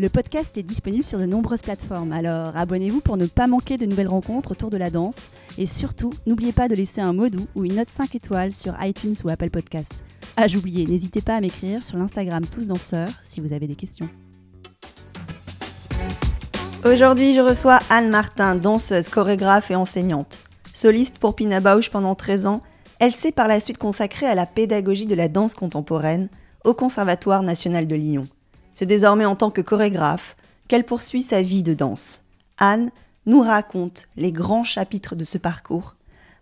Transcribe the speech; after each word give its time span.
Le 0.00 0.08
podcast 0.08 0.58
est 0.58 0.64
disponible 0.64 1.04
sur 1.04 1.20
de 1.20 1.24
nombreuses 1.24 1.62
plateformes, 1.62 2.10
alors 2.10 2.56
abonnez-vous 2.56 3.00
pour 3.00 3.16
ne 3.16 3.26
pas 3.26 3.46
manquer 3.46 3.76
de 3.76 3.86
nouvelles 3.86 4.08
rencontres 4.08 4.50
autour 4.50 4.68
de 4.68 4.76
la 4.76 4.90
danse. 4.90 5.30
Et 5.56 5.66
surtout, 5.66 6.10
n'oubliez 6.26 6.50
pas 6.50 6.66
de 6.66 6.74
laisser 6.74 7.00
un 7.00 7.12
mot 7.12 7.28
doux 7.28 7.46
ou 7.54 7.64
une 7.64 7.76
note 7.76 7.90
5 7.90 8.12
étoiles 8.16 8.52
sur 8.52 8.74
iTunes 8.82 9.14
ou 9.22 9.28
Apple 9.28 9.50
Podcast. 9.50 9.92
Ah, 10.36 10.48
j'oubliais, 10.48 10.84
n'hésitez 10.84 11.20
pas 11.20 11.36
à 11.36 11.40
m'écrire 11.40 11.80
sur 11.80 11.96
l'Instagram 11.96 12.44
Tous 12.44 12.66
Danseurs 12.66 13.08
si 13.22 13.40
vous 13.40 13.52
avez 13.52 13.68
des 13.68 13.76
questions. 13.76 14.08
Aujourd'hui, 16.84 17.36
je 17.36 17.40
reçois 17.40 17.78
Anne 17.88 18.10
Martin, 18.10 18.56
danseuse, 18.56 19.08
chorégraphe 19.08 19.70
et 19.70 19.76
enseignante. 19.76 20.40
Soliste 20.72 21.18
pour 21.18 21.36
Pina 21.36 21.60
Bausch 21.60 21.88
pendant 21.88 22.16
13 22.16 22.46
ans, 22.46 22.62
elle 22.98 23.14
s'est 23.14 23.30
par 23.30 23.46
la 23.46 23.60
suite 23.60 23.78
consacrée 23.78 24.26
à 24.26 24.34
la 24.34 24.46
pédagogie 24.46 25.06
de 25.06 25.14
la 25.14 25.28
danse 25.28 25.54
contemporaine 25.54 26.30
au 26.64 26.74
Conservatoire 26.74 27.44
national 27.44 27.86
de 27.86 27.94
Lyon. 27.94 28.26
C'est 28.74 28.86
désormais 28.86 29.24
en 29.24 29.36
tant 29.36 29.50
que 29.50 29.60
chorégraphe 29.60 30.36
qu'elle 30.68 30.84
poursuit 30.84 31.22
sa 31.22 31.42
vie 31.42 31.62
de 31.62 31.74
danse. 31.74 32.22
Anne 32.58 32.90
nous 33.26 33.40
raconte 33.40 34.08
les 34.16 34.32
grands 34.32 34.64
chapitres 34.64 35.14
de 35.14 35.24
ce 35.24 35.38
parcours 35.38 35.94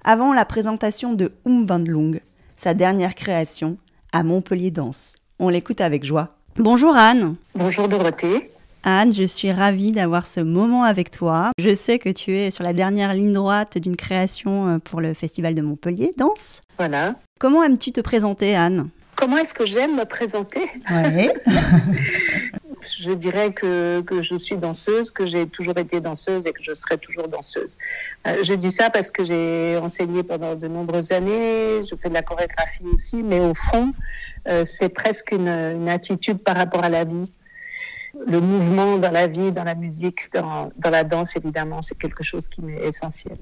avant 0.04 0.32
la 0.32 0.44
présentation 0.44 1.12
de 1.12 1.32
Um 1.44 1.66
Van 1.66 1.84
sa 2.56 2.74
dernière 2.74 3.14
création, 3.14 3.76
à 4.12 4.22
Montpellier 4.22 4.70
Danse. 4.70 5.14
On 5.38 5.48
l'écoute 5.48 5.80
avec 5.80 6.04
joie. 6.04 6.36
Bonjour 6.56 6.94
Anne. 6.94 7.36
Bonjour 7.54 7.88
Dorothée. 7.88 8.50
Anne, 8.84 9.12
je 9.12 9.24
suis 9.24 9.52
ravie 9.52 9.92
d'avoir 9.92 10.26
ce 10.26 10.40
moment 10.40 10.82
avec 10.82 11.10
toi. 11.10 11.50
Je 11.58 11.74
sais 11.74 11.98
que 11.98 12.08
tu 12.08 12.36
es 12.36 12.50
sur 12.50 12.64
la 12.64 12.72
dernière 12.72 13.14
ligne 13.14 13.32
droite 13.32 13.78
d'une 13.78 13.96
création 13.96 14.68
euh, 14.68 14.78
pour 14.78 15.00
le 15.00 15.14
Festival 15.14 15.54
de 15.54 15.62
Montpellier 15.62 16.12
Danse. 16.16 16.60
Voilà. 16.78 17.14
Comment 17.38 17.62
aimes-tu 17.62 17.92
te 17.92 18.00
présenter, 18.00 18.54
Anne? 18.56 18.88
Comment 19.22 19.36
est-ce 19.36 19.54
que 19.54 19.66
j'aime 19.66 19.94
me 19.94 20.04
présenter 20.04 20.64
je 22.82 23.12
dirais 23.12 23.52
que, 23.52 24.00
que, 24.00 24.20
je 24.20 24.34
suis 24.34 24.56
danseuse, 24.56 25.12
que 25.12 25.28
j'ai 25.28 25.46
toujours 25.46 25.78
été 25.78 26.00
danseuse 26.00 26.44
et 26.48 26.52
que 26.52 26.60
je 26.60 26.74
serai 26.74 26.98
toujours 26.98 27.28
danseuse. 27.28 27.78
Euh, 28.26 28.42
je 28.42 28.52
dis 28.54 28.72
ça 28.72 28.90
parce 28.90 29.12
que 29.12 29.22
j'ai 29.24 29.78
enseigné 29.80 30.24
pendant 30.24 30.56
de 30.56 30.66
nombreuses 30.66 31.12
années, 31.12 31.82
je 31.88 31.94
fais 31.94 32.08
de 32.08 32.14
la 32.14 32.22
chorégraphie 32.22 32.82
aussi, 32.92 33.22
mais 33.22 33.38
au 33.38 33.54
fond, 33.54 33.92
euh, 34.48 34.64
c'est 34.64 34.88
presque 34.88 35.30
une, 35.30 35.46
une, 35.46 35.88
attitude 35.88 36.38
par 36.38 36.56
rapport 36.56 36.82
à 36.82 36.88
la 36.88 37.04
vie. 37.04 37.32
Le 38.26 38.40
mouvement 38.40 38.98
dans 38.98 39.12
la 39.12 39.28
vie, 39.28 39.52
dans 39.52 39.62
la 39.62 39.76
musique, 39.76 40.32
dans, 40.32 40.72
dans 40.78 40.90
la 40.90 41.04
danse, 41.04 41.36
évidemment, 41.36 41.80
c'est 41.80 41.96
quelque 41.96 42.24
chose 42.24 42.48
qui 42.48 42.60
m'est 42.60 42.84
essentiel. 42.84 43.38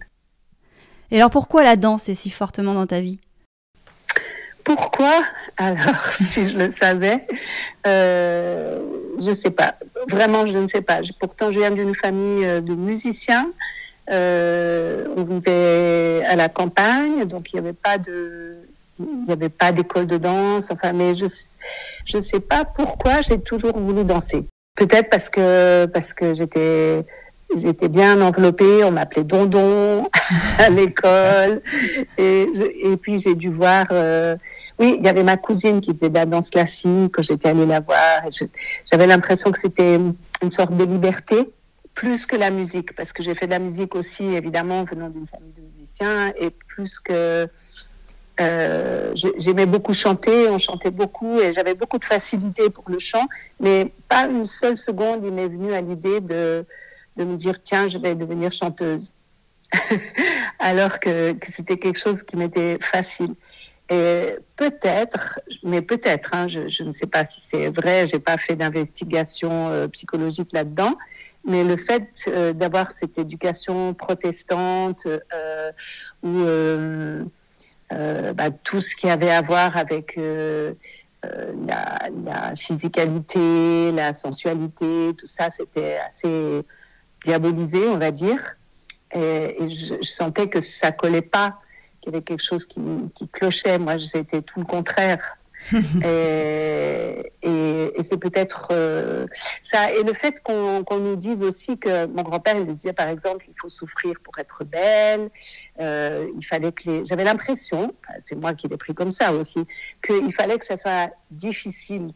Et 1.11 1.17
alors 1.17 1.31
pourquoi 1.31 1.65
la 1.65 1.77
danse 1.77 2.11
est 2.11 2.15
si 2.15 2.29
fortement 2.29 2.75
dans 2.75 2.87
ta 2.87 3.01
vie? 3.01 3.19
Pourquoi? 4.65 5.23
Alors, 5.57 6.07
si 6.15 6.49
je 6.49 6.59
le 6.59 6.71
savais, 6.71 7.27
euh, 7.87 8.81
je 9.19 9.29
ne 9.29 9.35
sais 9.35 9.51
pas. 9.51 9.75
Vraiment, 10.09 10.47
je 10.47 10.57
ne 10.57 10.67
sais 10.67 10.83
pas. 10.83 11.01
Pourtant, 11.19 11.53
je 11.53 11.59
viens 11.59 11.71
d'une 11.71 11.95
famille 11.95 12.45
euh, 12.45 12.61
de 12.61 12.75
musiciens. 12.75 13.51
Euh, 14.11 15.07
on 15.17 15.25
vivait 15.25 16.25
à 16.27 16.35
la 16.35 16.49
campagne, 16.49 17.25
donc 17.27 17.53
il 17.53 17.57
n'y 17.57 17.61
avait 17.61 17.73
pas 17.73 17.97
de, 17.99 18.57
il 18.99 19.25
n'y 19.27 19.33
avait 19.33 19.49
pas 19.49 19.73
d'école 19.73 20.07
de 20.07 20.17
danse. 20.17 20.71
Enfin, 20.71 20.93
mais 20.93 21.15
je 21.15 21.27
je 22.07 22.19
sais 22.19 22.41
pas 22.41 22.65
pourquoi 22.65 23.21
j'ai 23.21 23.41
toujours 23.41 23.79
voulu 23.79 24.05
danser. 24.05 24.47
Peut-être 24.75 25.11
parce 25.11 25.29
que 25.29 25.87
parce 25.87 26.13
que 26.13 26.35
j'étais 26.35 27.05
j'étais 27.57 27.89
bien 27.89 28.21
enveloppée, 28.21 28.85
on 28.85 28.91
m'appelait 28.91 29.25
Dondon 29.25 30.09
à 30.59 30.71
l'école. 30.71 31.63
Et, 32.19 32.49
et, 32.83 32.97
puis 32.97 33.19
j'ai 33.19 33.35
dû 33.35 33.49
voir, 33.49 33.87
euh, 33.91 34.37
oui, 34.79 34.97
il 34.99 35.05
y 35.05 35.09
avait 35.09 35.23
ma 35.23 35.37
cousine 35.37 35.81
qui 35.81 35.91
faisait 35.91 36.09
de 36.09 36.15
la 36.15 36.27
danse 36.27 36.51
classique, 36.51 37.13
que 37.13 37.23
j'étais 37.23 37.49
allée 37.49 37.67
la 37.67 37.81
voir. 37.81 38.23
J'avais 38.91 39.07
l'impression 39.07 39.51
que 39.51 39.59
c'était 39.59 39.97
une 40.43 40.51
sorte 40.51 40.75
de 40.75 40.85
liberté, 40.85 41.51
plus 41.95 42.27
que 42.27 42.37
la 42.37 42.51
musique, 42.51 42.95
parce 42.95 43.13
que 43.13 43.23
j'ai 43.23 43.35
fait 43.35 43.47
de 43.47 43.53
la 43.53 43.59
musique 43.59 43.95
aussi, 43.95 44.25
évidemment, 44.25 44.85
venant 44.85 45.09
d'une 45.09 45.27
famille 45.27 45.53
de 45.53 45.63
musiciens, 45.77 46.33
et 46.39 46.51
plus 46.51 46.99
que... 46.99 47.47
Euh, 48.41 49.13
J'aimais 49.37 49.67
beaucoup 49.67 49.93
chanter, 49.93 50.49
on 50.49 50.57
chantait 50.57 50.91
beaucoup 50.91 51.39
et 51.41 51.53
j'avais 51.53 51.75
beaucoup 51.75 51.99
de 51.99 52.07
facilité 52.07 52.71
pour 52.71 52.85
le 52.89 52.99
chant, 52.99 53.27
mais 53.59 53.93
pas 54.09 54.29
une 54.29 54.45
seule 54.45 54.79
seconde 54.79 55.27
il 55.27 55.33
m'est 55.33 55.49
venu 55.49 55.75
à 55.75 55.83
l'idée 55.83 56.21
de, 56.21 56.65
de 57.21 57.31
me 57.31 57.37
dire 57.37 57.63
tiens, 57.63 57.87
je 57.87 57.99
vais 57.99 58.15
devenir 58.15 58.51
chanteuse. 58.51 59.15
Alors 60.59 60.99
que, 60.99 61.37
c'était 61.43 61.77
quelque 61.77 61.99
chose 61.99 62.23
qui 62.23 62.37
m'était 62.37 62.79
facile. 62.81 63.35
Et 63.89 64.37
peut-être, 64.57 65.41
mais 65.65 65.83
peut-être, 65.83 66.31
hein, 66.33 66.47
je, 66.49 66.83
ne 66.83 66.91
sais 66.91 67.07
pas 67.07 67.25
si 67.25 67.41
c'est 67.41 67.69
vrai, 67.69 68.07
j'ai 68.07 68.21
pas 68.21 68.39
fait 68.39 68.55
d'investigation 68.55 69.69
euh, 69.69 69.89
psychologique 69.89 70.53
là-dedans, 70.53 70.97
mais 71.45 71.65
le 71.65 71.77
fait 71.77 72.09
euh, 72.29 72.53
d'avoir 72.53 72.91
cette 72.91 73.19
éducation 73.19 73.95
protestante 73.95 75.07
euh, 75.07 75.73
où 76.23 76.41
euh, 76.41 77.25
bah, 78.35 78.51
tout 78.51 78.81
ce 78.81 78.95
qui 78.95 79.09
avait 79.09 79.31
à 79.31 79.43
voir 79.43 79.77
avec 79.77 80.19
la, 81.67 82.55
physicalité, 82.57 83.91
la 83.93 84.13
sensualité, 84.13 85.13
tout 85.19 85.27
ça, 85.27 85.51
c'était 85.51 85.97
assez 85.97 86.63
diabolisé, 87.25 87.89
on 87.89 87.99
va 87.99 88.11
dire. 88.11 88.57
Et, 89.15 89.57
et 89.63 89.67
je, 89.67 89.95
je, 90.01 90.09
sentais 90.09 90.49
que 90.49 90.61
ça 90.61 90.93
collait 90.93 91.23
pas, 91.23 91.59
qu'il 92.01 92.13
y 92.13 92.17
avait 92.17 92.25
quelque 92.25 92.43
chose 92.43 92.65
qui, 92.65 92.81
qui 93.15 93.29
clochait. 93.29 93.79
Moi, 93.79 93.99
c'était 93.99 94.43
tout 94.43 94.61
le 94.61 94.67
contraire. 94.67 95.37
et, 96.05 97.33
et, 97.43 97.93
et 97.95 98.03
c'est 98.03 98.17
peut-être 98.17 98.69
euh, 98.73 99.27
ça. 99.61 99.93
Et 99.93 100.03
le 100.03 100.13
fait 100.13 100.43
qu'on 100.43 100.85
qu 100.85 100.95
nous 100.95 101.17
dise 101.17 101.43
aussi 101.43 101.79
que 101.79 102.07
mon 102.07 102.23
grand-père, 102.23 102.57
il 102.57 102.65
me 102.65 102.71
disait 102.71 102.93
par 102.93 103.09
exemple, 103.09 103.45
il 103.47 103.55
faut 103.61 103.69
souffrir 103.69 104.15
pour 104.23 104.39
être 104.39 104.65
belle. 104.65 105.31
Euh, 105.81 106.29
il 106.37 106.45
fallait 106.45 106.73
que 106.73 106.89
les. 106.89 107.05
J'avais 107.05 107.25
l'impression, 107.25 107.95
c'est 108.25 108.37
moi 108.37 108.55
qui 108.55 108.69
l'ai 108.69 108.79
pris 108.79 108.95
comme 108.95 109.11
ça 109.11 109.33
aussi, 109.33 109.67
qu'il 110.05 110.33
fallait 110.33 110.59
que 110.59 110.65
ça 110.65 110.77
soit 110.77 111.11
difficile 111.31 112.09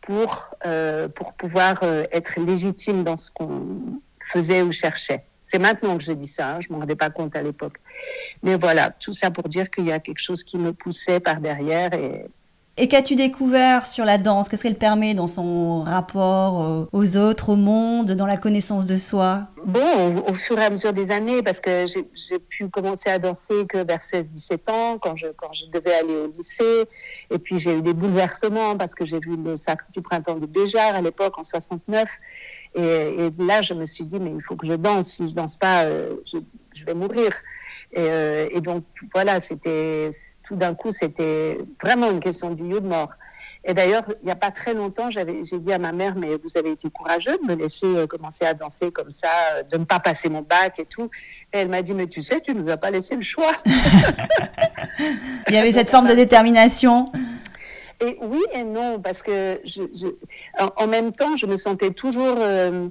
pour 0.00 0.48
euh, 0.66 1.08
pour 1.08 1.32
pouvoir 1.34 1.82
être 2.12 2.40
légitime 2.40 3.04
dans 3.04 3.16
ce 3.16 3.30
qu'on 3.30 4.00
faisait 4.32 4.62
ou 4.62 4.72
cherchait. 4.72 5.24
C'est 5.44 5.58
maintenant 5.58 5.96
que 5.98 6.02
je 6.02 6.12
dis 6.12 6.26
ça, 6.26 6.52
hein, 6.52 6.58
je 6.58 6.68
ne 6.68 6.74
m'en 6.74 6.80
rendais 6.80 6.96
pas 6.96 7.10
compte 7.10 7.36
à 7.36 7.42
l'époque. 7.42 7.76
Mais 8.42 8.56
voilà, 8.56 8.90
tout 8.98 9.12
ça 9.12 9.30
pour 9.30 9.48
dire 9.48 9.70
qu'il 9.70 9.86
y 9.86 9.92
a 9.92 9.98
quelque 9.98 10.20
chose 10.20 10.42
qui 10.42 10.56
me 10.56 10.72
poussait 10.72 11.20
par 11.20 11.38
derrière. 11.38 11.92
Et, 11.92 12.24
et 12.78 12.88
qu'as-tu 12.88 13.14
découvert 13.14 13.84
sur 13.84 14.06
la 14.06 14.16
danse? 14.16 14.48
Qu'est-ce 14.48 14.62
qu'elle 14.62 14.74
permet 14.74 15.12
dans 15.12 15.26
son 15.26 15.82
rapport 15.82 16.88
aux 16.92 17.16
autres, 17.18 17.50
au 17.50 17.56
monde, 17.56 18.12
dans 18.12 18.24
la 18.24 18.38
connaissance 18.38 18.86
de 18.86 18.96
soi? 18.96 19.42
Bon, 19.66 20.16
au, 20.16 20.30
au, 20.30 20.34
fur 20.34 20.58
et 20.58 20.64
à 20.64 20.70
mesure 20.70 20.94
des 20.94 21.10
années, 21.10 21.42
parce 21.42 21.60
que 21.60 21.84
j'ai 21.86 22.38
pu 22.38 22.68
commencer 22.70 23.10
à 23.10 23.18
danser 23.18 23.66
que 23.68 23.84
vers 23.84 24.00
16-17 24.00 24.70
ans, 24.70 24.98
quand 24.98 25.14
je, 25.14 25.26
quand 25.36 25.52
je 25.52 25.66
devais 25.66 25.94
aller 25.94 26.16
au 26.16 26.26
lycée. 26.26 26.84
Et 27.30 27.38
puis 27.38 27.58
j'ai 27.58 27.76
eu 27.76 27.82
des 27.82 27.94
bouleversements 27.94 28.78
parce 28.78 28.94
que 28.94 29.04
j'ai 29.04 29.20
vu 29.20 29.36
le 29.36 29.56
Sacre 29.56 29.86
du 29.92 30.00
Printemps 30.00 30.38
de 30.38 30.46
Béjar 30.46 30.94
à 30.94 31.02
l'époque, 31.02 31.38
en 31.38 31.42
69. 31.42 32.08
Et, 32.74 33.30
là, 33.38 33.60
je 33.62 33.74
me 33.74 33.84
suis 33.84 34.04
dit, 34.04 34.18
mais 34.18 34.30
il 34.30 34.42
faut 34.42 34.56
que 34.56 34.66
je 34.66 34.74
danse. 34.74 35.08
Si 35.08 35.28
je 35.28 35.34
danse 35.34 35.56
pas, 35.56 35.84
euh, 35.84 36.16
je, 36.24 36.84
vais 36.84 36.94
mourir. 36.94 37.30
Et, 37.92 38.00
euh, 38.00 38.48
et 38.50 38.60
donc, 38.60 38.84
voilà, 39.12 39.38
c'était 39.40 40.08
tout 40.42 40.56
d'un 40.56 40.74
coup, 40.74 40.90
c'était 40.90 41.58
vraiment 41.82 42.10
une 42.10 42.20
question 42.20 42.50
de 42.50 42.56
vie 42.56 42.74
ou 42.74 42.80
de 42.80 42.88
mort. 42.88 43.10
Et 43.66 43.72
d'ailleurs, 43.72 44.04
il 44.22 44.26
n'y 44.26 44.30
a 44.30 44.36
pas 44.36 44.50
très 44.50 44.74
longtemps, 44.74 45.08
j'ai 45.08 45.24
dit 45.24 45.72
à 45.72 45.78
ma 45.78 45.92
mère, 45.92 46.16
mais 46.16 46.36
vous 46.36 46.58
avez 46.58 46.70
été 46.72 46.90
courageux 46.90 47.38
de 47.38 47.46
me 47.46 47.54
laisser 47.54 47.86
euh, 47.86 48.06
commencer 48.06 48.44
à 48.44 48.52
danser 48.52 48.90
comme 48.90 49.10
ça, 49.10 49.28
de 49.70 49.78
ne 49.78 49.84
pas 49.84 50.00
passer 50.00 50.28
mon 50.28 50.42
bac 50.42 50.78
et 50.78 50.84
tout. 50.84 51.08
Et 51.52 51.58
elle 51.58 51.70
m'a 51.70 51.80
dit, 51.80 51.94
mais 51.94 52.06
tu 52.06 52.22
sais, 52.22 52.42
tu 52.42 52.54
ne 52.54 52.60
nous 52.60 52.70
as 52.70 52.76
pas 52.76 52.90
laissé 52.90 53.16
le 53.16 53.22
choix. 53.22 53.52
il 55.48 55.54
y 55.54 55.56
avait 55.56 55.72
cette 55.72 55.88
forme 55.88 56.08
de 56.08 56.14
détermination. 56.14 57.10
Et 58.04 58.18
oui 58.20 58.42
et 58.52 58.64
non, 58.64 59.00
parce 59.00 59.22
que 59.22 59.58
en, 60.76 60.86
même 60.86 61.12
temps, 61.12 61.36
je 61.36 61.46
me 61.46 61.56
sentais 61.56 61.90
toujours 61.90 62.36
euh, 62.38 62.88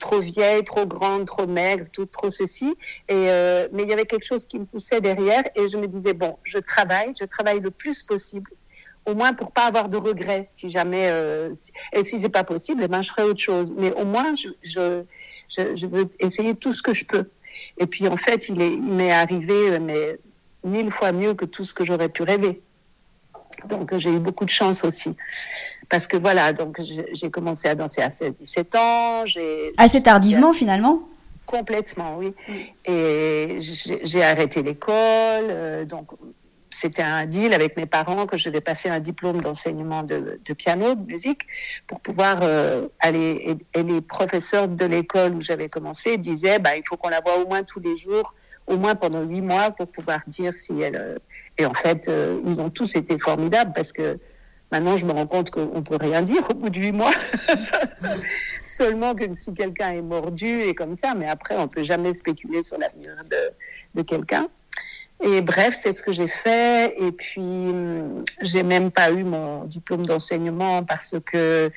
trop 0.00 0.20
vieille, 0.20 0.64
trop 0.64 0.86
grande, 0.86 1.26
trop 1.26 1.46
maigre, 1.46 1.84
tout, 1.92 2.06
trop 2.06 2.30
ceci. 2.30 2.74
Euh, 3.10 3.68
mais 3.72 3.82
il 3.82 3.90
y 3.90 3.92
avait 3.92 4.06
quelque 4.06 4.24
chose 4.24 4.46
qui 4.46 4.58
me 4.58 4.64
poussait 4.64 5.02
derrière 5.02 5.42
et 5.54 5.68
je 5.68 5.76
me 5.76 5.86
disais, 5.86 6.14
bon, 6.14 6.38
je 6.44 6.56
travaille, 6.58 7.12
je 7.18 7.26
travaille 7.26 7.60
le 7.60 7.70
plus 7.70 8.02
possible 8.02 8.50
au 9.04 9.14
moins 9.14 9.34
pour 9.34 9.52
pas 9.52 9.66
avoir 9.66 9.90
de 9.90 9.98
regrets, 9.98 10.48
si 10.50 10.70
jamais, 10.70 11.08
euh, 11.10 11.52
et 11.92 12.04
si 12.04 12.18
c'est 12.18 12.30
pas 12.30 12.44
possible, 12.44 12.84
eh 12.84 12.88
ben, 12.88 13.02
je 13.02 13.10
ferai 13.10 13.24
autre 13.24 13.42
chose. 13.42 13.74
Mais 13.76 13.92
au 13.92 14.06
moins, 14.06 14.32
je, 14.62 15.04
veux 15.86 16.08
essayer 16.20 16.54
tout 16.54 16.72
ce 16.72 16.82
que 16.82 16.94
je 16.94 17.04
peux. 17.04 17.28
Et 17.76 17.86
puis, 17.86 18.08
en 18.08 18.16
fait, 18.16 18.48
il, 18.48 18.62
il 18.62 18.80
m'est 18.80 19.12
arrivé, 19.12 19.78
mais 19.78 20.18
mille 20.64 20.90
fois 20.90 21.12
mieux 21.12 21.34
que 21.34 21.44
tout 21.44 21.64
ce 21.64 21.74
que 21.74 21.84
j'aurais 21.84 22.08
pu 22.08 22.22
rêver. 22.22 22.62
Donc, 23.68 23.96
j'ai 23.96 24.10
eu 24.10 24.18
beaucoup 24.18 24.44
de 24.44 24.50
chance 24.50 24.84
aussi. 24.84 25.16
Parce 25.88 26.06
que 26.06 26.16
voilà, 26.16 26.52
donc 26.52 26.80
j'ai 27.12 27.30
commencé 27.30 27.68
à 27.68 27.74
danser 27.74 28.02
à 28.02 28.08
17 28.08 28.76
ans. 28.76 29.24
Assez 29.76 30.02
tardivement, 30.02 30.52
finalement? 30.52 31.02
Complètement, 31.46 32.16
oui. 32.16 32.34
Mm. 32.48 32.52
Et 32.90 33.58
j'ai 33.60 34.22
arrêté 34.22 34.62
l'école. 34.62 34.94
Euh, 35.50 35.84
donc, 35.84 36.08
c'était 36.70 37.02
un 37.02 37.26
deal 37.26 37.54
avec 37.54 37.76
mes 37.76 37.86
parents 37.86 38.26
que 38.26 38.36
je 38.36 38.48
devais 38.48 38.60
passer 38.60 38.88
un 38.88 38.98
diplôme 38.98 39.40
d'enseignement 39.40 40.02
de, 40.02 40.40
piano, 40.54 40.94
de 40.94 41.06
musique, 41.06 41.42
pour 41.86 42.00
pouvoir 42.00 42.40
euh, 42.42 42.88
aller. 42.98 43.56
Et, 43.74 43.82
les 43.82 44.00
professeurs 44.00 44.68
de 44.68 44.84
l'école 44.84 45.34
où 45.34 45.42
j'avais 45.42 45.68
commencé 45.68 46.16
disaient, 46.16 46.58
bah, 46.58 46.76
il 46.76 46.82
faut 46.88 46.96
qu'on 46.96 47.10
la 47.10 47.20
voit 47.20 47.38
au 47.38 47.46
moins 47.46 47.62
tous 47.62 47.80
les 47.80 47.94
jours, 47.94 48.34
au 48.66 48.76
moins 48.76 48.94
pendant 48.94 49.22
huit 49.22 49.42
mois, 49.42 49.70
pour 49.70 49.86
pouvoir 49.86 50.20
dire 50.26 50.52
si 50.54 50.80
elle. 50.80 51.20
Et 51.58 51.66
en 51.66 51.74
fait, 51.74 52.08
euh, 52.08 52.40
ils 52.46 52.60
ont 52.60 52.70
tous 52.70 52.96
été 52.96 53.18
formidables 53.18 53.72
parce 53.74 53.92
que 53.92 54.18
maintenant, 54.72 54.96
je 54.96 55.06
me 55.06 55.12
rends 55.12 55.26
compte 55.26 55.50
qu'on 55.50 55.82
peut 55.82 55.96
rien 55.96 56.22
dire 56.22 56.42
au 56.50 56.54
bout 56.54 56.70
de 56.70 56.78
huit 56.78 56.92
mois. 56.92 57.12
Seulement 58.62 59.14
que 59.14 59.24
si 59.34 59.54
quelqu'un 59.54 59.92
est 59.92 60.02
mordu 60.02 60.62
et 60.62 60.74
comme 60.74 60.94
ça, 60.94 61.14
mais 61.14 61.28
après, 61.28 61.56
on 61.56 61.68
peut 61.68 61.82
jamais 61.82 62.12
spéculer 62.12 62.62
sur 62.62 62.78
l'avenir 62.78 63.14
de, 63.30 64.00
de 64.00 64.02
quelqu'un. 64.02 64.48
Et 65.22 65.40
bref, 65.40 65.74
c'est 65.74 65.92
ce 65.92 66.02
que 66.02 66.12
j'ai 66.12 66.28
fait. 66.28 66.94
Et 66.98 67.12
puis, 67.12 67.40
hum, 67.40 68.24
j'ai 68.42 68.62
même 68.62 68.90
pas 68.90 69.10
eu 69.10 69.24
mon 69.24 69.64
diplôme 69.64 70.04
d'enseignement 70.06 70.82
parce 70.82 71.16
que, 71.24 71.70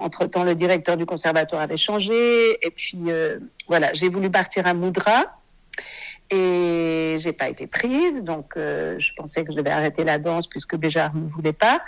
entre-temps, 0.00 0.44
le 0.44 0.54
directeur 0.54 0.96
du 0.96 1.06
conservatoire 1.06 1.62
avait 1.62 1.76
changé. 1.76 2.66
Et 2.66 2.70
puis, 2.70 2.98
euh, 3.08 3.38
voilà, 3.68 3.92
j'ai 3.92 4.08
voulu 4.08 4.30
partir 4.30 4.66
à 4.66 4.74
Moudra. 4.74 5.38
Et 6.30 7.16
j'ai 7.18 7.32
pas 7.32 7.48
été 7.48 7.66
prise, 7.66 8.24
donc 8.24 8.56
euh, 8.56 8.98
je 8.98 9.12
pensais 9.14 9.44
que 9.44 9.52
je 9.52 9.56
devais 9.56 9.70
arrêter 9.70 10.04
la 10.04 10.18
danse 10.18 10.46
puisque 10.46 10.76
Béjar 10.76 11.14
ne 11.14 11.28
voulait 11.28 11.52
pas. 11.52 11.80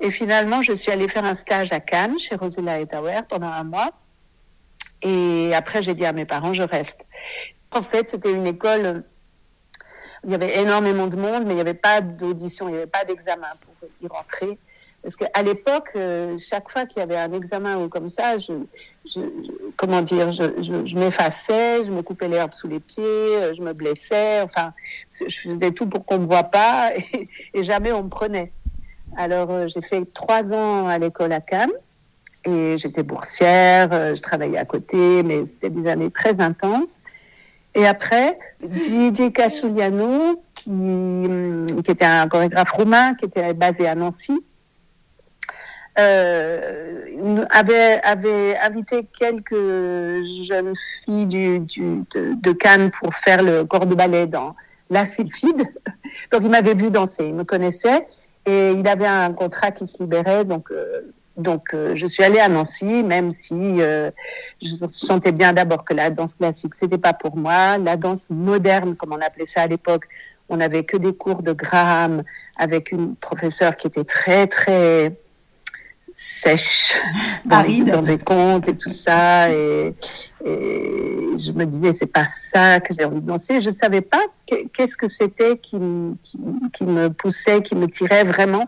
Et 0.00 0.10
finalement, 0.10 0.62
je 0.62 0.72
suis 0.72 0.92
allée 0.92 1.08
faire 1.08 1.24
un 1.24 1.34
stage 1.34 1.72
à 1.72 1.80
Cannes 1.80 2.18
chez 2.18 2.36
Rosella 2.36 2.80
Etauer 2.80 3.20
pendant 3.28 3.48
un 3.48 3.64
mois. 3.64 3.90
Et 5.02 5.52
après, 5.54 5.82
j'ai 5.82 5.94
dit 5.94 6.06
à 6.06 6.12
mes 6.12 6.24
parents, 6.24 6.54
je 6.54 6.62
reste. 6.62 7.00
En 7.70 7.82
fait, 7.82 8.08
c'était 8.08 8.32
une 8.32 8.46
école 8.46 9.04
il 10.24 10.32
y 10.32 10.34
avait 10.34 10.58
énormément 10.60 11.06
de 11.06 11.16
monde, 11.16 11.44
mais 11.44 11.52
il 11.52 11.56
n'y 11.56 11.60
avait 11.60 11.74
pas 11.74 12.00
d'audition, 12.00 12.68
il 12.68 12.72
n'y 12.72 12.76
avait 12.78 12.86
pas 12.86 13.04
d'examen 13.04 13.50
pour 13.60 13.88
y 14.02 14.06
rentrer. 14.06 14.58
Parce 15.02 15.16
qu'à 15.16 15.42
l'époque, 15.42 15.90
euh, 15.96 16.36
chaque 16.38 16.70
fois 16.70 16.86
qu'il 16.86 17.00
y 17.00 17.02
avait 17.02 17.16
un 17.16 17.32
examen 17.32 17.76
ou 17.76 17.88
comme 17.88 18.08
ça, 18.08 18.38
je, 18.38 18.52
comment 19.76 20.02
dire, 20.02 20.30
je, 20.30 20.96
m'effaçais, 20.96 21.84
je 21.84 21.92
me 21.92 22.02
coupais 22.02 22.28
l'herbe 22.28 22.52
sous 22.52 22.68
les 22.68 22.80
pieds, 22.80 23.04
euh, 23.04 23.52
je 23.52 23.62
me 23.62 23.72
blessais, 23.72 24.40
enfin, 24.42 24.72
je 25.08 25.48
faisais 25.48 25.72
tout 25.72 25.86
pour 25.86 26.04
qu'on 26.04 26.18
me 26.18 26.26
voit 26.26 26.44
pas 26.44 26.92
et, 27.54 27.62
jamais 27.62 27.92
on 27.92 28.04
me 28.04 28.08
prenait. 28.08 28.52
Alors, 29.16 29.50
euh, 29.50 29.68
j'ai 29.68 29.82
fait 29.82 30.04
trois 30.12 30.52
ans 30.52 30.86
à 30.86 30.98
l'école 30.98 31.32
à 31.32 31.40
Cannes 31.40 31.72
et 32.44 32.76
j'étais 32.76 33.02
boursière, 33.02 34.14
je 34.14 34.20
travaillais 34.20 34.58
à 34.58 34.64
côté, 34.64 35.22
mais 35.22 35.44
c'était 35.44 35.70
des 35.70 35.88
années 35.88 36.10
très 36.10 36.40
intenses. 36.40 37.02
Et 37.74 37.86
après, 37.86 38.38
Didier 38.62 39.32
Casuliano, 39.32 40.42
qui, 40.54 40.70
hum, 40.70 41.66
qui 41.82 41.90
était 41.90 42.04
un 42.04 42.28
chorégraphe 42.28 42.70
roumain, 42.70 43.14
qui 43.14 43.24
était 43.24 43.52
basé 43.54 43.88
à 43.88 43.94
Nancy, 43.94 44.44
euh, 45.98 47.44
avait, 47.50 48.00
avait 48.02 48.56
invité 48.58 49.06
quelques 49.18 49.54
jeunes 50.42 50.74
filles 51.04 51.26
du, 51.26 51.60
du, 51.60 52.04
de, 52.12 52.52
Cannes 52.52 52.90
pour 52.90 53.14
faire 53.14 53.42
le 53.42 53.64
corps 53.64 53.86
de 53.86 53.94
ballet 53.94 54.26
dans 54.26 54.56
La 54.90 55.06
Sylphide. 55.06 55.62
Donc, 56.32 56.42
il 56.42 56.50
m'avait 56.50 56.74
vu 56.74 56.90
danser, 56.90 57.26
il 57.26 57.34
me 57.34 57.44
connaissait 57.44 58.06
et 58.46 58.72
il 58.72 58.86
avait 58.88 59.06
un 59.06 59.32
contrat 59.32 59.70
qui 59.70 59.86
se 59.86 60.02
libérait. 60.02 60.44
Donc, 60.44 60.70
euh, 60.70 61.14
donc, 61.36 61.74
euh, 61.74 61.96
je 61.96 62.06
suis 62.06 62.22
allée 62.22 62.38
à 62.38 62.48
Nancy, 62.48 63.02
même 63.02 63.30
si 63.32 63.80
euh, 63.80 64.10
je 64.62 64.86
sentais 64.86 65.32
bien 65.32 65.52
d'abord 65.52 65.84
que 65.84 65.92
la 65.92 66.10
danse 66.10 66.34
classique, 66.34 66.74
c'était 66.74 66.98
pas 66.98 67.12
pour 67.12 67.36
moi. 67.36 67.78
La 67.78 67.96
danse 67.96 68.30
moderne, 68.30 68.94
comme 68.94 69.12
on 69.12 69.20
appelait 69.20 69.46
ça 69.46 69.62
à 69.62 69.66
l'époque, 69.66 70.04
on 70.48 70.58
n'avait 70.58 70.84
que 70.84 70.96
des 70.96 71.14
cours 71.14 71.42
de 71.42 71.52
Graham 71.52 72.22
avec 72.56 72.92
une 72.92 73.16
professeure 73.16 73.76
qui 73.76 73.88
était 73.88 74.04
très, 74.04 74.46
très 74.46 75.16
sèche 76.14 76.94
dans, 77.44 77.64
dans 77.86 78.02
des 78.02 78.18
contes 78.18 78.68
et 78.68 78.76
tout 78.76 78.90
ça. 78.90 79.50
Et, 79.50 79.94
et 80.44 81.36
je 81.36 81.52
me 81.52 81.64
disais, 81.64 81.92
c'est 81.92 82.06
pas 82.06 82.24
ça 82.24 82.80
que 82.80 82.94
j'ai 82.96 83.04
envie 83.04 83.20
de 83.20 83.26
danser. 83.26 83.60
Je 83.60 83.70
savais 83.70 84.00
pas 84.00 84.22
qu'est-ce 84.46 84.96
que 84.96 85.08
c'était 85.08 85.58
qui, 85.58 85.78
qui, 86.22 86.38
qui 86.72 86.84
me 86.84 87.08
poussait, 87.08 87.60
qui 87.62 87.74
me 87.74 87.86
tirait 87.86 88.24
vraiment 88.24 88.64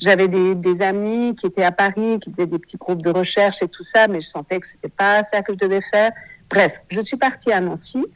j'avais 0.00 0.28
des, 0.28 0.54
des, 0.54 0.80
amis 0.80 1.34
qui 1.34 1.46
étaient 1.46 1.64
à 1.64 1.72
Paris, 1.72 2.20
qui 2.20 2.30
faisaient 2.30 2.46
des 2.46 2.60
petits 2.60 2.76
groupes 2.76 3.02
de 3.02 3.10
recherche 3.10 3.62
et 3.62 3.68
tout 3.68 3.82
ça, 3.82 4.06
mais 4.06 4.20
je 4.20 4.28
sentais 4.28 4.60
que 4.60 4.66
c'était 4.66 4.88
pas 4.88 5.24
ça 5.24 5.42
que 5.42 5.52
je 5.52 5.58
devais 5.58 5.80
faire. 5.92 6.12
Bref, 6.48 6.72
je 6.88 7.00
suis 7.00 7.16
partie 7.16 7.50
à 7.50 7.60
Nancy 7.60 8.06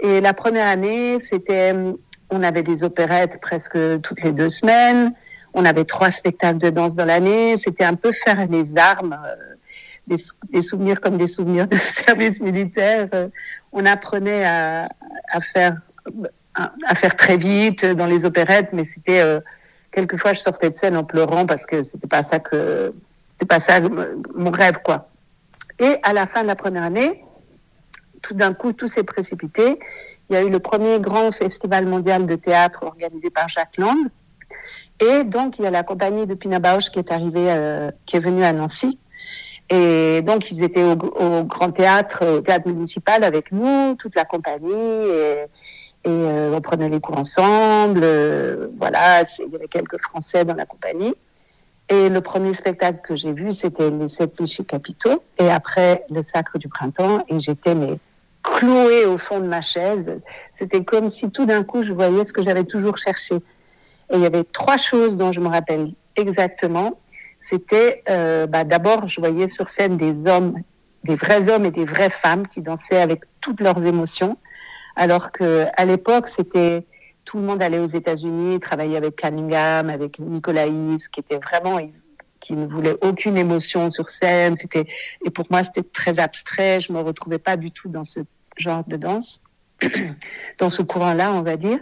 et 0.00 0.20
la 0.20 0.34
première 0.34 0.68
année, 0.68 1.20
c'était, 1.20 1.74
on 2.30 2.42
avait 2.42 2.62
des 2.62 2.84
opérettes 2.84 3.40
presque 3.40 3.78
toutes 4.02 4.22
les 4.22 4.32
deux 4.32 4.50
semaines. 4.50 5.14
On 5.54 5.64
avait 5.64 5.84
trois 5.84 6.10
spectacles 6.10 6.58
de 6.58 6.70
danse 6.70 6.94
dans 6.94 7.04
l'année. 7.04 7.56
C'était 7.56 7.84
un 7.84 7.94
peu 7.94 8.12
faire 8.12 8.46
les 8.48 8.76
armes, 8.76 9.18
euh, 9.26 10.16
des, 10.52 10.62
souvenirs 10.62 11.00
comme 11.00 11.16
des 11.16 11.26
souvenirs 11.26 11.66
de 11.66 11.76
service 12.06 12.40
militaire. 12.40 13.08
Euh, 13.14 13.28
on 13.72 13.84
apprenait 13.86 14.44
à, 14.44 14.88
à 15.30 15.40
faire 15.40 15.76
à, 16.54 16.94
faire 16.94 17.16
très 17.16 17.36
vite 17.36 17.84
dans 17.84 18.06
les 18.06 18.24
opérettes, 18.24 18.70
mais 18.72 18.84
c'était 18.84 19.20
euh, 19.20 19.40
quelquefois 19.90 20.32
je 20.32 20.40
sortais 20.40 20.70
de 20.70 20.76
scène 20.76 20.96
en 20.96 21.04
pleurant 21.04 21.46
parce 21.46 21.66
que 21.66 21.82
c'était 21.82 22.06
pas 22.06 22.22
ça 22.22 22.38
que 22.38 22.92
c'était 23.32 23.46
pas 23.46 23.58
ça 23.58 23.80
mon 24.34 24.50
rêve 24.50 24.78
quoi. 24.84 25.08
Et 25.78 25.96
à 26.02 26.12
la 26.12 26.26
fin 26.26 26.42
de 26.42 26.46
la 26.46 26.56
première 26.56 26.82
année, 26.82 27.24
tout 28.20 28.34
d'un 28.34 28.54
coup 28.54 28.72
tout 28.72 28.86
s'est 28.86 29.02
précipité. 29.02 29.78
Il 30.30 30.34
y 30.34 30.36
a 30.36 30.42
eu 30.42 30.50
le 30.50 30.60
premier 30.60 31.00
grand 31.00 31.32
festival 31.32 31.86
mondial 31.86 32.26
de 32.26 32.36
théâtre 32.36 32.84
organisé 32.84 33.30
par 33.30 33.48
Jacques 33.48 33.76
Lang. 33.76 34.08
Et 35.02 35.24
donc 35.24 35.58
il 35.58 35.64
y 35.64 35.66
a 35.66 35.70
la 35.70 35.82
compagnie 35.82 36.26
de 36.26 36.34
Pina 36.34 36.60
Bausch 36.60 36.90
qui 36.90 37.00
est 37.00 37.10
arrivée, 37.10 37.46
euh, 37.48 37.90
qui 38.06 38.16
est 38.16 38.20
venue 38.20 38.44
à 38.44 38.52
Nancy. 38.52 39.00
Et 39.68 40.22
donc 40.22 40.50
ils 40.52 40.62
étaient 40.62 40.84
au, 40.84 40.96
Grand 41.44 41.72
Théâtre, 41.72 42.24
au 42.36 42.40
Théâtre 42.40 42.68
municipal 42.68 43.24
avec 43.24 43.50
nous, 43.50 43.96
toute 43.96 44.14
la 44.14 44.24
compagnie. 44.24 44.72
Et, 44.72 45.46
et 46.04 46.08
euh, 46.08 46.52
on 46.54 46.60
prenait 46.60 46.88
les 46.88 47.00
cours 47.00 47.18
ensemble. 47.18 48.00
Euh, 48.02 48.68
voilà, 48.78 49.22
il 49.40 49.52
y 49.52 49.56
avait 49.56 49.68
quelques 49.68 50.00
Français 50.00 50.44
dans 50.44 50.54
la 50.54 50.66
compagnie. 50.66 51.14
Et 51.88 52.08
le 52.08 52.20
premier 52.20 52.54
spectacle 52.54 53.00
que 53.02 53.16
j'ai 53.16 53.32
vu, 53.32 53.50
c'était 53.50 53.90
les 53.90 54.06
sept 54.06 54.36
péchés 54.36 54.64
capitaux. 54.64 55.22
Et 55.38 55.50
après, 55.50 56.04
le 56.10 56.22
sacre 56.22 56.58
du 56.58 56.68
printemps. 56.68 57.24
Et 57.28 57.40
j'étais 57.40 57.74
mais 57.74 57.98
clouée 58.42 59.04
au 59.04 59.18
fond 59.18 59.40
de 59.40 59.46
ma 59.46 59.62
chaise. 59.62 60.12
C'était 60.52 60.84
comme 60.84 61.08
si 61.08 61.32
tout 61.32 61.44
d'un 61.44 61.64
coup, 61.64 61.82
je 61.82 61.92
voyais 61.92 62.24
ce 62.24 62.32
que 62.32 62.42
j'avais 62.42 62.64
toujours 62.64 62.98
cherché. 62.98 63.36
Et 64.12 64.16
il 64.16 64.20
y 64.20 64.26
avait 64.26 64.44
trois 64.44 64.76
choses 64.76 65.16
dont 65.16 65.32
je 65.32 65.40
me 65.40 65.48
rappelle 65.48 65.92
exactement. 66.16 67.00
C'était 67.38 68.04
euh, 68.08 68.46
bah, 68.46 68.64
d'abord, 68.64 69.08
je 69.08 69.20
voyais 69.20 69.48
sur 69.48 69.68
scène 69.68 69.96
des 69.96 70.28
hommes, 70.28 70.54
des 71.02 71.16
vrais 71.16 71.48
hommes 71.48 71.64
et 71.64 71.70
des 71.70 71.84
vraies 71.84 72.10
femmes 72.10 72.46
qui 72.46 72.60
dansaient 72.60 73.00
avec 73.00 73.22
toutes 73.40 73.60
leurs 73.60 73.84
émotions 73.84 74.36
alors 74.96 75.32
que 75.32 75.66
à 75.76 75.84
l'époque, 75.84 76.28
c'était 76.28 76.86
tout 77.24 77.38
le 77.38 77.44
monde 77.44 77.62
allait 77.62 77.78
aux 77.78 77.86
États-Unis, 77.86 78.58
travailler 78.60 78.96
avec 78.96 79.16
Cunningham, 79.16 79.90
avec 79.90 80.18
Nicolaïs, 80.18 81.08
qui 81.08 81.20
était 81.20 81.38
vraiment 81.38 81.78
qui 82.40 82.54
ne 82.54 82.66
voulait 82.66 82.96
aucune 83.02 83.36
émotion 83.36 83.88
sur 83.88 84.08
scène. 84.08 84.56
C'était 84.56 84.86
et 85.24 85.30
pour 85.30 85.44
moi 85.50 85.62
c'était 85.62 85.82
très 85.82 86.18
abstrait. 86.18 86.80
Je 86.80 86.92
me 86.92 87.00
retrouvais 87.00 87.38
pas 87.38 87.56
du 87.56 87.70
tout 87.70 87.88
dans 87.88 88.04
ce 88.04 88.20
genre 88.56 88.84
de 88.86 88.96
danse, 88.96 89.44
dans 90.58 90.70
ce 90.70 90.82
courant-là, 90.82 91.32
on 91.32 91.42
va 91.42 91.56
dire. 91.56 91.78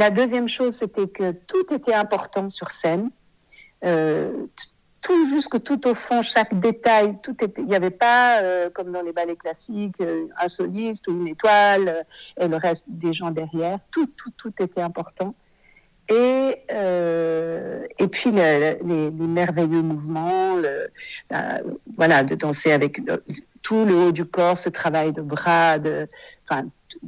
La 0.00 0.08
deuxième 0.08 0.48
chose, 0.48 0.76
c'était 0.76 1.08
que 1.08 1.32
tout 1.32 1.74
était 1.74 1.92
important 1.92 2.48
sur 2.48 2.70
scène. 2.70 3.10
Euh, 3.84 4.46
tout 5.02 5.26
jusque 5.26 5.62
tout 5.62 5.86
au 5.86 5.94
fond, 5.94 6.22
chaque 6.22 6.58
détail, 6.58 7.18
tout. 7.22 7.36
Il 7.58 7.66
n'y 7.66 7.74
avait 7.74 7.90
pas, 7.90 8.40
euh, 8.40 8.70
comme 8.70 8.92
dans 8.92 9.02
les 9.02 9.12
ballets 9.12 9.36
classiques, 9.36 10.00
euh, 10.00 10.24
un 10.38 10.48
soliste 10.48 11.06
ou 11.08 11.10
une 11.10 11.28
étoile 11.28 11.88
euh, 11.88 12.44
et 12.44 12.48
le 12.48 12.56
reste 12.56 12.86
des 12.88 13.12
gens 13.12 13.30
derrière. 13.30 13.78
Tout, 13.90 14.06
tout, 14.16 14.30
tout 14.38 14.54
était 14.62 14.80
important. 14.80 15.34
Et 16.08 16.56
et 17.98 18.08
puis 18.08 18.30
les, 18.30 18.78
merveilleux 18.82 19.82
mouvements, 19.82 20.56
voilà, 21.96 22.22
de 22.24 22.34
danser 22.34 22.72
avec 22.72 23.02
tout 23.60 23.84
le 23.84 23.94
haut 23.94 24.12
du 24.12 24.24
corps, 24.24 24.56
ce 24.56 24.70
travail 24.70 25.12
de 25.12 25.20
bras, 25.20 25.78
de, 25.78 26.08
enfin, 26.48 26.64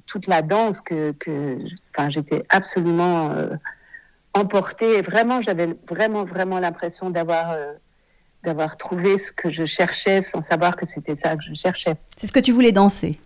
toute 0.07 0.27
la 0.27 0.43
danse 0.43 0.81
que, 0.81 1.13
que, 1.13 1.59
j'étais 2.09 2.45
absolument 2.49 3.35
emportée. 4.35 4.99
Et 4.99 5.03
vraiment, 5.03 5.41
j'avais 5.41 5.77
vraiment, 5.89 6.25
vraiment 6.25 6.59
l'impression 6.59 7.11
d'avoir 7.11 7.57
d'avoir 8.43 8.77
trouvé 8.77 9.19
ce 9.19 9.33
que 9.33 9.53
je 9.53 9.65
cherchais 9.65 10.21
sans 10.21 10.41
savoir 10.41 10.77
que 10.77 10.85
c'était 10.85 11.15
ça 11.15 11.37
que 11.37 11.45
je 11.45 11.55
cherchais. 11.55 11.95
C'est 12.17 12.27
ce 12.27 12.33
que 12.33 12.41
tu 12.41 12.53
voulais 12.53 12.73
danser. 12.73 13.19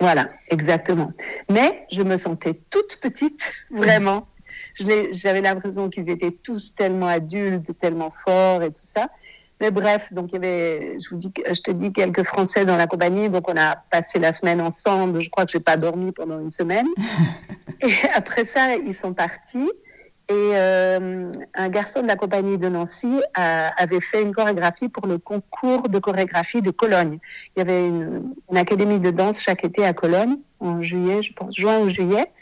Voilà, 0.00 0.28
exactement. 0.48 1.12
Mais 1.50 1.86
je 1.92 2.02
me 2.02 2.16
sentais 2.16 2.60
toute 2.70 2.98
petite, 3.00 3.52
vraiment. 3.70 4.26
J'avais 4.80 5.42
l'impression 5.42 5.90
qu'ils 5.90 6.08
étaient 6.08 6.30
tous 6.30 6.74
tellement 6.74 7.06
adultes, 7.06 7.76
tellement 7.78 8.12
forts 8.24 8.62
et 8.62 8.72
tout 8.72 8.84
ça. 8.84 9.10
Mais 9.62 9.70
bref, 9.70 10.12
donc 10.12 10.30
il 10.30 10.32
y 10.32 10.36
avait, 10.38 10.96
je 10.98 11.08
vous 11.10 11.16
dis, 11.16 11.32
je 11.36 11.60
te 11.60 11.70
dis 11.70 11.92
quelques 11.92 12.24
Français 12.24 12.64
dans 12.64 12.76
la 12.76 12.88
compagnie, 12.88 13.28
donc 13.28 13.48
on 13.48 13.56
a 13.56 13.76
passé 13.76 14.18
la 14.18 14.32
semaine 14.32 14.60
ensemble. 14.60 15.20
Je 15.20 15.30
crois 15.30 15.44
que 15.44 15.52
j'ai 15.52 15.60
pas 15.60 15.76
dormi 15.76 16.10
pendant 16.10 16.40
une 16.40 16.50
semaine. 16.50 16.88
et 17.80 17.92
après 18.12 18.44
ça, 18.44 18.74
ils 18.74 18.92
sont 18.92 19.14
partis. 19.14 19.70
Et 20.28 20.32
euh, 20.34 21.30
un 21.54 21.68
garçon 21.68 22.02
de 22.02 22.08
la 22.08 22.16
compagnie 22.16 22.58
de 22.58 22.68
Nancy 22.68 23.20
avait 23.34 24.00
fait 24.00 24.22
une 24.22 24.34
chorégraphie 24.34 24.88
pour 24.88 25.06
le 25.06 25.18
concours 25.18 25.88
de 25.88 26.00
chorégraphie 26.00 26.60
de 26.60 26.72
Cologne. 26.72 27.20
Il 27.54 27.60
y 27.60 27.62
avait 27.62 27.86
une, 27.86 28.34
académie 28.56 28.98
de 28.98 29.10
danse 29.10 29.40
chaque 29.40 29.64
été 29.64 29.84
à 29.84 29.92
Cologne, 29.92 30.38
en 30.58 30.82
juillet, 30.82 31.22
je 31.22 31.32
pense, 31.34 31.54
juin 31.54 31.78
ou 31.78 31.88
juillet. 31.88 32.32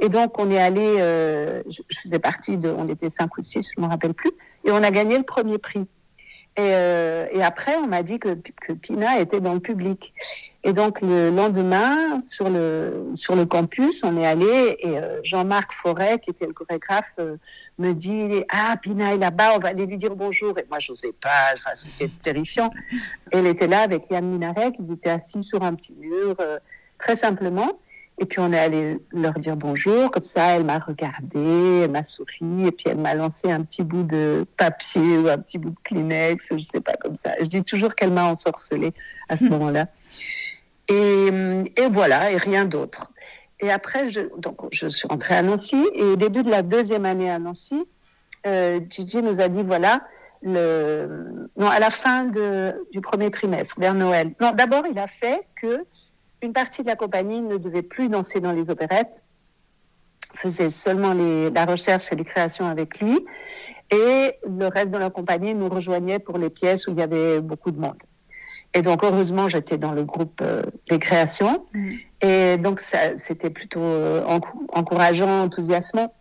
Et 0.00 0.08
donc, 0.08 0.40
on 0.40 0.50
est 0.50 0.58
allé, 0.58 0.96
euh, 0.98 1.62
je, 1.68 1.82
faisais 2.02 2.18
partie 2.18 2.56
de, 2.56 2.68
on 2.68 2.88
était 2.88 3.08
cinq 3.08 3.38
ou 3.38 3.42
six, 3.42 3.70
je 3.76 3.80
ne 3.80 3.86
me 3.86 3.90
rappelle 3.92 4.14
plus, 4.14 4.32
et 4.64 4.72
on 4.72 4.82
a 4.82 4.90
gagné 4.90 5.16
le 5.16 5.22
premier 5.22 5.58
prix. 5.58 5.86
Et, 6.56 6.60
euh, 6.62 7.26
et 7.32 7.42
après, 7.42 7.76
on 7.76 7.86
m'a 7.86 8.02
dit 8.02 8.18
que, 8.18 8.34
que 8.34 8.72
Pina 8.72 9.18
était 9.18 9.40
dans 9.40 9.54
le 9.54 9.60
public. 9.60 10.14
Et 10.66 10.72
donc 10.72 11.02
le 11.02 11.30
lendemain, 11.30 12.18
sur 12.20 12.48
le 12.48 13.12
sur 13.16 13.36
le 13.36 13.44
campus, 13.44 14.02
on 14.02 14.16
est 14.16 14.26
allé 14.26 14.76
et 14.78 14.98
euh, 14.98 15.20
Jean-Marc 15.22 15.72
Forêt, 15.74 16.18
qui 16.18 16.30
était 16.30 16.46
le 16.46 16.54
chorégraphe, 16.54 17.12
euh, 17.18 17.36
me 17.78 17.92
dit 17.92 18.42
ah 18.48 18.74
Pina 18.80 19.12
est 19.12 19.18
là-bas, 19.18 19.56
on 19.56 19.58
va 19.58 19.68
aller 19.68 19.84
lui 19.84 19.98
dire 19.98 20.16
bonjour. 20.16 20.58
Et 20.58 20.64
moi 20.70 20.78
je 20.78 20.92
n'osais 20.92 21.12
pas, 21.12 21.54
c'était 21.74 22.10
terrifiant. 22.22 22.70
elle 23.30 23.46
était 23.46 23.66
là 23.66 23.82
avec 23.82 24.08
Yann 24.08 24.24
Minaret, 24.24 24.72
ils 24.78 24.90
étaient 24.90 25.10
assis 25.10 25.42
sur 25.42 25.62
un 25.62 25.74
petit 25.74 25.92
mur, 25.92 26.34
euh, 26.40 26.58
très 26.98 27.14
simplement. 27.14 27.78
Et 28.18 28.26
puis 28.26 28.38
on 28.40 28.52
est 28.52 28.58
allé 28.58 28.98
leur 29.10 29.34
dire 29.34 29.56
bonjour, 29.56 30.10
comme 30.10 30.22
ça 30.22 30.56
elle 30.56 30.64
m'a 30.64 30.78
regardé, 30.78 31.82
elle 31.84 31.90
m'a 31.90 32.04
souri, 32.04 32.66
et 32.66 32.70
puis 32.70 32.86
elle 32.88 32.98
m'a 32.98 33.14
lancé 33.14 33.50
un 33.50 33.62
petit 33.62 33.82
bout 33.82 34.04
de 34.04 34.46
papier 34.56 35.18
ou 35.18 35.28
un 35.28 35.38
petit 35.38 35.58
bout 35.58 35.70
de 35.70 35.76
Kleenex, 35.82 36.52
je 36.56 36.62
sais 36.62 36.80
pas 36.80 36.94
comme 36.94 37.16
ça. 37.16 37.32
Je 37.40 37.46
dis 37.46 37.64
toujours 37.64 37.94
qu'elle 37.94 38.12
m'a 38.12 38.24
ensorcelée 38.24 38.92
à 39.28 39.36
ce 39.36 39.48
moment-là. 39.48 39.86
Et, 40.88 41.28
et, 41.76 41.88
voilà, 41.90 42.30
et 42.30 42.36
rien 42.36 42.64
d'autre. 42.64 43.12
Et 43.60 43.70
après, 43.70 44.08
je, 44.08 44.20
donc, 44.38 44.58
je 44.70 44.88
suis 44.88 45.08
rentrée 45.08 45.34
à 45.34 45.42
Nancy. 45.42 45.82
Et 45.94 46.02
au 46.02 46.16
début 46.16 46.42
de 46.42 46.50
la 46.50 46.62
deuxième 46.62 47.06
année 47.06 47.30
à 47.30 47.38
Nancy, 47.38 47.82
euh, 48.46 48.80
Gigi 48.90 49.22
nous 49.22 49.40
a 49.40 49.48
dit 49.48 49.62
voilà, 49.62 50.02
le, 50.42 51.48
non, 51.56 51.68
à 51.68 51.78
la 51.78 51.90
fin 51.90 52.24
de, 52.24 52.74
du 52.92 53.00
premier 53.00 53.30
trimestre, 53.30 53.74
vers 53.78 53.94
Noël. 53.94 54.34
Non, 54.40 54.52
d'abord, 54.52 54.84
il 54.90 54.98
a 54.98 55.06
fait 55.06 55.46
que 55.56 55.84
une 56.44 56.52
partie 56.52 56.82
de 56.82 56.88
la 56.88 56.96
compagnie 56.96 57.42
ne 57.42 57.56
devait 57.56 57.82
plus 57.82 58.08
danser 58.08 58.40
dans 58.40 58.52
les 58.52 58.70
opérettes, 58.70 59.22
faisait 60.34 60.68
seulement 60.68 61.12
les, 61.12 61.50
la 61.50 61.64
recherche 61.64 62.12
et 62.12 62.16
les 62.16 62.24
créations 62.24 62.66
avec 62.66 63.00
lui, 63.00 63.18
et 63.90 64.34
le 64.46 64.66
reste 64.66 64.90
de 64.90 64.98
la 64.98 65.10
compagnie 65.10 65.54
nous 65.54 65.68
rejoignait 65.68 66.18
pour 66.18 66.38
les 66.38 66.50
pièces 66.50 66.86
où 66.86 66.92
il 66.92 66.98
y 66.98 67.02
avait 67.02 67.40
beaucoup 67.40 67.70
de 67.70 67.80
monde. 67.80 68.02
Et 68.74 68.82
donc, 68.82 69.04
heureusement, 69.04 69.48
j'étais 69.48 69.78
dans 69.78 69.92
le 69.92 70.02
groupe 70.02 70.40
euh, 70.42 70.62
des 70.90 70.98
créations. 70.98 71.64
Mm. 71.72 71.92
Et 72.22 72.56
donc, 72.56 72.80
c'était 72.80 73.50
plutôt 73.50 73.80
euh, 73.80 74.24
encourageant, 74.72 75.42
enthousiasmant. 75.42 76.12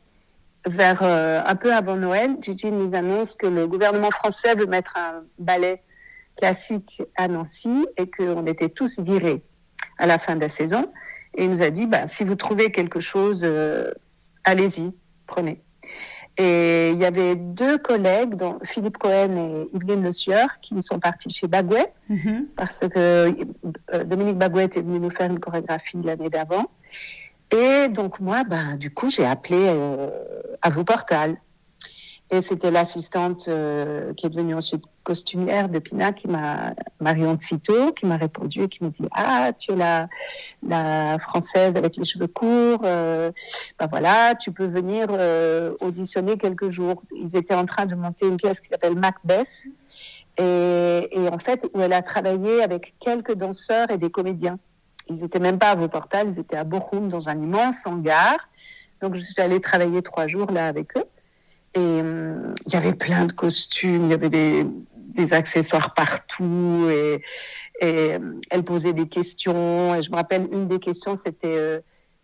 Vers 0.65 1.00
euh, 1.01 1.42
un 1.46 1.56
peu 1.56 1.74
avant 1.74 1.96
Noël, 1.96 2.38
Gigi 2.39 2.72
nous 2.72 2.94
annonce 2.94 3.34
que 3.34 3.48
le 3.48 3.68
gouvernement 3.68 4.12
français 4.12 4.53
veut 4.56 4.68
mettre 4.68 4.96
un 4.96 5.24
ballet 5.39 5.82
classique 6.38 7.01
à 7.15 7.27
Nancy 7.27 7.88
et 7.98 8.10
qu'on 8.10 8.46
était 8.46 8.70
tous 8.70 9.00
virés 9.00 9.42
à 9.97 10.07
la 10.07 10.19
fin 10.19 10.35
de 10.35 10.41
la 10.41 10.50
saison. 10.50 10.91
Et 11.35 11.45
il 11.45 11.50
nous 11.50 11.62
a 11.62 11.69
dit, 11.69 11.88
bah, 11.88 12.07
si 12.07 12.23
vous 12.23 12.35
trouvez 12.35 12.71
quelque 12.71 13.00
chose, 13.00 13.47
allez-y, 14.43 14.93
prenez. 15.25 15.62
Et 16.38 16.89
il 16.91 17.00
y 17.00 17.05
avait 17.05 17.35
deux 17.35 17.77
collègues, 17.77 18.35
dont 18.35 18.57
Philippe 18.63 18.97
Cohen 18.97 19.35
et 19.38 19.75
Yveline 19.75 20.01
Le 20.01 20.09
Sieur, 20.09 20.59
qui 20.62 20.81
sont 20.81 21.00
partis 21.00 21.29
chez 21.29 21.47
Bagouet, 21.47 21.93
mhm. 22.09 22.47
parce 22.55 22.79
que 22.79 23.35
euh, 23.93 24.03
Dominique 24.03 24.38
Bagouet 24.38 24.63
est 24.63 24.81
venu 24.81 25.00
nous 25.00 25.12
faire 25.12 25.29
une 25.29 25.39
chorégraphie 25.39 26.01
l'année 26.03 26.29
d'avant. 26.29 26.65
Et 27.51 27.88
donc 27.88 28.19
moi, 28.19 28.43
ben, 28.43 28.77
du 28.77 28.91
coup, 28.91 29.09
j'ai 29.09 29.25
appelé 29.25 29.59
euh, 29.59 30.09
à 30.63 30.71
vos 30.71 30.83
portal. 30.83 31.38
Et 32.32 32.42
c'était 32.42 32.72
l'assistante 32.72 33.48
euh, 33.48 34.13
qui 34.13 34.25
est 34.25 34.30
devenue 34.30 34.56
ensuite 34.56 34.84
costumière 35.03 35.70
de 35.70 35.80
Pina, 35.80 36.13
qui 36.13 36.27
m'a, 36.27 36.74
Marion 37.00 37.38
Cito, 37.39 37.92
qui 37.92 38.06
m'a 38.06 38.18
répondu 38.18 38.63
et 38.63 38.68
qui 38.70 38.84
me 38.84 38.89
dit 38.89 39.08
Ah, 39.12 39.51
tu 39.58 39.74
es 39.74 39.75
la, 39.75 40.08
la 40.65 41.20
française 41.20 41.75
avec 41.75 41.98
les 41.98 42.06
cheveux 42.06 42.27
courts, 42.27 42.82
euh, 42.86 43.32
ben 43.77 43.88
voilà, 43.88 44.34
tu 44.36 44.51
peux 44.51 44.65
venir 44.65 45.08
euh, 45.12 45.75
auditionner 45.82 46.38
quelques 46.38 46.70
jours. 46.70 47.03
Ils 47.15 47.36
étaient 47.36 47.53
en 47.53 47.65
train 47.65 47.86
de 47.86 47.96
monter 47.96 48.27
une 48.27 48.38
pièce 48.38 48.60
qui 48.62 48.68
s'appelle 48.68 48.96
Macbeth, 48.96 49.68
et, 50.38 51.10
et, 51.12 51.30
en 51.30 51.38
fait, 51.38 51.68
où 51.74 51.82
elle 51.82 51.94
a 51.94 52.01
travaillé 52.01 52.63
avec 52.63 52.96
quelques 53.00 53.36
danseurs 53.36 53.92
et 53.92 54.00
des 54.00 54.10
comédiens. 54.10 54.58
Ils 55.10 55.22
n'étaient 55.22 55.39
même 55.39 55.60
pas 55.60 55.72
à 55.72 55.75
Vauportal, 55.75 56.27
ils 56.27 56.39
étaient 56.39 56.56
à 56.56 56.63
Bochum, 56.63 57.10
dans 57.10 57.30
un 57.30 57.39
immense 57.39 57.86
hangar. 57.86 58.38
Donc, 59.01 59.13
je 59.13 59.20
suis 59.20 59.39
allée 59.42 59.60
travailler 59.60 60.01
trois 60.01 60.25
jours 60.25 60.50
là 60.50 60.68
avec 60.68 60.98
eux. 60.98 61.03
Et 61.75 61.80
hum, 61.80 62.53
il 62.68 62.74
y 62.74 62.75
avait 62.75 62.94
plein 62.94 63.25
de 63.25 63.32
costumes, 63.32 64.06
il 64.06 64.12
y 64.12 64.13
avait 64.13 64.30
des, 64.30 65.34
accessoires 65.34 65.94
partout 65.94 66.89
et, 66.89 68.15
hum, 68.15 68.39
elle 68.50 68.63
posait 68.63 68.94
des 68.94 69.08
questions. 69.08 69.96
Et 69.96 70.01
je 70.01 70.12
me 70.12 70.15
rappelle, 70.15 70.48
une 70.51 70.68
des 70.68 70.80
questions, 70.80 71.15
c'était 71.15 71.58
euh, 71.58 71.80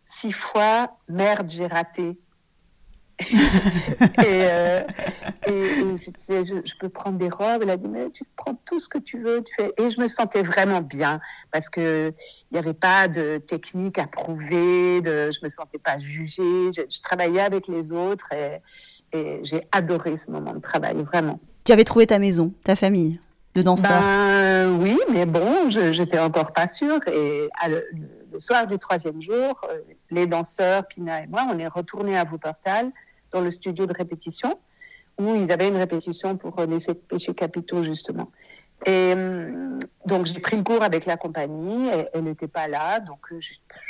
six 0.05 0.31
fois, 0.31 0.97
merde, 1.07 1.49
j'ai 1.49 1.67
raté. 1.67 2.17
et, 3.19 4.23
euh, 4.27 4.81
et, 5.45 5.95
je 5.95 6.11
disais, 6.11 6.43
je, 6.43 6.77
peux 6.77 6.89
prendre 6.89 7.17
des 7.17 7.29
robes. 7.29 7.61
Elle 7.63 7.69
a 7.69 7.77
dit, 7.77 7.87
mais 7.87 8.09
tu 8.11 8.23
prends 8.35 8.55
tout 8.65 8.79
ce 8.79 8.87
que 8.87 8.97
tu 8.97 9.19
veux. 9.19 9.43
Et 9.77 9.89
je 9.89 9.99
me 9.99 10.07
sentais 10.07 10.41
vraiment 10.41 10.81
bien 10.81 11.19
parce 11.51 11.69
que 11.69 12.13
il 12.49 12.53
n'y 12.53 12.59
avait 12.59 12.73
pas 12.73 13.07
de 13.07 13.37
technique 13.37 13.97
à 13.97 14.07
prouver. 14.07 15.01
De, 15.01 15.31
je 15.31 15.39
me 15.43 15.49
sentais 15.49 15.79
pas 15.79 15.97
jugée. 15.97 16.71
Je, 16.71 17.01
travaillais 17.01 17.41
avec 17.41 17.67
les 17.67 17.91
autres 17.91 18.29
et 19.13 19.39
j'ai 19.43 19.67
adoré 19.71 20.15
ce 20.15 20.31
moment 20.31 20.53
de 20.53 20.59
travail, 20.59 20.95
vraiment. 21.03 21.39
Tu 21.63 21.71
avais 21.71 21.83
trouvé 21.83 22.07
ta 22.07 22.19
maison, 22.19 22.53
ta 22.63 22.75
famille 22.75 23.19
de 23.55 23.61
danseurs 23.61 24.01
ben, 24.01 24.79
Oui, 24.79 24.97
mais 25.11 25.25
bon, 25.25 25.69
j'étais 25.69 26.19
encore 26.19 26.53
pas 26.53 26.67
sûre. 26.67 26.99
Et 27.11 27.49
le, 27.67 28.39
soir 28.39 28.67
du 28.67 28.77
troisième 28.77 29.21
jour, 29.21 29.59
euh, 29.69 29.79
les 30.11 30.27
danseurs, 30.27 30.87
Pina 30.87 31.23
et 31.23 31.27
moi, 31.27 31.47
on 31.51 31.57
est 31.59 31.67
retournés 31.67 32.17
à 32.17 32.23
Wuppertal 32.23 32.91
dans 33.31 33.41
le 33.41 33.49
studio 33.49 33.85
de 33.85 33.93
répétition 33.93 34.57
où 35.19 35.35
ils 35.35 35.51
avaient 35.51 35.67
une 35.67 35.77
répétition 35.77 36.37
pour 36.37 36.55
les 36.61 36.93
péchés 36.93 37.33
capitaux, 37.33 37.83
justement. 37.83 38.31
Et 38.85 39.13
hum, 39.13 39.79
donc, 40.05 40.25
j'ai 40.25 40.39
pris 40.39 40.55
le 40.55 40.63
cours 40.63 40.83
avec 40.83 41.05
la 41.05 41.17
compagnie. 41.17 41.89
elle 42.13 42.23
n'était 42.23 42.47
pas 42.47 42.67
là. 42.67 42.99
Donc, 42.99 43.19
euh, 43.31 43.39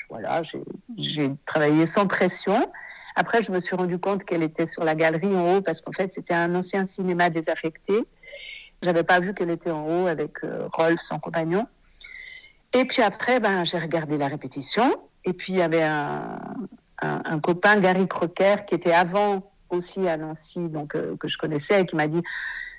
voilà, 0.09 0.41
j'ai 0.97 1.31
travaillé 1.45 1.85
sans 1.85 2.07
pression. 2.07 2.69
Après, 3.15 3.41
je 3.41 3.51
me 3.51 3.59
suis 3.59 3.75
rendu 3.75 3.99
compte 3.99 4.23
qu'elle 4.23 4.43
était 4.43 4.65
sur 4.65 4.83
la 4.83 4.95
galerie 4.95 5.35
en 5.35 5.55
haut 5.55 5.61
parce 5.61 5.81
qu'en 5.81 5.91
fait, 5.91 6.13
c'était 6.13 6.33
un 6.33 6.53
ancien 6.55 6.85
cinéma 6.85 7.29
désaffecté. 7.29 8.05
J'avais 8.81 9.03
pas 9.03 9.19
vu 9.19 9.33
qu'elle 9.33 9.49
était 9.49 9.71
en 9.71 9.85
haut 9.85 10.07
avec 10.07 10.43
euh, 10.43 10.67
Rolf, 10.71 11.01
son 11.01 11.19
compagnon. 11.19 11.67
Et 12.73 12.85
puis 12.85 13.01
après, 13.01 13.39
ben, 13.39 13.65
j'ai 13.65 13.79
regardé 13.79 14.17
la 14.17 14.27
répétition. 14.27 14.95
Et 15.25 15.33
puis, 15.33 15.53
il 15.53 15.59
y 15.59 15.61
avait 15.61 15.83
un, 15.83 17.39
copain, 17.41 17.79
Gary 17.79 18.07
Crocker, 18.07 18.65
qui 18.67 18.75
était 18.75 18.93
avant 18.93 19.51
aussi 19.69 20.07
à 20.07 20.17
Nancy, 20.17 20.69
donc 20.69 20.95
euh, 20.95 21.15
que 21.17 21.27
je 21.27 21.37
connaissais, 21.37 21.81
et 21.81 21.85
qui 21.85 21.95
m'a 21.95 22.07
dit, 22.07 22.21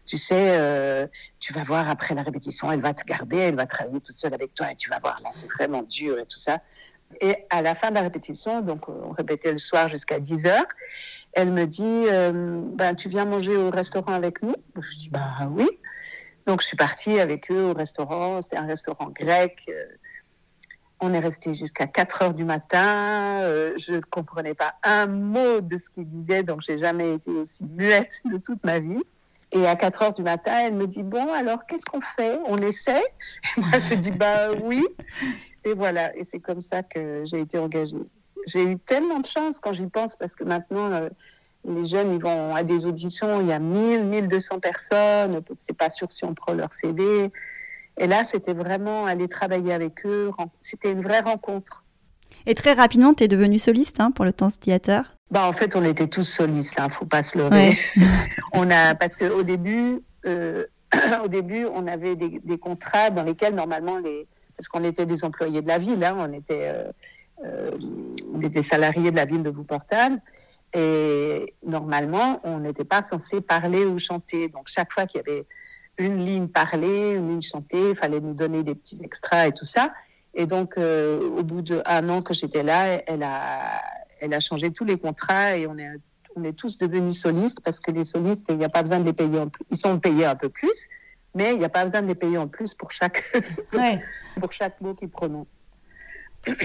tu 0.07 0.17
sais, 0.17 0.59
euh, 0.59 1.07
tu 1.39 1.53
vas 1.53 1.65
voir 1.65 1.89
après 1.89 2.15
la 2.15 2.23
répétition, 2.23 2.71
elle 2.73 2.81
va 2.81 2.95
te 2.95 3.05
garder, 3.05 3.37
elle 3.37 3.55
va 3.55 3.67
travailler 3.67 4.01
toute 4.01 4.17
seule 4.17 4.35
avec 4.35 4.55
toi, 4.55 4.73
et 4.73 4.77
tu 4.77 4.91
vas 4.91 4.99
voir, 4.99 5.21
là, 5.23 5.29
c'est 5.33 5.51
vraiment 5.51 5.83
dur 5.83 6.19
et 6.19 6.27
tout 6.27 6.39
ça. 6.39 6.59
Et 7.21 7.37
à 7.50 7.62
la 7.62 7.75
fin 7.75 7.90
de 7.90 7.95
la 7.95 8.02
répétition, 8.02 8.61
donc 8.61 8.88
euh, 8.88 8.93
on 9.05 9.11
répétait 9.11 9.52
le 9.52 9.59
soir 9.59 9.88
jusqu'à 9.88 10.19
10 10.19 10.47
heures, 10.47 10.67
elle 11.33 11.52
me 11.52 11.64
dit 11.64 12.07
euh, 12.09 12.62
ben, 12.75 12.95
Tu 12.95 13.09
viens 13.09 13.25
manger 13.25 13.57
au 13.57 13.71
restaurant 13.71 14.12
avec 14.12 14.43
nous? 14.43 14.55
Je 14.81 14.97
dis 14.97 15.11
bah 15.11 15.49
Oui. 15.50 15.69
Donc 16.47 16.61
je 16.62 16.67
suis 16.67 16.76
partie 16.76 17.21
avec 17.21 17.50
eux 17.50 17.71
au 17.71 17.75
restaurant. 17.75 18.40
C'était 18.40 18.57
un 18.57 18.67
restaurant 18.67 19.11
grec. 19.11 19.64
Euh, 19.69 19.87
on 21.00 21.14
est 21.14 21.21
resté 21.21 21.55
jusqu'à 21.55 21.87
4 21.87 22.23
heures 22.23 22.35
du 22.35 22.45
matin. 22.45 23.40
je 23.79 23.95
ne 23.95 24.00
comprenais 24.00 24.52
pas 24.52 24.75
un 24.83 25.07
mot 25.07 25.62
de 25.62 25.76
ce 25.76 25.88
qu'ils 25.88 26.07
disaient, 26.07 26.43
donc 26.43 26.61
j'ai 26.61 26.76
jamais 26.76 27.14
été 27.14 27.31
aussi 27.31 27.64
muette 27.64 28.21
de 28.31 28.37
toute 28.37 28.62
ma 28.64 28.81
vie. 28.81 29.02
Et 29.52 29.67
à 29.67 29.76
4 29.76 30.02
heures 30.02 30.14
du 30.14 30.23
matin, 30.23 30.52
elle 30.62 30.75
me 30.75 30.87
dit 30.87 31.02
Bon, 31.02 31.33
alors 31.33 31.67
qu'est-ce 31.67 31.85
qu'on 31.85 32.00
fait? 32.00 32.38
On 32.47 32.59
essaie? 32.59 33.02
Et 33.57 33.61
moi, 33.61 33.79
je 33.88 33.95
dis 33.95 34.11
Bah 34.11 34.50
oui. 34.62 34.87
Et 35.64 35.75
voilà, 35.75 36.17
et 36.17 36.23
c'est 36.23 36.40
comme 36.40 36.61
ça 36.61 36.83
que 36.83 37.23
j'ai 37.25 37.40
été 37.40 37.59
engagée. 37.59 37.99
J'ai 38.47 38.64
eu 38.64 38.79
tellement 38.79 39.21
de 39.21 39.26
chance 39.26 39.59
quand 39.59 39.73
j'y 39.73 39.87
pense, 39.87 40.17
parce 40.17 40.35
que 40.35 40.45
maintenant, 40.45 40.90
euh, 40.93 41.09
Les 41.69 41.85
jeunes, 41.85 42.14
ils 42.14 42.23
vont 42.23 42.55
à 42.55 42.62
des 42.62 42.87
auditions, 42.87 43.43
il 43.43 43.49
y 43.49 43.52
a 43.52 43.59
1000, 43.59 44.07
1200 44.07 44.61
personnes, 44.61 45.43
c'est 45.52 45.76
pas 45.76 45.90
sûr 45.90 46.11
si 46.11 46.25
on 46.25 46.33
prend 46.33 46.55
leur 46.55 46.73
CV. 46.73 47.31
Et 47.99 48.07
là, 48.07 48.25
c'était 48.25 48.55
vraiment 48.55 49.05
aller 49.05 49.29
travailler 49.29 49.75
avec 49.75 50.07
eux, 50.07 50.31
c'était 50.62 50.90
une 50.90 51.02
vraie 51.02 51.21
rencontre. 51.21 51.85
Et 52.47 52.55
très 52.55 52.73
rapidement, 52.73 53.12
tu 53.12 53.25
es 53.25 53.29
devenue 53.29 53.59
soliste 53.59 54.00
hein, 54.00 54.11
pour 54.11 54.25
le 54.25 54.33
Tense 54.33 54.59
Theater 54.59 55.12
bah, 55.31 55.47
En 55.47 55.52
fait, 55.52 55.76
on 55.76 55.85
était 55.85 56.09
tous 56.09 56.23
solistes, 56.23 56.76
il 56.79 56.81
hein, 56.81 56.88
ne 56.88 56.93
faut 56.93 57.05
pas 57.05 57.23
se 57.23 57.37
leurrer. 57.37 57.76
on 58.55 58.71
a, 58.71 58.95
parce 58.95 59.19
qu'au 59.19 59.43
début, 59.43 60.00
euh, 60.25 60.64
au 61.25 61.29
début, 61.29 61.67
on 61.67 61.87
avait 61.87 62.17
des, 62.17 62.40
des, 62.43 62.59
contrats 62.59 63.11
dans 63.11 63.23
lesquels, 63.23 63.55
normalement, 63.55 63.99
les, 63.99 64.26
parce 64.61 64.69
qu'on 64.69 64.85
était 64.85 65.07
des 65.07 65.25
employés 65.25 65.62
de 65.62 65.69
la 65.69 65.79
ville, 65.79 66.05
hein, 66.05 66.14
on, 66.19 66.31
était, 66.35 66.69
euh, 66.69 66.93
euh, 67.47 67.71
on 68.35 68.43
était 68.43 68.61
salariés 68.61 69.11
de 69.11 69.17
la 69.17 69.25
ville 69.25 69.43
de 69.43 69.49
Wuppertal, 69.49 70.21
et 70.75 71.55
normalement, 71.64 72.43
on 72.45 72.59
n'était 72.59 72.85
pas 72.85 73.00
censé 73.00 73.40
parler 73.40 73.87
ou 73.87 73.99
chanter. 73.99 74.49
Donc, 74.49 74.64
chaque 74.67 74.93
fois 74.93 75.07
qu'il 75.07 75.23
y 75.26 75.31
avait 75.31 75.47
une 75.97 76.26
ligne 76.26 76.49
parlée, 76.49 77.12
une 77.12 77.31
ligne 77.31 77.40
chantée, 77.40 77.88
il 77.88 77.97
fallait 77.97 78.21
nous 78.21 78.35
donner 78.35 78.62
des 78.62 78.75
petits 78.75 79.00
extras 79.02 79.47
et 79.47 79.52
tout 79.52 79.64
ça. 79.64 79.95
Et 80.35 80.45
donc, 80.45 80.76
euh, 80.76 81.19
au 81.38 81.43
bout 81.43 81.62
d'un 81.62 82.09
an 82.11 82.21
que 82.21 82.35
j'étais 82.35 82.62
là, 82.62 83.00
elle 83.07 83.23
a, 83.23 84.40
changé 84.40 84.71
tous 84.73 84.85
les 84.85 84.99
contrats 84.99 85.57
et 85.57 85.67
on 85.67 85.79
est, 85.79 86.52
tous 86.52 86.76
devenus 86.76 87.19
solistes 87.19 87.62
parce 87.64 87.81
que 87.81 87.93
les 87.93 88.05
solistes, 88.05 88.49
il 88.50 88.59
n'y 88.59 88.64
a 88.67 88.69
pas 88.69 88.83
besoin 88.83 88.99
de 88.99 89.07
les 89.07 89.14
payer. 89.14 89.40
Ils 89.71 89.76
sont 89.79 89.99
payés 89.99 90.26
un 90.26 90.37
peu 90.37 90.50
plus, 90.50 90.90
mais 91.35 91.53
il 91.53 91.59
n'y 91.59 91.65
a 91.65 91.69
pas 91.69 91.85
besoin 91.85 92.03
de 92.03 92.07
les 92.07 92.15
payer 92.15 92.39
en 92.39 92.49
plus 92.49 92.75
pour 92.75 92.91
chaque, 92.91 93.33
pour 94.41 94.53
chaque 94.53 94.81
mot 94.81 94.95
qu'ils 94.95 95.11
prononcent. 95.11 95.69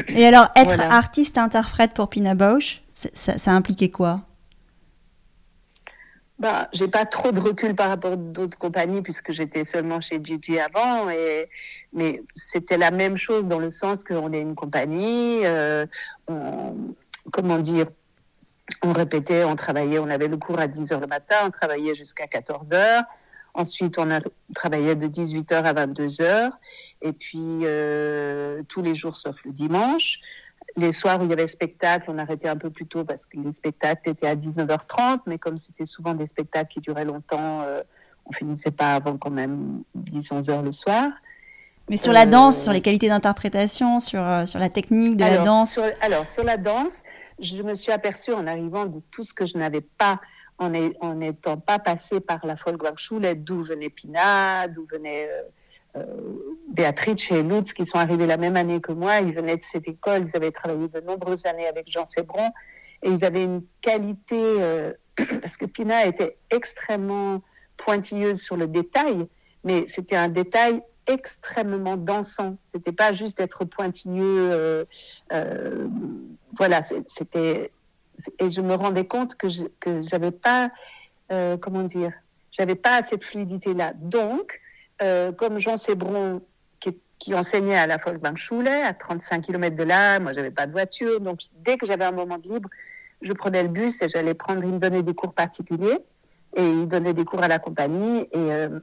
Et 0.07 0.25
alors, 0.25 0.49
être 0.55 0.79
artiste-interprète 0.79 1.93
pour 1.93 2.09
Pina 2.09 2.33
Bausch, 2.33 2.81
ça, 2.93 3.37
ça 3.37 3.51
impliquait 3.51 3.89
quoi? 3.89 4.21
Bah, 6.37 6.67
j'ai 6.73 6.89
pas 6.89 7.05
trop 7.05 7.31
de 7.31 7.39
recul 7.39 7.75
par 7.75 7.87
rapport 7.87 8.13
à 8.13 8.15
d'autres 8.17 8.57
compagnies 8.57 9.01
puisque 9.01 9.31
j'étais 9.31 9.63
seulement 9.63 10.01
chez 10.01 10.19
Gigi 10.21 10.59
avant 10.59 11.09
et 11.09 11.49
mais 11.93 12.23
c'était 12.35 12.77
la 12.77 12.91
même 12.91 13.15
chose 13.15 13.47
dans 13.47 13.59
le 13.59 13.69
sens 13.69 14.03
qu'on 14.03 14.33
est 14.33 14.41
une 14.41 14.53
compagnie 14.53 15.45
euh, 15.45 15.85
on, 16.27 16.75
comment 17.31 17.57
dire 17.57 17.85
on 18.83 18.91
répétait 18.91 19.45
on 19.45 19.55
travaillait 19.55 19.97
on 19.97 20.09
avait 20.09 20.27
le 20.27 20.35
cours 20.35 20.59
à 20.59 20.67
10 20.67 20.91
heures 20.91 20.99
le 20.99 21.07
matin 21.07 21.37
on 21.45 21.51
travaillait 21.51 21.95
jusqu'à 21.95 22.27
14 22.27 22.73
heures 22.73 23.03
ensuite 23.55 23.97
on 23.97 24.11
a 24.11 24.19
travaillé 24.53 24.95
de 24.95 25.07
18 25.07 25.51
heures 25.51 25.65
à 25.65 25.73
22 25.73 26.21
heures. 26.21 26.51
Et 27.01 27.13
puis 27.13 27.61
euh, 27.63 28.61
tous 28.67 28.81
les 28.81 28.93
jours 28.93 29.15
sauf 29.15 29.43
le 29.43 29.51
dimanche. 29.51 30.19
Les 30.77 30.91
soirs 30.91 31.21
où 31.21 31.23
il 31.23 31.29
y 31.29 31.33
avait 31.33 31.47
spectacle, 31.47 32.05
on 32.09 32.17
arrêtait 32.17 32.49
un 32.49 32.57
peu 32.57 32.69
plus 32.69 32.85
tôt 32.85 33.05
parce 33.05 33.25
que 33.25 33.37
les 33.37 33.51
spectacles 33.51 34.09
étaient 34.09 34.27
à 34.27 34.35
19h30, 34.35 35.21
mais 35.25 35.37
comme 35.37 35.57
c'était 35.57 35.85
souvent 35.85 36.13
des 36.13 36.25
spectacles 36.25 36.69
qui 36.69 36.81
duraient 36.81 37.05
longtemps, 37.05 37.61
euh, 37.61 37.81
on 38.25 38.33
finissait 38.33 38.71
pas 38.71 38.95
avant 38.95 39.17
quand 39.17 39.29
même 39.29 39.83
10-11 39.97 40.49
heures 40.49 40.61
le 40.63 40.71
soir. 40.71 41.07
Mais 41.89 41.97
sur 41.97 42.11
la 42.11 42.25
danse, 42.25 42.63
sur 42.63 42.73
les 42.73 42.81
qualités 42.81 43.07
d'interprétation, 43.07 43.99
sur, 43.99 44.21
euh, 44.21 44.45
sur 44.45 44.59
la 44.59 44.69
technique 44.69 45.17
de 45.17 45.23
la 45.23 45.37
danse. 45.37 45.79
Alors, 46.01 46.25
sur 46.25 46.43
la 46.43 46.57
danse, 46.57 47.03
je 47.39 47.61
me 47.61 47.75
suis 47.75 47.91
aperçue 47.91 48.33
en 48.33 48.47
arrivant 48.47 48.85
de 48.85 49.01
tout 49.11 49.23
ce 49.23 49.33
que 49.33 49.45
je 49.45 49.57
n'avais 49.57 49.81
pas 49.81 50.19
en 50.57 51.15
n'étant 51.15 51.57
pas 51.57 51.79
passé 51.79 52.19
par 52.19 52.45
la 52.45 52.55
Folkwang-Schule, 52.55 53.43
d'où 53.43 53.63
venait 53.63 53.89
Pina, 53.89 54.67
d'où 54.67 54.87
venait... 54.91 55.29
Euh, 55.29 55.43
euh, 55.97 56.03
Béatrice 56.67 57.31
et 57.31 57.41
Lutz, 57.41 57.71
qui 57.71 57.85
sont 57.85 57.97
arrivés 57.97 58.27
la 58.27 58.35
même 58.35 58.57
année 58.57 58.81
que 58.81 58.91
moi, 58.91 59.19
ils 59.19 59.33
venaient 59.33 59.55
de 59.55 59.63
cette 59.63 59.87
école, 59.87 60.25
ils 60.25 60.35
avaient 60.35 60.51
travaillé 60.51 60.89
de 60.89 60.99
nombreuses 60.99 61.45
années 61.45 61.67
avec 61.67 61.89
Jean 61.89 62.03
Sébron, 62.03 62.49
et 63.01 63.09
ils 63.09 63.23
avaient 63.23 63.43
une 63.43 63.63
qualité, 63.79 64.35
euh, 64.37 64.91
parce 65.41 65.55
que 65.55 65.65
Pina 65.65 66.05
était 66.05 66.37
extrêmement 66.49 67.41
pointilleuse 67.77 68.41
sur 68.41 68.57
le 68.57 68.67
détail, 68.67 69.27
mais 69.63 69.85
c'était 69.87 70.17
un 70.17 70.27
détail 70.27 70.81
extrêmement 71.07 71.95
dansant. 71.95 72.57
C'était 72.61 72.91
pas 72.91 73.13
juste 73.13 73.39
être 73.39 73.63
pointilleux. 73.63 74.51
Euh, 75.31 75.87
voilà, 76.57 76.81
c'était. 76.81 77.71
Et 78.39 78.49
je 78.49 78.61
me 78.61 78.75
rendais 78.75 79.05
compte 79.05 79.35
que 79.35 79.49
je 79.49 79.63
que 79.79 80.01
j'avais 80.01 80.31
pas, 80.31 80.69
comment 81.29 81.83
dire, 81.83 82.11
j'avais 82.51 82.75
pas 82.75 83.01
cette 83.01 83.23
fluidité 83.23 83.73
là. 83.73 83.93
Donc, 83.95 84.61
euh, 85.01 85.31
comme 85.33 85.59
Jean 85.59 85.75
Sébron, 85.75 86.41
qui, 86.79 86.97
qui, 87.19 87.33
enseignait 87.35 87.77
à 87.77 87.87
la 87.87 87.97
Volksbank-Schule, 87.97 88.67
à 88.67 88.93
35 88.93 89.41
km 89.41 89.75
de 89.75 89.83
là, 89.83 90.19
moi, 90.19 90.33
j'avais 90.33 90.51
pas 90.51 90.65
de 90.65 90.71
voiture. 90.71 91.19
Donc, 91.19 91.39
dès 91.57 91.77
que 91.77 91.85
j'avais 91.85 92.05
un 92.05 92.11
moment 92.11 92.37
de 92.37 92.47
libre, 92.47 92.69
je 93.21 93.33
prenais 93.33 93.63
le 93.63 93.69
bus 93.69 94.01
et 94.01 94.07
j'allais 94.07 94.33
prendre, 94.33 94.63
il 94.63 94.73
me 94.73 94.79
donnait 94.79 95.03
des 95.03 95.13
cours 95.13 95.33
particuliers 95.33 95.99
et 96.55 96.63
il 96.63 96.87
donnait 96.87 97.13
des 97.13 97.25
cours 97.25 97.43
à 97.43 97.49
la 97.49 97.59
compagnie. 97.59 98.21
Et, 98.31 98.51
euh, 98.51 98.79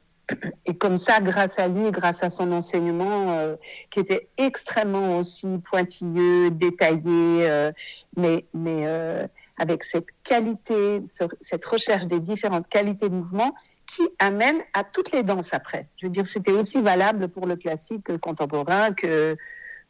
et 0.66 0.74
comme 0.76 0.96
ça, 0.96 1.20
grâce 1.20 1.58
à 1.58 1.68
lui, 1.68 1.90
grâce 1.90 2.22
à 2.22 2.28
son 2.28 2.52
enseignement, 2.52 3.32
euh, 3.32 3.56
qui 3.90 4.00
était 4.00 4.28
extrêmement 4.38 5.18
aussi 5.18 5.58
pointilleux, 5.58 6.50
détaillé, 6.50 7.02
euh, 7.48 7.72
mais, 8.16 8.46
mais 8.54 8.86
euh, 8.86 9.26
avec 9.58 9.84
cette 9.84 10.06
qualité, 10.24 11.02
cette 11.40 11.64
recherche 11.64 12.06
des 12.06 12.20
différentes 12.20 12.68
qualités 12.68 13.08
de 13.08 13.14
mouvement, 13.14 13.54
qui 13.86 14.02
amène 14.18 14.58
à 14.72 14.84
toutes 14.84 15.12
les 15.12 15.22
danses 15.22 15.52
après. 15.52 15.88
Je 15.96 16.06
veux 16.06 16.12
dire, 16.12 16.26
c'était 16.26 16.52
aussi 16.52 16.80
valable 16.80 17.28
pour 17.28 17.46
le 17.46 17.56
classique 17.56 18.16
contemporain 18.18 18.92
que 18.92 19.36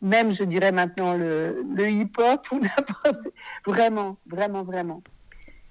même, 0.00 0.32
je 0.32 0.42
dirais 0.42 0.72
maintenant, 0.72 1.14
le, 1.14 1.64
hip-hop 1.78 2.48
ou 2.50 2.58
n'importe. 2.60 3.28
Vraiment, 3.64 4.16
vraiment, 4.26 4.62
vraiment. 4.62 5.02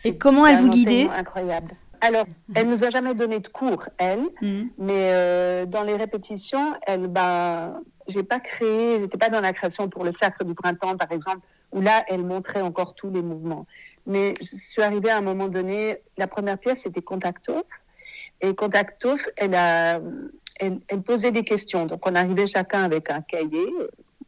Et 0.06 0.18
comment 0.18 0.48
elle 0.48 0.60
vous 0.60 0.70
guidait? 0.70 1.10
Incroyable. 1.10 1.76
Alors, 2.02 2.26
elle 2.56 2.68
nous 2.68 2.84
a 2.84 2.90
jamais 2.90 3.14
donné 3.14 3.40
de 3.40 3.48
cours, 3.48 3.88
elle, 3.98 4.24
mhm. 4.42 4.72
mais 4.80 5.10
euh, 5.12 5.66
dans 5.66 5.84
les 5.84 5.96
répétitions, 5.96 6.74
elle, 6.88 7.08
ben, 7.08 7.80
j'ai 8.08 8.24
pas 8.24 8.40
créé, 8.40 9.00
j'étais 9.00 9.18
pas 9.18 9.30
dans 9.30 9.42
la 9.42 9.54
création 9.54 9.88
pour 9.88 10.04
le 10.04 10.12
Sacre 10.12 10.44
du 10.44 10.56
Printemps, 10.56 10.98
par 10.98 11.12
exemple, 11.12 11.46
où 11.72 11.80
là, 11.80 12.04
elle 12.08 12.24
montrait 12.24 12.62
encore 12.62 12.96
tous 12.96 13.12
les 13.12 13.22
mouvements. 13.22 13.68
Mais 14.08 14.34
je 14.42 14.56
suis 14.56 14.82
arrivée 14.82 15.12
à 15.12 15.18
un 15.18 15.22
moment 15.22 15.48
donné, 15.48 16.00
la 16.18 16.28
première 16.28 16.58
pièce, 16.58 16.82
c'était 16.82 17.04
Contacto, 17.04 17.64
et 18.42 18.56
Contactouf, 18.56 19.30
elle, 19.38 19.54
a, 19.54 20.00
elle, 20.60 20.80
elle, 20.88 21.02
posait 21.04 21.32
des 21.32 21.44
questions. 21.44 21.86
Donc, 21.86 22.08
on 22.10 22.16
arrivait 22.16 22.48
chacun 22.48 22.84
avec 22.84 23.12
un 23.12 23.22
cahier, 23.22 23.68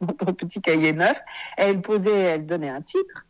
notre 0.00 0.32
petit 0.32 0.60
cahier 0.60 0.92
neuf. 0.92 1.20
Elle 1.56 1.82
posait, 1.82 2.10
elle 2.10 2.46
donnait 2.46 2.70
un 2.70 2.82
titre. 2.82 3.26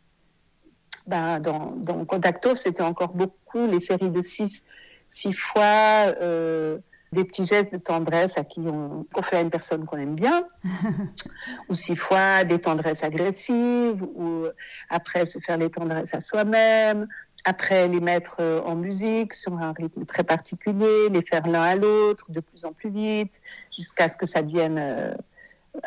Ben, 1.07 1.39
dans, 1.39 1.73
dans 1.75 2.03
Contactouf, 2.05 2.57
c'était 2.57 2.83
encore 2.83 3.13
beaucoup 3.13 3.67
les 3.67 3.79
séries 3.79 4.09
de 4.09 4.21
six, 4.21 4.65
six 5.07 5.33
fois 5.33 6.13
euh, 6.21 6.79
des 7.11 7.23
petits 7.23 7.43
gestes 7.43 7.71
de 7.71 7.77
tendresse 7.77 8.37
à 8.37 8.43
qui 8.43 8.61
on, 8.61 9.05
qu'on 9.13 9.21
fait 9.21 9.37
à 9.37 9.41
une 9.41 9.49
personne 9.49 9.85
qu'on 9.85 9.97
aime 9.97 10.15
bien, 10.15 10.47
ou 11.69 11.73
six 11.73 11.95
fois 11.95 12.43
des 12.43 12.59
tendresses 12.59 13.03
agressives, 13.03 14.03
ou 14.15 14.45
après 14.89 15.25
se 15.25 15.39
faire 15.39 15.57
les 15.57 15.69
tendresses 15.69 16.13
à 16.13 16.19
soi-même, 16.19 17.07
après 17.45 17.87
les 17.87 17.99
mettre 17.99 18.37
euh, 18.39 18.61
en 18.61 18.75
musique 18.75 19.33
sur 19.33 19.53
un 19.53 19.71
rythme 19.71 20.05
très 20.05 20.23
particulier, 20.23 21.09
les 21.11 21.21
faire 21.21 21.47
l'un 21.47 21.61
à 21.61 21.75
l'autre 21.75 22.31
de 22.31 22.39
plus 22.39 22.65
en 22.65 22.73
plus 22.73 22.89
vite, 22.89 23.41
jusqu'à 23.71 24.09
ce 24.09 24.17
que 24.17 24.25
ça 24.25 24.41
devienne 24.41 24.79
euh, 24.79 25.13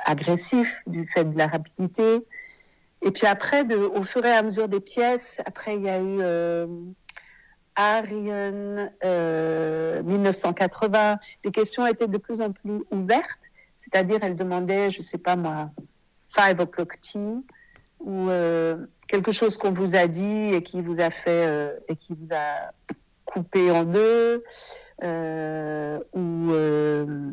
agressif 0.04 0.83
du 0.87 1.07
fait 1.07 1.24
de 1.24 1.37
la 1.37 1.48
rapidité. 1.48 2.24
Et 3.02 3.11
puis 3.11 3.26
après, 3.26 3.64
au 3.72 4.02
fur 4.02 4.24
et 4.24 4.32
à 4.32 4.42
mesure 4.42 4.68
des 4.68 4.80
pièces, 4.80 5.40
après 5.46 5.76
il 5.76 5.82
y 5.82 5.88
a 5.88 5.98
eu 5.98 6.18
euh, 6.20 6.66
Ariane 7.76 8.92
1980. 10.04 11.18
Les 11.44 11.50
questions 11.52 11.87
étaient 11.87 12.08
de 12.08 12.18
plus 12.18 12.40
en 12.40 12.50
plus 12.52 12.82
ouvertes, 12.90 13.44
c'est-à-dire 13.76 14.18
elles 14.22 14.37
demandaient, 14.37 14.90
je 14.90 15.00
sais 15.00 15.18
pas 15.18 15.37
moi, 15.37 15.70
Five 16.26 16.58
O'Clock 16.61 17.00
Tea 17.00 17.37
ou 18.00 18.28
quelque 19.08 19.32
chose 19.32 19.56
qu'on 19.56 19.72
vous 19.72 19.96
a 19.96 20.06
dit 20.06 20.54
et 20.54 20.62
qui 20.62 20.80
vous 20.80 21.00
a 21.00 21.11
fait 21.11 21.46
euh, 21.46 21.72
et 21.88 21.96
qui 21.96 22.12
vous 22.12 22.28
a 22.30 22.70
coupé 23.24 23.70
en 23.70 23.84
deux 23.84 24.44
euh, 25.02 25.98
ou 26.12 26.52
euh, 26.52 27.30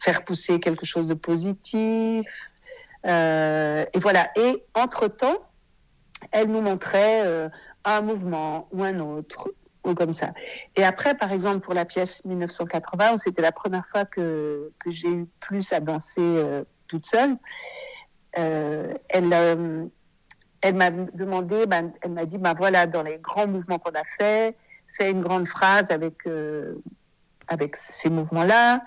faire 0.00 0.24
pousser 0.24 0.58
quelque 0.58 0.86
chose 0.86 1.06
de 1.06 1.14
positif 1.14 2.26
et 3.04 3.98
voilà. 4.00 4.30
Et 4.36 4.64
entre 4.74 5.08
temps 5.08 5.38
elle 6.30 6.48
nous 6.48 6.62
montrait 6.62 7.50
un 7.84 8.00
mouvement 8.00 8.68
ou 8.72 8.82
un 8.82 8.98
autre 9.00 9.50
ou 9.84 9.94
comme 9.94 10.12
ça. 10.12 10.32
Et 10.74 10.84
après 10.84 11.14
par 11.14 11.32
exemple 11.32 11.60
pour 11.60 11.74
la 11.74 11.84
pièce 11.84 12.24
1980 12.24 13.12
où 13.12 13.16
c'était 13.18 13.42
la 13.42 13.52
première 13.52 13.86
fois 13.88 14.04
que, 14.04 14.72
que 14.78 14.90
j'ai 14.90 15.10
eu 15.10 15.26
plus 15.40 15.72
à 15.72 15.80
danser 15.80 16.42
toute 16.88 17.04
seule 17.04 17.36
elle 18.32 19.90
elle 20.64 20.76
m'a 20.76 20.90
demandé, 20.90 21.66
ben, 21.66 21.92
elle 22.00 22.12
m'a 22.12 22.24
dit, 22.24 22.38
ben 22.38 22.54
voilà, 22.54 22.86
dans 22.86 23.02
les 23.02 23.18
grands 23.18 23.46
mouvements 23.46 23.78
qu'on 23.78 23.90
a 23.90 24.04
fait, 24.18 24.56
fais 24.96 25.10
une 25.10 25.20
grande 25.20 25.46
phrase 25.46 25.90
avec 25.90 26.26
euh, 26.26 26.76
avec 27.48 27.76
ces 27.76 28.08
mouvements-là, 28.08 28.80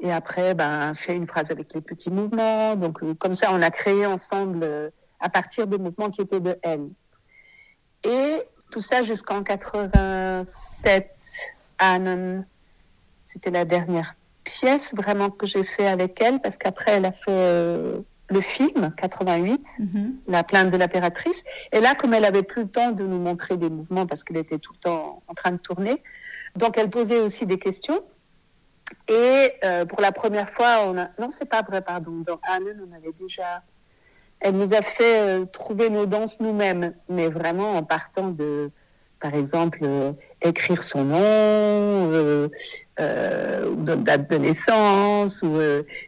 et 0.00 0.12
après, 0.12 0.54
ben 0.54 0.94
fais 0.94 1.14
une 1.14 1.26
phrase 1.26 1.50
avec 1.50 1.72
les 1.74 1.80
petits 1.80 2.10
mouvements. 2.10 2.76
Donc 2.76 3.02
euh, 3.02 3.14
comme 3.14 3.34
ça, 3.34 3.48
on 3.52 3.62
a 3.62 3.70
créé 3.70 4.06
ensemble 4.06 4.60
euh, 4.62 4.90
à 5.20 5.28
partir 5.28 5.66
des 5.66 5.78
mouvements 5.78 6.10
qui 6.10 6.20
étaient 6.20 6.40
de 6.40 6.58
elle. 6.62 6.88
Et 8.02 8.42
tout 8.70 8.80
ça 8.80 9.02
jusqu'en 9.02 9.42
87. 9.42 11.10
Anne, 11.78 12.46
c'était 13.24 13.50
la 13.50 13.64
dernière 13.64 14.14
pièce 14.44 14.94
vraiment 14.94 15.30
que 15.30 15.46
j'ai 15.46 15.64
fait 15.64 15.86
avec 15.86 16.20
elle 16.20 16.40
parce 16.40 16.58
qu'après 16.58 16.92
elle 16.92 17.06
a 17.06 17.12
fait 17.12 17.30
euh, 17.30 18.00
le 18.28 18.40
film 18.40 18.92
88, 18.96 19.68
mm-hmm. 19.78 20.12
La 20.28 20.44
plainte 20.44 20.70
de 20.70 20.76
l'impératrice. 20.76 21.44
Et 21.72 21.80
là, 21.80 21.94
comme 21.94 22.14
elle 22.14 22.24
avait 22.24 22.42
plus 22.42 22.62
le 22.62 22.68
temps 22.68 22.90
de 22.92 23.04
nous 23.04 23.18
montrer 23.18 23.56
des 23.56 23.70
mouvements 23.70 24.06
parce 24.06 24.24
qu'elle 24.24 24.38
était 24.38 24.58
tout 24.58 24.72
le 24.72 24.80
temps 24.80 25.22
en 25.28 25.34
train 25.34 25.52
de 25.52 25.58
tourner, 25.58 26.02
donc 26.56 26.76
elle 26.76 26.90
posait 26.90 27.20
aussi 27.20 27.46
des 27.46 27.58
questions. 27.58 28.02
Et 29.08 29.52
euh, 29.64 29.84
pour 29.84 30.00
la 30.00 30.12
première 30.12 30.48
fois, 30.48 30.84
on 30.86 30.98
a 30.98 31.08
non, 31.18 31.30
c'est 31.30 31.48
pas 31.48 31.62
vrai, 31.62 31.82
pardon. 31.82 32.22
Dans 32.26 32.38
avait 32.48 33.12
déjà 33.12 33.62
elle 34.40 34.56
nous 34.56 34.74
a 34.74 34.82
fait 34.82 35.20
euh, 35.20 35.44
trouver 35.46 35.88
nos 35.88 36.04
danses 36.04 36.40
nous-mêmes, 36.40 36.92
mais 37.08 37.28
vraiment 37.28 37.76
en 37.76 37.82
partant 37.82 38.28
de, 38.28 38.70
par 39.18 39.34
exemple, 39.34 39.78
euh, 39.82 40.12
écrire 40.42 40.82
son 40.82 41.04
nom, 41.04 42.50
date 42.98 44.28
de 44.28 44.36
naissance, 44.36 45.40
ou 45.42 45.56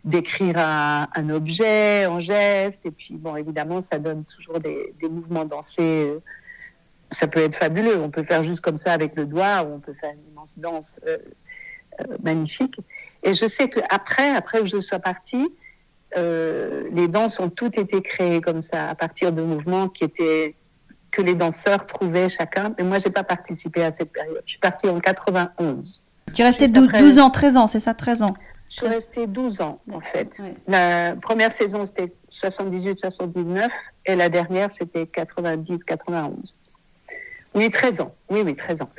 d'écrire 0.05 0.59
un, 0.59 1.31
objet 1.31 2.05
en 2.05 2.21
geste. 2.21 2.85
Et 2.85 2.91
puis, 2.91 3.15
bon, 3.15 3.37
évidemment, 3.37 3.81
ça 3.81 3.99
donne 3.99 4.25
toujours 4.25 4.61
des 4.61 5.09
mouvements 5.09 5.47
dansés. 5.47 6.13
Ça 7.11 7.27
peut 7.29 7.41
être 7.41 7.55
fabuleux. 7.55 7.99
On 7.99 8.11
peut 8.11 8.25
faire 8.25 8.43
juste 8.43 8.61
comme 8.61 8.77
ça 8.77 8.93
avec 8.93 9.17
le 9.17 9.25
doigt, 9.25 9.63
ou 9.63 9.77
on 9.77 9.81
peut 9.81 9.95
faire 9.95 10.13
une 10.13 10.31
immense 10.33 10.59
danse 10.59 11.01
magnifique. 12.23 12.77
Et 13.23 13.33
je 13.33 13.47
sais 13.47 13.69
qu'après, 13.69 14.31
après 14.31 14.61
que 14.61 14.67
je 14.67 14.81
sois 14.81 14.99
partie, 14.99 15.49
euh, 16.17 16.85
les 16.93 17.09
danses 17.09 17.41
ont 17.41 17.51
toutes 17.51 17.79
été 17.79 18.01
créées 18.03 18.41
comme 18.41 18.61
ça, 18.61 18.89
à 18.89 18.95
partir 18.95 19.33
de 19.33 19.43
mouvements 19.43 19.89
qui 19.89 20.05
étaient 20.05 20.55
que 21.11 21.23
les 21.23 21.35
danseurs 21.35 21.87
trouvaient 21.87 22.29
chacun. 22.29 22.75
Mais 22.79 22.85
moi, 22.85 22.99
j'ai 22.99 23.11
pas 23.11 23.25
participé 23.25 23.83
à 23.83 23.91
cette 23.91 24.13
période. 24.13 24.43
Je 24.45 24.53
suis 24.53 24.61
partie 24.61 24.89
en 24.89 25.01
91. 25.01 26.09
Tu 26.33 26.43
es 26.43 26.45
restée 26.45 26.69
12, 26.69 27.19
ans, 27.19 27.31
13 27.31 27.57
ans, 27.57 27.67
c'est 27.67 27.81
ça, 27.81 27.95
13 27.95 28.23
ans? 28.23 28.35
Je 28.69 28.77
suis 28.77 28.87
restée 28.89 29.27
12 29.27 29.61
ans, 29.61 29.81
en 29.93 30.01
fait. 30.01 30.43
La 30.67 31.15
première 31.17 31.53
saison, 31.53 31.85
c'était 31.85 32.13
78-79, 32.29 33.69
et 34.07 34.17
la 34.17 34.29
dernière, 34.29 34.71
c'était 34.71 35.05
90-91. 35.05 36.57
Oui, 37.55 37.71
13 37.71 38.01
ans. 38.01 38.15
Oui, 38.29 38.43
oui, 38.45 38.55
13 38.55 38.83
ans. 38.83 38.91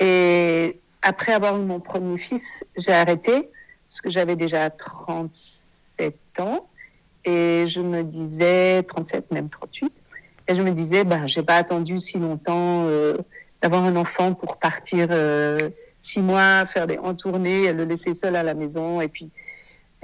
Et 0.00 0.80
après 1.02 1.32
avoir 1.32 1.56
eu 1.58 1.64
mon 1.64 1.80
premier 1.80 2.18
fils, 2.18 2.64
j'ai 2.76 2.92
arrêté, 2.92 3.50
parce 3.86 4.00
que 4.00 4.10
j'avais 4.10 4.36
déjà 4.36 4.70
30 4.70 5.34
ans 6.38 6.68
et 7.24 7.64
je 7.66 7.80
me 7.80 8.02
disais 8.02 8.82
37 8.82 9.30
même 9.32 9.50
38 9.50 10.02
et 10.48 10.54
je 10.54 10.62
me 10.62 10.70
disais 10.70 11.04
ben 11.04 11.26
j'ai 11.26 11.42
pas 11.42 11.56
attendu 11.56 11.98
si 11.98 12.18
longtemps 12.18 12.86
euh, 12.86 13.16
d'avoir 13.62 13.84
un 13.84 13.96
enfant 13.96 14.32
pour 14.32 14.56
partir 14.56 15.08
euh, 15.10 15.58
six 16.00 16.22
mois 16.22 16.64
faire 16.66 16.86
des 16.86 16.98
en 16.98 17.14
tournée 17.14 17.72
le 17.72 17.84
laisser 17.84 18.14
seul 18.14 18.36
à 18.36 18.42
la 18.42 18.54
maison 18.54 19.00
et 19.00 19.08
puis 19.08 19.30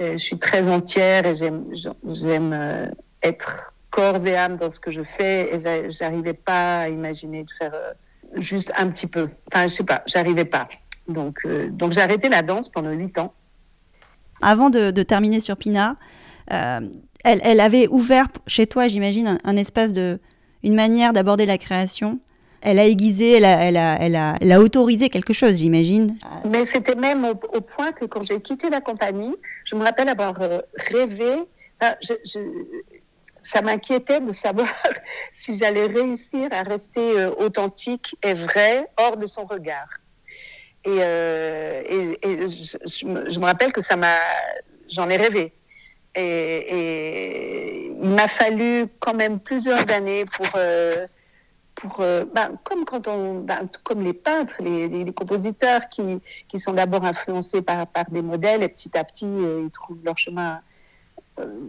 euh, 0.01 0.13
je 0.13 0.17
suis 0.17 0.37
très 0.37 0.67
entière 0.67 1.25
et 1.25 1.33
j'aime 1.33 1.65
j'aime 2.07 2.91
être 3.23 3.73
corps 3.89 4.27
et 4.27 4.35
âme 4.35 4.57
dans 4.57 4.69
ce 4.69 4.79
que 4.79 4.91
je 4.91 5.01
fais 5.01 5.55
et 5.55 5.89
j'arrivais 5.89 6.33
pas 6.33 6.81
à 6.81 6.89
imaginer 6.89 7.43
de 7.43 7.51
faire 7.51 7.73
juste 8.35 8.71
un 8.77 8.89
petit 8.89 9.07
peu. 9.07 9.29
Enfin 9.51 9.65
je 9.65 9.73
sais 9.73 9.85
pas 9.85 10.03
j'arrivais 10.05 10.45
pas 10.45 10.67
donc 11.07 11.47
donc 11.71 11.91
j'ai 11.91 12.01
arrêté 12.01 12.29
la 12.29 12.41
danse 12.41 12.69
pendant 12.69 12.91
huit 12.91 13.17
ans 13.17 13.33
avant 14.41 14.69
de, 14.69 14.91
terminer 15.03 15.39
sur 15.39 15.57
Pina, 15.57 15.95
euh, 16.51 16.81
elle, 17.23 17.59
avait 17.59 17.87
ouvert 17.87 18.27
chez 18.45 18.67
toi, 18.67 18.87
j'imagine, 18.87 19.37
un, 19.43 19.57
espace 19.57 19.91
de, 19.93 20.19
une 20.63 20.75
manière 20.75 21.13
d'aborder 21.13 21.45
la 21.45 21.57
création. 21.57 22.19
Elle 22.61 22.79
a 22.79 22.85
aiguisé, 22.85 23.33
elle 23.33 23.45
a, 23.45 23.63
elle 23.63 23.77
a, 23.77 23.97
elle 23.99 24.15
a, 24.15 24.35
elle 24.41 24.51
a 24.51 24.59
autorisé 24.59 25.09
quelque 25.09 25.33
chose, 25.33 25.57
j'imagine. 25.57 26.17
Mais 26.45 26.63
c'était 26.63 26.95
même 26.95 27.25
au, 27.25 27.35
point 27.35 27.91
que 27.91 28.05
quand 28.05 28.23
j'ai 28.23 28.41
quitté 28.41 28.69
la 28.69 28.81
compagnie, 28.81 29.35
je 29.63 29.75
me 29.75 29.83
rappelle 29.83 30.09
avoir 30.09 30.41
euh, 30.41 30.59
rêvé. 30.91 31.35
ça 33.41 33.61
m'inquiétait 33.61 34.21
de 34.21 34.31
savoir 34.31 34.69
si 35.31 35.55
j'allais 35.55 35.85
réussir 35.85 36.49
à 36.51 36.63
rester 36.63 37.19
euh, 37.19 37.31
authentique 37.37 38.15
et 38.23 38.33
vrai 38.33 38.87
hors 38.97 39.17
de 39.17 39.25
son 39.25 39.45
regard. 39.45 39.89
Et, 40.87 41.03
euh, 41.03 41.83
je, 41.83 43.39
me 43.39 43.45
rappelle 43.45 43.73
que 43.73 43.81
ça 43.81 43.97
m'a, 43.97 44.15
j'en 44.89 45.09
ai 45.09 45.17
rêvé. 45.17 45.51
Et, 46.15 47.91
il 48.01 48.09
m'a 48.09 48.29
fallu 48.29 48.87
quand 48.99 49.13
même 49.13 49.39
plusieurs 49.39 49.89
années 49.91 50.23
pour, 50.25 50.45
euh, 50.55 51.05
pour 51.75 51.97
euh, 51.99 52.23
ben, 52.33 52.57
comme 52.63 52.85
quand 52.85 53.07
on, 53.07 53.41
ben, 53.41 53.67
comme 53.83 54.01
les 54.01 54.13
peintres, 54.13 54.55
les, 54.61 54.87
les, 54.87 55.13
compositeurs 55.13 55.89
qui, 55.89 56.21
qui 56.47 56.57
sont 56.57 56.71
d'abord 56.71 57.03
influencés 57.03 57.61
par, 57.61 57.85
par 57.87 58.05
des 58.09 58.21
modèles 58.21 58.63
et 58.63 58.69
petit 58.69 58.97
à 58.97 59.03
petit 59.03 59.25
ils 59.25 59.69
trouvent 59.71 59.99
leur 60.05 60.17
chemin 60.17 60.61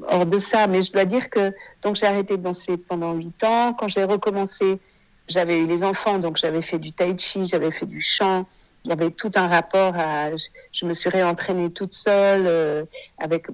hors 0.06 0.26
de 0.26 0.38
ça. 0.38 0.68
Mais 0.68 0.82
je 0.82 0.92
dois 0.92 1.06
dire 1.06 1.28
que 1.28 1.52
donc 1.82 1.96
j'ai 1.96 2.06
arrêté 2.06 2.36
de 2.36 2.42
danser 2.42 2.76
pendant 2.76 3.14
huit 3.14 3.42
ans. 3.42 3.72
Quand 3.72 3.88
j'ai 3.88 4.04
recommencé, 4.04 4.78
j'avais 5.26 5.58
eu 5.58 5.66
les 5.66 5.82
enfants, 5.82 6.18
donc 6.18 6.36
j'avais 6.36 6.62
fait 6.62 6.78
du 6.78 6.92
tai 6.92 7.16
chi, 7.18 7.46
j'avais 7.46 7.72
fait 7.72 7.86
du 7.86 8.00
chant 8.00 8.46
il 8.88 8.90
y 8.90 8.92
avait 8.94 9.10
tout 9.10 9.30
un 9.34 9.48
rapport 9.48 9.94
à. 9.98 10.30
Je, 10.72 10.86
me 10.86 10.94
suis 10.94 11.10
réentraînée 11.10 11.70
toute 11.70 11.92
seule 11.92 12.46
euh, 12.46 12.84
avec 13.18 13.46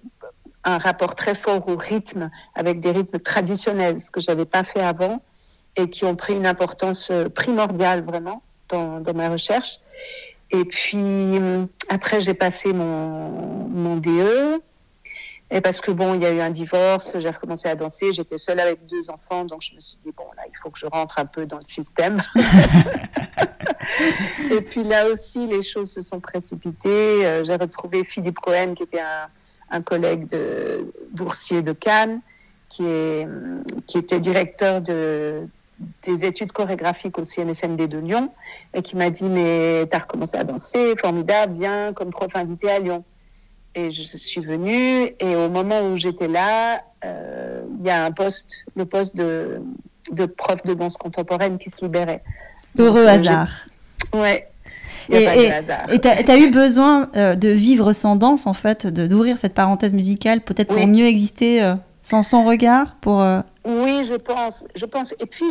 un 0.63 0.79
rapport 0.79 1.17
très 1.17 1.35
fort 1.35 1.69
au 1.69 1.77
rythme, 1.77 2.31
avec 2.55 2.79
des 2.79 2.93
rythmes 2.93 3.19
traditionnels, 3.19 4.01
ce 4.01 4.13
que 4.13 4.21
j'avais 4.21 4.45
pas 4.45 4.63
fait 4.63 4.81
avant 4.81 5.21
et 5.77 5.91
qui 5.91 6.05
ont 6.05 6.15
pris 6.15 6.35
une 6.35 6.47
importance 6.47 7.11
euh, 7.11 7.29
primordiale 7.29 8.01
vraiment 8.03 8.43
dans, 8.69 9.03
ma 9.13 9.29
recherche. 9.29 9.81
Et 10.53 10.65
puis 10.65 11.41
après, 11.89 12.21
j'ai 12.21 12.35
passé 12.35 12.73
mon 12.73 13.97
DE. 13.97 14.63
Et 15.55 15.61
parce 15.61 15.81
que 15.81 15.93
bon, 15.93 16.15
il 16.15 16.23
y 16.23 16.27
a 16.27 16.33
eu 16.33 16.41
un 16.41 16.51
divorce, 16.51 17.17
j'ai 17.17 17.31
recommencé 17.31 17.69
à 17.69 17.77
danser, 17.77 18.13
j'étais 18.13 18.39
seule 18.39 18.59
avec 18.59 18.85
deux 18.87 19.09
enfants, 19.09 19.45
donc 19.45 19.63
je 19.63 19.73
me 19.73 19.79
suis 19.79 19.99
dit 20.05 20.13
bon 20.15 20.25
là, 20.37 20.43
il 20.49 20.57
faut 20.61 20.69
que 20.69 20.81
je 20.81 20.87
rentre 20.87 21.21
un 21.21 21.27
peu 21.27 21.47
dans 21.47 21.59
le 21.59 21.65
système. 21.65 22.21
et 24.51 24.61
puis 24.63 24.83
là 24.83 25.09
aussi, 25.09 25.47
les 25.47 25.63
choses 25.63 25.93
se 25.93 26.03
sont 26.03 26.19
précipitées. 26.19 27.25
Euh, 27.25 27.45
j'ai 27.45 27.55
retrouvé 27.55 28.03
Philippe 28.03 28.41
Cohen, 28.41 28.75
qui 28.75 28.83
était 28.83 29.01
un, 29.01 29.29
un, 29.71 29.81
collègue 29.81 30.27
de 30.27 30.93
boursier 31.13 31.63
de 31.63 31.73
Cannes, 31.73 32.21
qui, 32.69 32.85
est, 32.85 33.29
qui 33.87 33.99
était 33.99 34.19
directeur 34.19 34.81
de, 34.81 35.47
des 36.03 36.25
études 36.25 36.51
chorégraphiques 36.51 37.17
au 37.17 37.23
CNSMD 37.23 37.87
de 37.87 37.99
Lyon, 37.99 38.33
et 38.75 38.83
qui 38.83 38.97
m'a 38.97 39.09
dit, 39.09 39.29
mais 39.29 39.87
tu 39.89 39.97
as 39.97 40.01
recommencé 40.01 40.37
à 40.37 40.43
danser, 40.43 40.97
formidable, 40.97 41.55
bien, 41.55 41.93
comme 41.93 42.11
prof 42.11 42.35
invité 42.35 42.73
à 42.73 42.81
Lyon. 42.81 43.05
Et 43.75 43.91
je 43.91 44.03
suis 44.03 44.41
venue, 44.41 45.15
et 45.19 45.37
au 45.37 45.49
moment 45.49 45.81
où 45.83 45.97
j'étais 45.97 46.29
là, 46.29 46.83
euh, 47.05 47.63
il 47.81 47.87
y 47.87 47.91
a 47.91 48.05
un 48.05 48.13
poste, 48.13 48.65
le 48.77 48.85
poste 48.85 49.17
de, 49.17 49.61
de 50.13 50.27
prof 50.27 50.63
de 50.65 50.75
danse 50.75 50.97
contemporaine 50.97 51.59
qui 51.59 51.71
se 51.71 51.83
libérait. 51.83 52.23
Heureux 52.79 53.07
hasard. 53.07 53.49
Ouais. 54.13 54.47
et 55.11 55.99
tu 56.01 56.09
as, 56.09 56.39
eu 56.39 56.51
besoin 56.51 57.11
euh, 57.17 57.35
de 57.35 57.49
vivre 57.49 57.93
sans 57.93 58.17
danse, 58.17 58.47
en 58.47 58.55
fait, 58.55 58.87
d'ouvrir 58.87 59.39
cette 59.39 59.55
parenthèse 59.55 59.93
musicale, 59.93 60.41
peut-être 60.41 60.75
pour 60.75 60.87
mieux 60.87 61.07
exister 61.07 61.63
euh, 61.63 61.75
sans 62.03 62.23
son 62.23 62.45
regard 62.45 62.97
pour, 63.01 63.23
euh, 63.23 63.41
Oui, 63.65 64.05
je 64.05 64.15
pense, 64.15 64.67
je 64.77 64.87
pense. 64.87 65.15
Et 65.21 65.27
puis, 65.27 65.47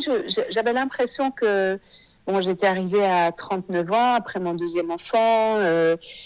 j'avais 0.50 0.74
l'impression 0.74 1.32
que 1.32 1.80
bon, 2.28 2.42
j'étais 2.42 2.68
arrivée 2.68 3.04
à 3.04 3.32
39 3.32 3.92
ans, 3.92 4.14
après 4.16 4.40
mon 4.40 4.54
deuxième 4.54 4.92
enfant, 4.92 5.60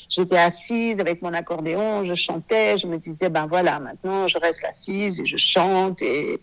j'étais 0.09 0.37
assise 0.37 0.99
avec 0.99 1.21
mon 1.21 1.33
accordéon, 1.33 2.03
je 2.03 2.13
chantais, 2.13 2.77
je 2.77 2.87
me 2.87 2.97
disais, 2.97 3.29
ben 3.29 3.47
voilà, 3.47 3.79
maintenant, 3.79 4.27
je 4.27 4.37
reste 4.37 4.63
assise 4.65 5.19
et 5.19 5.25
je 5.25 5.37
chante, 5.37 6.01
et, 6.01 6.39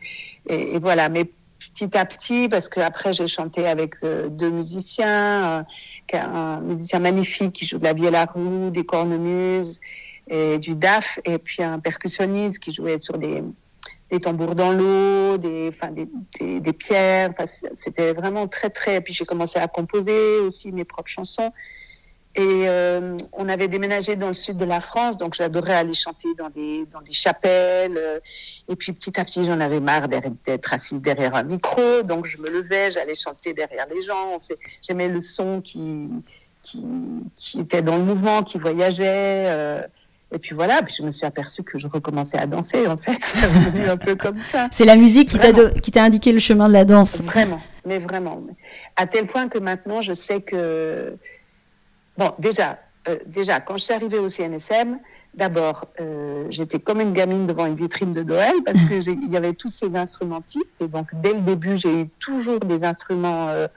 et, 0.48 0.74
et 0.74 0.78
voilà. 0.78 1.08
Mais 1.08 1.28
petit 1.72 1.96
à 1.96 2.04
petit, 2.04 2.48
parce 2.48 2.68
que 2.68 2.80
après 2.80 3.12
j'ai 3.12 3.26
chanté 3.26 3.66
avec 3.66 3.94
euh, 4.02 4.28
deux 4.28 4.50
musiciens, 4.50 5.64
euh, 6.14 6.18
un 6.18 6.60
musicien 6.60 6.98
magnifique 6.98 7.52
qui 7.52 7.66
joue 7.66 7.78
de 7.78 7.84
la 7.84 7.92
vielle 7.92 8.14
à 8.14 8.26
roue, 8.26 8.70
des 8.70 8.84
cornemuses 8.84 9.80
et 10.28 10.58
du 10.58 10.74
daf, 10.74 11.18
et 11.24 11.38
puis 11.38 11.62
un 11.62 11.78
percussionniste 11.78 12.58
qui 12.58 12.72
jouait 12.72 12.98
sur 12.98 13.18
des, 13.18 13.42
des 14.14 14.20
tambours 14.20 14.54
dans 14.54 14.72
l'eau, 14.72 15.38
des, 15.38 15.68
enfin, 15.68 15.90
des, 15.90 16.06
des, 16.60 16.72
pierres. 16.72 17.32
C'était 17.74 18.12
vraiment 18.12 18.46
très 18.46 18.70
très. 18.70 19.00
Puis 19.00 19.12
j'ai 19.12 19.24
commencé 19.24 19.58
à 19.58 19.66
composer 19.66 20.38
aussi 20.38 20.72
mes 20.72 20.84
propres 20.84 21.10
chansons. 21.10 21.52
Et 22.36 22.64
euh, 22.68 23.16
on 23.32 23.48
avait 23.48 23.68
déménagé 23.68 24.16
dans 24.16 24.26
le 24.26 24.34
sud 24.34 24.56
de 24.56 24.64
la 24.64 24.80
France, 24.80 25.18
donc 25.18 25.34
j'adorais 25.34 25.74
aller 25.74 25.94
chanter 25.94 26.34
dans 26.36 26.50
des, 26.50 26.84
dans 26.92 27.00
des 27.00 27.12
chapelles. 27.12 27.96
Euh, 27.96 28.18
et 28.68 28.74
puis 28.74 28.92
petit 28.92 29.18
à 29.20 29.24
petit, 29.24 29.44
j'en 29.44 29.60
avais 29.60 29.78
marre 29.78 30.08
d'être 30.08 30.72
assise 30.72 31.00
derrière 31.00 31.36
un 31.36 31.44
micro, 31.44 32.02
donc 32.02 32.26
je 32.26 32.38
me 32.38 32.50
levais, 32.50 32.90
j'allais 32.90 33.14
chanter 33.14 33.54
derrière 33.54 33.86
les 33.88 34.02
gens. 34.02 34.40
J'aimais 34.82 35.08
le 35.08 35.20
son 35.20 35.60
qui, 35.60 36.08
qui, 36.62 36.84
qui, 37.36 37.60
était 37.60 37.82
dans 37.82 37.98
le 37.98 38.02
mouvement, 38.02 38.42
qui 38.42 38.58
voyageait. 38.58 39.44
Euh, 39.46 39.82
et 40.34 40.38
puis 40.38 40.54
voilà, 40.54 40.82
puis 40.82 40.94
je 40.98 41.04
me 41.04 41.10
suis 41.10 41.24
aperçue 41.24 41.62
que 41.62 41.78
je 41.78 41.86
recommençais 41.86 42.38
à 42.38 42.46
danser, 42.46 42.88
en 42.88 42.96
fait. 42.96 43.16
C'est 43.22 43.88
un 43.88 43.96
peu 43.96 44.16
comme 44.16 44.38
ça. 44.42 44.68
C'est 44.72 44.84
la 44.84 44.96
musique 44.96 45.28
qui 45.28 45.90
t'a 45.92 46.02
indiqué 46.02 46.32
le 46.32 46.40
chemin 46.40 46.66
de 46.66 46.72
la 46.72 46.84
danse. 46.84 47.22
Vraiment. 47.22 47.60
mais 47.86 48.00
vraiment. 48.00 48.42
À 48.96 49.06
tel 49.06 49.26
point 49.26 49.48
que 49.48 49.58
maintenant, 49.58 50.02
je 50.02 50.12
sais 50.12 50.40
que, 50.40 51.16
bon, 52.18 52.32
déjà, 52.40 52.80
euh, 53.08 53.18
déjà, 53.26 53.60
quand 53.60 53.76
je 53.76 53.84
suis 53.84 53.94
arrivée 53.94 54.18
au 54.18 54.28
CNSM, 54.28 54.98
d'abord, 55.34 55.86
euh, 56.00 56.46
j'étais 56.50 56.80
comme 56.80 57.00
une 57.00 57.12
gamine 57.12 57.46
devant 57.46 57.66
une 57.66 57.76
vitrine 57.76 58.12
de 58.12 58.22
Noël 58.22 58.54
parce 58.64 58.84
que 58.84 58.94
il 59.08 59.30
y 59.30 59.36
avait 59.36 59.52
tous 59.52 59.68
ces 59.68 59.94
instrumentistes 59.94 60.80
et 60.82 60.88
donc 60.88 61.08
dès 61.14 61.34
le 61.34 61.40
début, 61.40 61.76
j'ai 61.76 62.02
eu 62.02 62.08
toujours 62.18 62.60
des 62.60 62.82
instruments, 62.84 63.48
euh, 63.48 63.68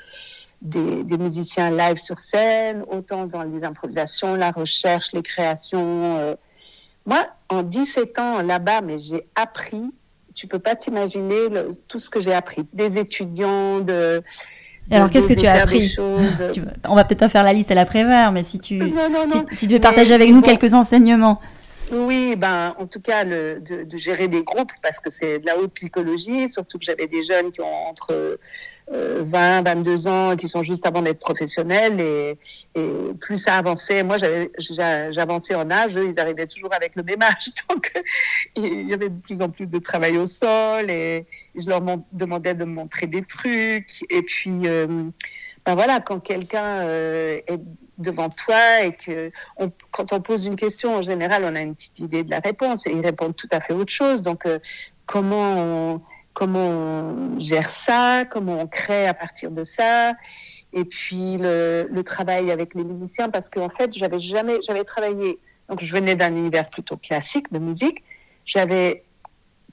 des, 0.61 1.03
des, 1.03 1.17
musiciens 1.17 1.69
live 1.69 1.97
sur 1.97 2.19
scène, 2.19 2.83
autant 2.89 3.25
dans 3.25 3.43
les 3.43 3.63
improvisations, 3.63 4.35
la 4.35 4.51
recherche, 4.51 5.13
les 5.13 5.23
créations. 5.23 6.37
Moi, 7.07 7.25
en 7.49 7.63
17 7.63 8.19
ans 8.19 8.41
là-bas, 8.43 8.81
mais 8.81 8.97
j'ai 8.99 9.27
appris. 9.35 9.81
Tu 10.35 10.45
peux 10.45 10.59
pas 10.59 10.75
t'imaginer 10.75 11.47
tout 11.87 11.97
ce 11.97 12.11
que 12.11 12.19
j'ai 12.19 12.33
appris. 12.33 12.67
Des 12.73 12.99
étudiants, 12.99 13.79
de 13.79 14.21
alors, 14.91 15.09
qu'est-ce 15.09 15.27
que 15.27 15.37
tu 15.37 15.47
as 15.47 15.63
appris 15.63 15.95
On 16.85 16.95
va 16.95 17.03
peut-être 17.03 17.19
pas 17.19 17.29
faire 17.29 17.43
la 17.43 17.53
liste 17.53 17.71
à 17.71 17.75
l'après-midi, 17.75 18.31
mais 18.33 18.43
si 18.43 18.59
tu, 18.59 18.79
tu 19.57 19.67
devais 19.67 19.79
partager 19.79 20.13
avec 20.13 20.31
nous 20.31 20.41
quelques 20.41 20.73
enseignements. 20.73 21.41
Oui, 21.91 22.35
ben, 22.35 22.75
en 22.77 22.85
tout 22.85 22.99
cas, 23.01 23.23
le, 23.23 23.59
de, 23.61 23.83
de, 23.83 23.97
gérer 23.97 24.27
des 24.27 24.43
groupes, 24.43 24.71
parce 24.81 24.99
que 24.99 25.09
c'est 25.09 25.39
de 25.39 25.45
la 25.45 25.57
haute 25.57 25.73
psychologie, 25.73 26.49
surtout 26.49 26.77
que 26.79 26.85
j'avais 26.85 27.07
des 27.07 27.23
jeunes 27.23 27.51
qui 27.51 27.61
ont 27.61 27.87
entre 27.89 28.39
20, 28.89 29.63
22 29.63 30.08
ans, 30.08 30.36
qui 30.36 30.47
sont 30.47 30.63
juste 30.63 30.86
avant 30.86 31.02
d'être 31.02 31.19
professionnels. 31.19 32.00
Et, 32.00 32.38
et, 32.76 32.89
plus 33.19 33.38
ça 33.38 33.56
avançait, 33.56 34.04
moi 34.04 34.17
j'avançais 34.58 35.56
en 35.56 35.69
âge, 35.69 35.97
eux 35.97 36.08
ils 36.08 36.19
arrivaient 36.19 36.47
toujours 36.47 36.73
avec 36.73 36.95
le 36.95 37.04
même 37.04 37.21
âge. 37.21 37.52
Donc 37.69 37.91
il 38.56 38.89
y 38.89 38.93
avait 38.93 39.10
de 39.10 39.19
plus 39.19 39.41
en 39.41 39.50
plus 39.50 39.67
de 39.67 39.80
travail 39.80 40.17
au 40.17 40.26
sol 40.26 40.89
et 40.89 41.26
je 41.56 41.69
leur 41.69 41.82
demandais 42.12 42.54
de 42.54 42.65
me 42.65 42.73
montrer 42.73 43.08
des 43.08 43.23
trucs. 43.23 44.06
Et 44.10 44.21
puis, 44.21 44.62
euh, 44.65 45.04
ben 45.65 45.76
voilà, 45.76 46.00
quand 46.00 46.19
quelqu'un 46.19 46.82
euh, 46.82 47.41
est 47.47 47.60
devant 47.97 48.30
toi 48.30 48.84
et 48.84 48.93
que 48.93 49.32
on, 49.58 49.71
quand 49.91 50.13
on 50.13 50.21
pose 50.21 50.45
une 50.45 50.56
question, 50.56 50.95
en 50.95 51.02
général, 51.02 51.43
on 51.43 51.56
a 51.56 51.62
une 51.62 51.76
petite 51.76 52.00
idée 52.00 52.23
de 52.23 52.30
la 52.30 52.39
réponse 52.39 52.88
et 52.88 52.91
ils 52.91 53.02
répondent 53.02 53.36
tout 53.36 53.50
à 53.52 53.60
fait 53.60 53.73
autre 53.73 53.91
chose. 53.91 54.21
Donc, 54.21 54.45
euh, 54.45 54.60
comment 55.06 55.56
on, 55.58 56.02
comment 56.38 56.69
on 56.69 57.39
gère 57.39 57.71
ça, 57.71 58.23
comment 58.30 58.60
on 58.60 58.67
crée 58.67 59.08
à 59.08 59.15
partir 59.15 59.50
de 59.50 59.63
ça, 59.63 60.13
et 60.71 60.86
puis 60.86 61.36
le, 61.39 62.02
travail 62.06 62.52
avec 62.52 62.76
les 62.76 62.84
musiciens, 62.84 63.28
parce 63.30 63.50
qu'en 63.50 63.69
fait, 63.69 63.97
j'avais 63.97 64.19
jamais, 64.19 64.60
j'avais 64.62 64.84
travaillé, 64.84 65.39
donc 65.67 65.82
je 65.82 65.91
venais 65.91 66.13
d'un 66.13 66.36
univers 66.36 66.69
plutôt 66.69 66.95
classique 66.95 67.52
de 67.52 67.58
musique, 67.58 68.04
j'avais 68.45 69.04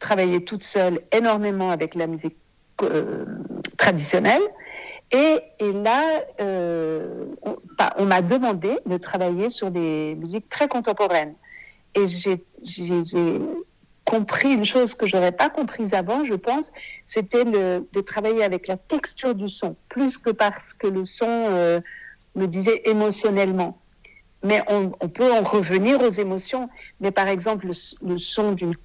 travaillé 0.01 0.43
toute 0.43 0.65
seule 0.65 1.03
énormément 1.13 1.71
avec 1.71 1.95
la 1.95 2.07
musique 2.07 2.39
euh, 2.83 3.27
traditionnelle, 3.77 4.43
et, 5.13 5.41
là, 5.61 6.23
euh, 6.41 7.27
on, 7.43 7.59
on 7.99 8.07
m'a 8.07 8.23
demandé 8.23 8.71
de 8.87 8.97
travailler 8.97 9.51
sur 9.51 9.71
des 9.71 10.15
musiques 10.15 10.49
très 10.49 10.67
contemporaines. 10.67 11.35
Et 11.95 12.07
j'ai 12.07 12.43
compris 14.15 14.53
une 14.53 14.65
chose 14.65 14.95
que 14.95 15.07
j'aurais 15.07 15.33
pas 15.33 15.49
comprise 15.49 15.93
avant, 15.93 16.25
je 16.25 16.35
pense, 16.35 16.73
c'était 17.05 17.45
de 17.45 18.01
travailler 18.01 18.45
avec 18.45 18.69
la 18.69 18.77
texture 18.77 19.35
du 19.35 19.49
son, 19.49 19.75
plus 19.89 20.19
que 20.19 20.31
parce 20.31 20.73
que 20.73 20.87
le 20.87 21.05
son 21.05 21.27
euh, 21.29 21.81
me 22.37 22.47
disait 22.47 22.83
émotionnellement. 22.85 23.81
Mais 24.45 24.63
on, 24.69 24.93
on, 25.01 25.09
peut 25.09 25.33
en 25.33 25.43
revenir 25.43 26.01
aux 26.03 26.11
émotions. 26.11 26.69
Mais 27.01 27.11
par 27.11 27.29
exemple, 27.29 27.67
le, 27.67 27.73
le 28.07 28.19
son 28.19 28.53
d'une 28.53 28.77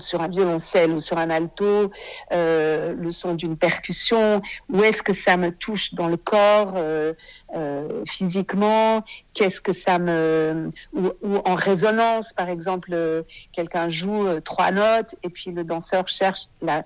sur 0.00 0.20
un 0.20 0.28
violoncelle 0.28 0.92
ou 0.92 1.00
sur 1.00 1.18
un 1.18 1.30
alto, 1.30 1.90
euh, 2.32 2.94
le 2.94 3.10
son 3.10 3.34
d'une 3.34 3.56
percussion, 3.56 4.42
où 4.68 4.82
est-ce 4.82 5.02
que 5.02 5.12
ça 5.12 5.36
me 5.36 5.50
touche 5.50 5.94
dans 5.94 6.08
le 6.08 6.16
corps 6.16 6.74
euh, 6.76 7.14
euh, 7.54 8.04
physiquement, 8.06 9.04
qu'est-ce 9.32 9.60
que 9.60 9.72
ça 9.72 9.98
me... 9.98 10.70
Ou, 10.92 11.10
en 11.44 11.54
résonance, 11.54 12.32
par 12.32 12.48
exemple, 12.48 13.24
quelqu'un 13.52 13.88
joue 13.88 14.40
trois 14.40 14.70
notes 14.70 15.14
et 15.22 15.30
puis 15.30 15.50
le 15.50 15.64
danseur 15.64 16.08
cherche 16.08 16.46
la, 16.62 16.84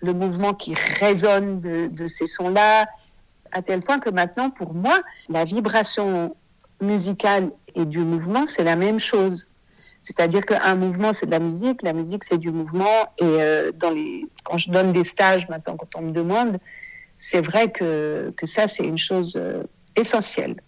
le 0.00 0.12
mouvement 0.12 0.54
qui 0.54 0.74
résonne 0.74 1.60
de, 1.60 1.86
de 1.86 2.06
ces 2.06 2.26
sons-là, 2.26 2.86
à 3.52 3.62
tel 3.62 3.80
point 3.80 3.98
que 3.98 4.10
maintenant, 4.10 4.50
pour 4.50 4.74
moi, 4.74 4.98
la 5.28 5.44
vibration 5.44 6.34
musicale 6.80 7.50
et 7.74 7.84
du 7.84 8.00
mouvement, 8.00 8.46
c'est 8.46 8.64
la 8.64 8.76
même 8.76 8.98
chose. 8.98 9.48
C'est-à-dire 10.00 10.44
qu'un 10.46 10.74
mouvement, 10.74 11.12
c'est 11.12 11.26
de 11.26 11.30
la 11.30 11.40
musique, 11.40 11.82
la 11.82 11.92
musique, 11.92 12.24
c'est 12.24 12.38
du 12.38 12.50
mouvement. 12.50 12.84
Et 13.18 13.24
euh, 13.24 13.72
quand 14.44 14.58
je 14.58 14.70
donne 14.70 14.92
des 14.92 15.04
stages, 15.04 15.48
maintenant, 15.48 15.76
quand 15.76 15.98
on 15.98 16.02
me 16.02 16.12
demande, 16.12 16.58
c'est 17.14 17.40
vrai 17.40 17.72
que, 17.72 18.32
que 18.36 18.46
ça, 18.46 18.68
c'est 18.68 18.84
une 18.84 18.98
chose 18.98 19.34
euh, 19.36 19.64
essentielle. 19.96 20.60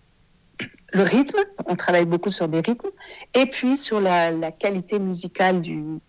Le 0.92 1.02
rythme, 1.02 1.38
on 1.66 1.76
travaille 1.76 2.06
beaucoup 2.06 2.30
sur 2.30 2.48
des 2.48 2.60
rythmes, 2.60 2.90
et 3.34 3.46
puis 3.46 3.76
sur 3.76 4.00
la, 4.00 4.32
la 4.32 4.50
qualité 4.50 4.98
musicale 4.98 5.60
du, 5.60 6.00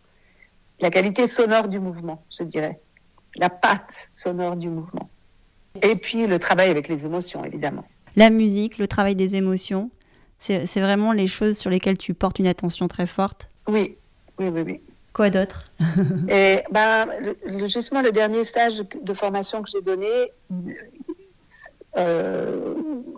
la 0.79 0.89
qualité 0.89 1.27
sonore 1.27 1.67
du 1.67 1.79
mouvement, 1.79 2.23
je 2.37 2.43
dirais, 2.43 2.79
la 3.35 3.49
patte 3.49 4.09
sonore 4.13 4.55
du 4.55 4.69
mouvement. 4.69 5.09
Et 5.83 5.95
puis 5.95 6.25
le 6.25 6.39
travail 6.39 6.69
avec 6.69 6.87
les 6.87 7.05
émotions, 7.05 7.45
évidemment. 7.45 7.85
La 8.15 8.29
musique, 8.29 8.79
le 8.79 8.87
travail 8.87 9.15
des 9.15 9.35
émotions, 9.35 9.91
c'est 10.41 10.81
vraiment 10.81 11.11
les 11.11 11.27
choses 11.27 11.57
sur 11.57 11.69
lesquelles 11.69 11.97
tu 11.97 12.13
portes 12.13 12.39
une 12.39 12.47
attention 12.47 12.87
très 12.87 13.05
forte 13.05 13.49
Oui, 13.67 13.95
oui, 14.39 14.47
oui, 14.49 14.61
oui. 14.65 14.81
Quoi 15.13 15.29
d'autre? 15.29 15.71
Et 16.29 16.63
ben, 16.71 17.07
le, 17.45 17.67
justement, 17.67 18.01
le 18.01 18.11
dernier 18.11 18.43
stage 18.43 18.81
de 19.03 19.13
formation 19.13 19.61
que 19.61 19.69
j'ai 19.69 19.81
donné, 19.81 20.31
euh, 21.97 22.73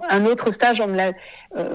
un 0.09 0.25
autre 0.25 0.51
stage, 0.51 0.81
euh, 0.81 1.71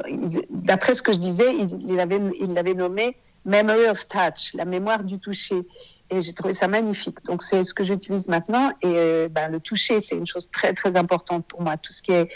d'après 0.50 0.94
ce 0.94 1.02
que 1.02 1.12
je 1.12 1.18
disais, 1.18 1.54
il 1.54 1.94
l'avait 1.94 2.20
il 2.40 2.52
l'avait 2.52 2.74
nommé 2.74 3.16
Memory 3.44 3.86
of 3.86 4.06
Touch, 4.08 4.54
la 4.54 4.64
mémoire 4.64 5.04
du 5.04 5.18
toucher. 5.18 5.62
Et 6.10 6.20
j'ai 6.20 6.32
trouvé 6.32 6.54
ça 6.54 6.68
magnifique. 6.68 7.22
Donc 7.24 7.42
c'est 7.42 7.62
ce 7.64 7.74
que 7.74 7.82
j'utilise 7.82 8.28
maintenant. 8.28 8.70
Et 8.82 8.86
euh, 8.86 9.28
ben, 9.28 9.50
le 9.50 9.60
toucher, 9.60 10.00
c'est 10.00 10.16
une 10.16 10.26
chose 10.26 10.50
très 10.50 10.72
très 10.72 10.96
importante 10.96 11.44
pour 11.46 11.60
moi. 11.60 11.76
Tout 11.76 11.92
ce 11.92 12.02
qui 12.02 12.12
est 12.12 12.28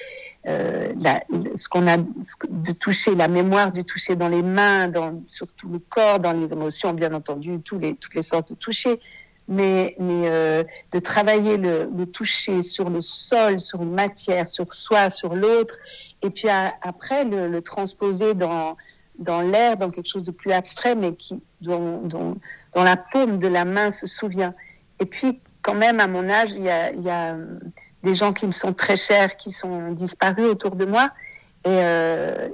euh, 0.47 0.93
ce 1.55 1.69
qu'on 1.69 1.87
a 1.87 1.97
de 1.99 2.73
toucher, 2.73 3.15
la 3.15 3.29
mémoire 3.29 3.71
du 3.71 3.85
toucher 3.85 4.17
dans 4.17 4.29
les 4.29 4.43
mains, 4.43 4.89
dans, 4.89 5.23
sur 5.29 5.47
tout 5.53 5.69
le 5.69 5.79
corps, 5.79 6.19
dans 6.19 6.33
les 6.33 6.53
émotions, 6.53 6.93
bien 6.93 7.15
entendu, 7.15 7.61
tous 7.61 7.79
les, 7.79 7.95
toutes 7.95 8.15
les 8.15 8.23
sortes 8.23 8.51
de 8.51 8.57
toucher, 8.57 9.01
mais, 9.47 9.95
mais 10.01 10.25
euh, 10.27 10.65
de 10.91 10.99
travailler 10.99 11.57
le, 11.59 12.05
toucher 12.07 12.63
sur 12.63 12.91
le 12.91 13.01
sol, 13.01 13.61
sur 13.61 13.83
une 13.83 13.93
matière, 13.93 14.49
sur 14.49 14.73
soi, 14.75 15.11
sur 15.11 15.35
l'autre, 15.37 15.77
et 16.23 16.31
puis 16.31 16.49
après 16.49 17.25
le, 17.25 17.61
transposer 17.63 18.35
dans, 18.35 18.77
dans 19.21 19.43
l'air, 19.43 19.77
dans 19.77 19.91
quelque 19.91 20.09
chose 20.09 20.25
de 20.25 20.33
plus 20.33 20.51
abstrait, 20.51 20.97
mais 20.97 21.15
qui, 21.15 21.41
dont, 21.61 22.37
dont 22.75 22.83
la 22.83 22.97
paume 22.97 23.39
de 23.39 23.49
la 23.49 23.65
main 23.65 23.91
se 23.91 24.07
souvient. 24.07 24.55
Et 25.01 25.07
puis, 25.07 25.41
quand 25.63 25.75
même, 25.75 26.01
à 26.01 26.07
mon 26.07 26.29
âge, 26.29 26.53
il 26.53 26.63
y 26.63 26.71
a, 26.71 26.93
y 26.93 27.11
a 27.11 27.37
des 28.03 28.15
gens 28.15 28.33
qui 28.33 28.47
me 28.47 28.53
sont 28.53 28.73
très 28.73 28.97
chers, 28.97 29.37
qui 29.37 29.51
sont 29.51 29.93
disparus 29.93 30.47
autour 30.47 30.77
de 30.77 30.85
moi. 30.85 31.11
Et, 31.65 31.69
euh, 31.71 32.49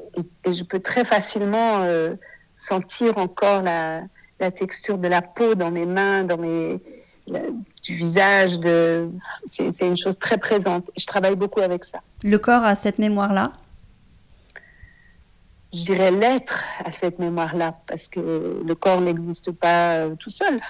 je 0.46 0.62
peux 0.62 0.80
très 0.80 1.04
facilement 1.04 1.82
euh, 1.82 2.14
sentir 2.56 3.16
encore 3.18 3.62
la, 3.62 4.02
texture 4.54 4.98
de 4.98 5.08
la 5.08 5.20
peau 5.20 5.56
dans 5.56 5.70
mes 5.70 5.86
mains, 5.86 6.22
dans 6.22 6.38
mes, 6.38 6.80
du 7.82 7.94
visage. 7.94 8.58
C'est 9.44 9.86
une 9.86 9.96
chose 9.96 10.18
très 10.18 10.38
présente. 10.38 10.88
Je 10.96 11.06
travaille 11.06 11.34
beaucoup 11.34 11.60
avec 11.60 11.84
ça. 11.84 12.00
Le 12.22 12.38
corps 12.38 12.62
a 12.62 12.74
cette 12.74 12.98
mémoire-là? 12.98 13.52
Je 15.72 15.84
dirais 15.84 16.10
l'être 16.10 16.64
à 16.84 16.90
cette 16.90 17.18
mémoire-là, 17.18 17.78
parce 17.86 18.08
que 18.08 18.62
le 18.64 18.74
corps 18.74 19.00
n'existe 19.00 19.52
pas 19.52 19.96
euh, 19.96 20.14
tout 20.18 20.30
seul. 20.30 20.60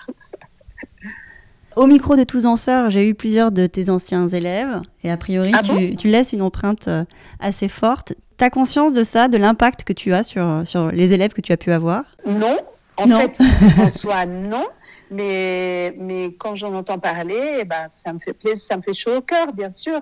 Au 1.76 1.86
micro 1.86 2.16
de 2.16 2.24
Tous 2.24 2.42
Danseurs, 2.42 2.90
j'ai 2.90 3.08
eu 3.08 3.14
plusieurs 3.14 3.52
de 3.52 3.68
tes 3.68 3.90
anciens 3.90 4.26
élèves 4.26 4.80
et 5.04 5.10
a 5.10 5.16
priori, 5.16 5.52
ah 5.54 5.60
tu, 5.62 5.70
bon? 5.70 5.94
tu, 5.96 6.08
laisses 6.08 6.32
une 6.32 6.42
empreinte 6.42 6.88
euh, 6.88 7.04
assez 7.38 7.68
forte. 7.68 8.14
Tu 8.36 8.44
as 8.44 8.50
conscience 8.50 8.92
de 8.92 9.04
ça, 9.04 9.28
de 9.28 9.38
l'impact 9.38 9.84
que 9.84 9.92
tu 9.92 10.12
as 10.12 10.24
sur, 10.24 10.62
sur 10.64 10.90
les 10.90 11.12
élèves 11.12 11.32
que 11.32 11.40
tu 11.40 11.52
as 11.52 11.56
pu 11.56 11.70
avoir? 11.70 12.02
Non, 12.26 12.58
en 12.96 13.06
non. 13.06 13.20
fait, 13.20 13.38
en 13.80 13.90
soi, 13.96 14.26
non. 14.26 14.66
Mais, 15.10 15.94
mais 15.96 16.34
quand 16.38 16.56
j'en 16.56 16.74
entends 16.74 16.98
parler, 16.98 17.58
eh 17.60 17.64
ben, 17.64 17.86
ça 17.88 18.12
me 18.12 18.18
fait 18.18 18.34
plaisir, 18.34 18.64
ça 18.64 18.76
me 18.76 18.82
fait 18.82 18.92
chaud 18.92 19.16
au 19.16 19.20
cœur, 19.20 19.52
bien 19.52 19.70
sûr. 19.70 20.00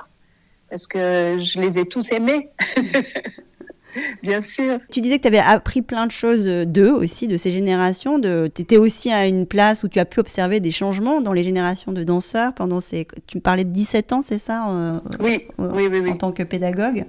Parce 0.71 0.87
que 0.87 1.37
je 1.39 1.61
les 1.61 1.79
ai 1.79 1.87
tous 1.87 2.11
aimés. 2.11 2.51
Bien 4.23 4.43
sûr. 4.43 4.79
Tu 4.91 5.01
disais 5.01 5.17
que 5.19 5.23
tu 5.23 5.29
avais 5.29 5.39
appris 5.39 5.83
plein 5.83 6.07
de 6.07 6.13
choses 6.13 6.47
euh, 6.49 6.65
d'eux 6.65 6.91
aussi, 6.91 7.27
de 7.29 7.37
ces 7.37 7.51
générations. 7.51 8.19
De... 8.19 8.51
Tu 8.55 8.63
étais 8.63 8.77
aussi 8.77 9.11
à 9.13 9.27
une 9.27 9.47
place 9.47 9.83
où 9.83 9.89
tu 9.89 9.99
as 9.99 10.05
pu 10.05 10.21
observer 10.21 10.61
des 10.61 10.71
changements 10.71 11.21
dans 11.21 11.33
les 11.33 11.43
générations 11.45 11.93
de 11.93 12.05
danseurs 12.05 12.53
pendant 12.55 12.81
ces. 12.81 13.07
Tu 13.27 13.39
me 13.39 13.43
parlais 13.43 13.65
de 13.65 13.71
17 13.71 14.13
ans, 14.13 14.23
c'est 14.23 14.39
ça 14.39 14.69
euh, 14.69 15.01
oui. 15.21 15.47
Euh, 15.61 15.71
oui, 15.73 15.89
oui, 15.91 16.01
oui, 16.01 16.11
En 16.11 16.17
tant 16.17 16.33
que 16.33 16.43
pédagogue. 16.43 17.05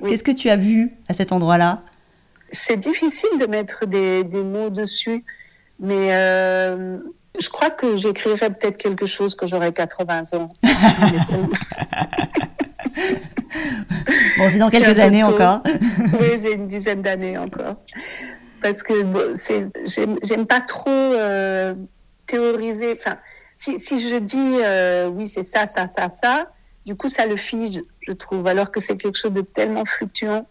Oui. 0.00 0.10
Qu'est-ce 0.10 0.24
que 0.24 0.32
tu 0.32 0.48
as 0.50 0.56
vu 0.56 0.92
à 1.08 1.14
cet 1.14 1.32
endroit-là? 1.32 1.82
C'est 2.50 2.78
difficile 2.78 3.38
de 3.40 3.46
mettre 3.46 3.86
des, 3.86 4.22
des, 4.22 4.44
mots 4.44 4.70
dessus, 4.70 5.24
mais 5.80 6.12
euh, 6.12 6.98
je 7.40 7.48
crois 7.48 7.70
que 7.70 7.96
j'écrirais 7.96 8.50
peut-être 8.50 8.76
quelque 8.76 9.06
chose 9.06 9.34
quand 9.34 9.48
j'aurai 9.48 9.72
80 9.72 10.22
ans. 10.34 10.52
bon, 14.38 14.50
c'est 14.50 14.58
dans 14.58 14.70
quelques 14.70 14.98
années 14.98 15.22
encore. 15.22 15.62
oui, 16.20 16.38
j'ai 16.42 16.52
une 16.52 16.68
dizaine 16.68 17.02
d'années 17.02 17.38
encore. 17.38 17.76
Parce 18.62 18.82
que 18.82 19.02
bon, 19.02 19.34
j'aime 20.22 20.46
pas 20.46 20.60
trop 20.60 20.90
euh, 20.90 21.74
théoriser. 22.26 22.98
Enfin, 22.98 23.18
si, 23.58 23.78
si, 23.80 24.00
je 24.00 24.16
dis 24.16 24.58
euh, 24.62 25.08
oui, 25.08 25.28
c'est 25.28 25.42
ça, 25.42 25.66
ça, 25.66 25.86
ça, 25.88 26.08
ça, 26.08 26.50
du 26.86 26.96
coup, 26.96 27.08
ça 27.08 27.26
le 27.26 27.36
fige, 27.36 27.82
je 28.00 28.12
trouve, 28.12 28.46
alors 28.46 28.70
que 28.70 28.80
c'est 28.80 28.96
quelque 28.96 29.18
chose 29.18 29.32
de 29.32 29.42
tellement 29.42 29.84
fluctuant. 29.84 30.46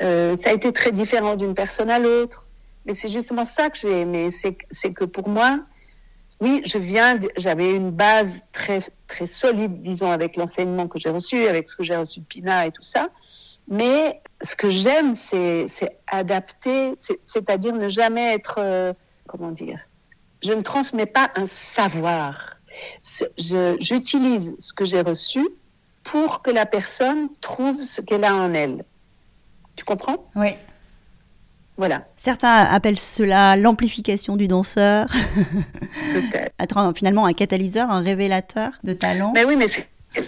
Euh, 0.00 0.36
ça 0.36 0.50
a 0.50 0.52
été 0.52 0.72
très 0.72 0.92
différent 0.92 1.34
d'une 1.36 1.54
personne 1.54 1.90
à 1.90 1.98
l'autre. 1.98 2.48
Mais 2.86 2.94
c'est 2.94 3.08
justement 3.08 3.44
ça 3.44 3.68
que 3.68 3.76
j'ai 3.76 4.00
aimé, 4.00 4.30
c'est 4.30 4.92
que 4.92 5.04
pour 5.04 5.28
moi, 5.28 5.60
oui, 6.40 6.62
je 6.64 6.78
viens, 6.78 7.18
j'avais 7.36 7.72
une 7.72 7.90
base 7.90 8.44
très 8.52 8.80
très 9.08 9.26
solide, 9.26 9.80
disons, 9.80 10.10
avec 10.10 10.36
l'enseignement 10.36 10.86
que 10.86 10.98
j'ai 10.98 11.10
reçu, 11.10 11.46
avec 11.48 11.66
ce 11.66 11.74
que 11.74 11.82
j'ai 11.82 11.96
reçu 11.96 12.20
de 12.20 12.24
Pina 12.24 12.66
et 12.66 12.70
tout 12.70 12.82
ça. 12.82 13.08
Mais 13.66 14.22
ce 14.40 14.54
que 14.54 14.70
j'aime, 14.70 15.14
c'est 15.14 15.66
adapter, 16.06 16.94
c'est-à-dire 16.96 17.74
ne 17.74 17.88
jamais 17.88 18.34
être, 18.34 18.56
euh, 18.58 18.92
comment 19.26 19.50
dire, 19.50 19.78
je 20.42 20.52
ne 20.52 20.62
transmets 20.62 21.06
pas 21.06 21.30
un 21.34 21.46
savoir. 21.46 22.56
J'utilise 23.36 24.54
ce 24.58 24.72
que 24.72 24.84
j'ai 24.84 25.00
reçu 25.00 25.46
pour 26.04 26.42
que 26.42 26.50
la 26.50 26.66
personne 26.66 27.28
trouve 27.40 27.82
ce 27.82 28.00
qu'elle 28.00 28.24
a 28.24 28.34
en 28.34 28.54
elle. 28.54 28.84
Tu 29.76 29.84
comprends? 29.84 30.28
Oui. 30.36 30.50
Voilà. 31.78 32.04
Certains 32.16 32.64
appellent 32.64 32.98
cela 32.98 33.56
l'amplification 33.56 34.36
du 34.36 34.48
danseur. 34.48 35.06
Peut-être. 36.12 36.52
Être 36.60 36.92
finalement 36.94 37.24
un 37.24 37.32
catalyseur, 37.32 37.90
un 37.90 38.00
révélateur 38.00 38.72
de 38.82 38.92
talent. 38.92 39.32
Mais 39.32 39.44
oui, 39.44 39.56
mais 39.56 39.66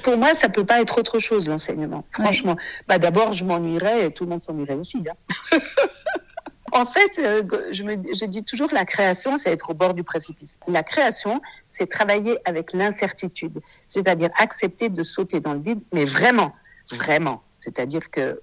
pour 0.04 0.16
moi, 0.16 0.32
ça 0.32 0.48
peut 0.48 0.64
pas 0.64 0.80
être 0.80 0.98
autre 0.98 1.18
chose 1.18 1.48
l'enseignement. 1.48 2.04
Franchement, 2.12 2.56
bah 2.86 2.98
d'abord, 2.98 3.32
je 3.32 3.44
m'ennuierais 3.44 4.06
et 4.06 4.12
tout 4.12 4.24
le 4.24 4.30
monde 4.30 4.42
s'ennuierait 4.42 4.74
aussi. 4.74 5.04
Hein. 5.10 5.58
en 6.72 6.86
fait, 6.86 7.18
euh, 7.18 7.42
je, 7.72 7.82
me, 7.82 7.96
je 8.14 8.24
dis 8.26 8.44
toujours 8.44 8.68
que 8.68 8.74
la 8.76 8.84
création, 8.84 9.36
c'est 9.36 9.50
être 9.50 9.70
au 9.70 9.74
bord 9.74 9.94
du 9.94 10.04
précipice. 10.04 10.60
La 10.68 10.84
création, 10.84 11.40
c'est 11.68 11.88
travailler 11.88 12.38
avec 12.44 12.72
l'incertitude, 12.72 13.60
c'est-à-dire 13.84 14.30
accepter 14.38 14.88
de 14.88 15.02
sauter 15.02 15.40
dans 15.40 15.54
le 15.54 15.60
vide, 15.60 15.80
mais 15.92 16.04
vraiment, 16.04 16.54
vraiment. 16.92 17.42
C'est-à-dire 17.58 18.10
que 18.10 18.40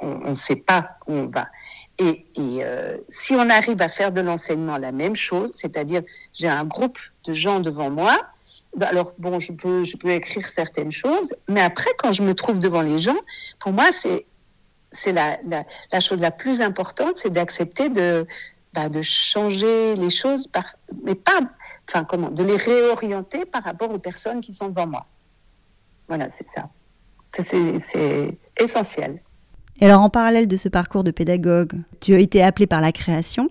on 0.00 0.28
ne 0.28 0.34
sait 0.34 0.56
pas 0.56 0.98
où 1.08 1.14
on 1.14 1.26
va. 1.26 1.48
Et, 1.98 2.26
euh, 2.38 2.96
si 3.08 3.34
on 3.34 3.48
arrive 3.48 3.80
à 3.80 3.88
faire 3.88 4.10
de 4.10 4.20
l'enseignement 4.20 4.78
la 4.78 4.90
même 4.90 5.14
chose, 5.14 5.52
c'est-à-dire 5.54 6.02
j'ai 6.32 6.48
un 6.48 6.64
groupe 6.64 6.98
de 7.24 7.34
gens 7.34 7.60
devant 7.60 7.90
moi, 7.90 8.16
alors 8.80 9.12
bon, 9.18 9.38
je 9.38 9.52
peux, 9.52 9.84
je 9.84 9.96
peux 9.96 10.10
écrire 10.10 10.48
certaines 10.48 10.90
choses, 10.90 11.34
mais 11.48 11.60
après, 11.60 11.90
quand 11.98 12.10
je 12.10 12.22
me 12.22 12.34
trouve 12.34 12.58
devant 12.58 12.82
les 12.82 12.98
gens, 12.98 13.16
pour 13.60 13.72
moi, 13.72 13.92
c'est 13.92 14.26
c'est 14.90 15.12
la, 15.12 15.38
la, 15.42 16.00
chose 16.00 16.20
la 16.20 16.30
plus 16.30 16.60
importante, 16.60 17.18
c'est 17.18 17.30
d'accepter 17.30 17.88
de, 17.88 18.26
bah, 18.72 18.88
de 18.88 19.02
changer 19.02 19.96
les 19.96 20.10
choses, 20.10 20.48
mais 21.02 21.16
pas, 21.16 21.40
enfin 21.88 22.04
comment, 22.04 22.30
de 22.30 22.44
les 22.44 22.56
réorienter 22.56 23.44
par 23.44 23.64
rapport 23.64 23.90
aux 23.90 23.98
personnes 23.98 24.40
qui 24.40 24.54
sont 24.54 24.68
devant 24.68 24.86
moi. 24.86 25.06
Voilà, 26.06 26.28
c'est 26.30 26.48
ça. 26.48 26.68
C'est 27.42 28.38
essentiel. 28.56 29.20
Et 29.80 29.86
alors, 29.86 30.02
en 30.02 30.10
parallèle 30.10 30.46
de 30.46 30.56
ce 30.56 30.68
parcours 30.68 31.04
de 31.04 31.10
pédagogue, 31.10 31.74
tu 32.00 32.14
as 32.14 32.18
été 32.18 32.42
appelé 32.42 32.66
par 32.66 32.80
la 32.80 32.92
création. 32.92 33.48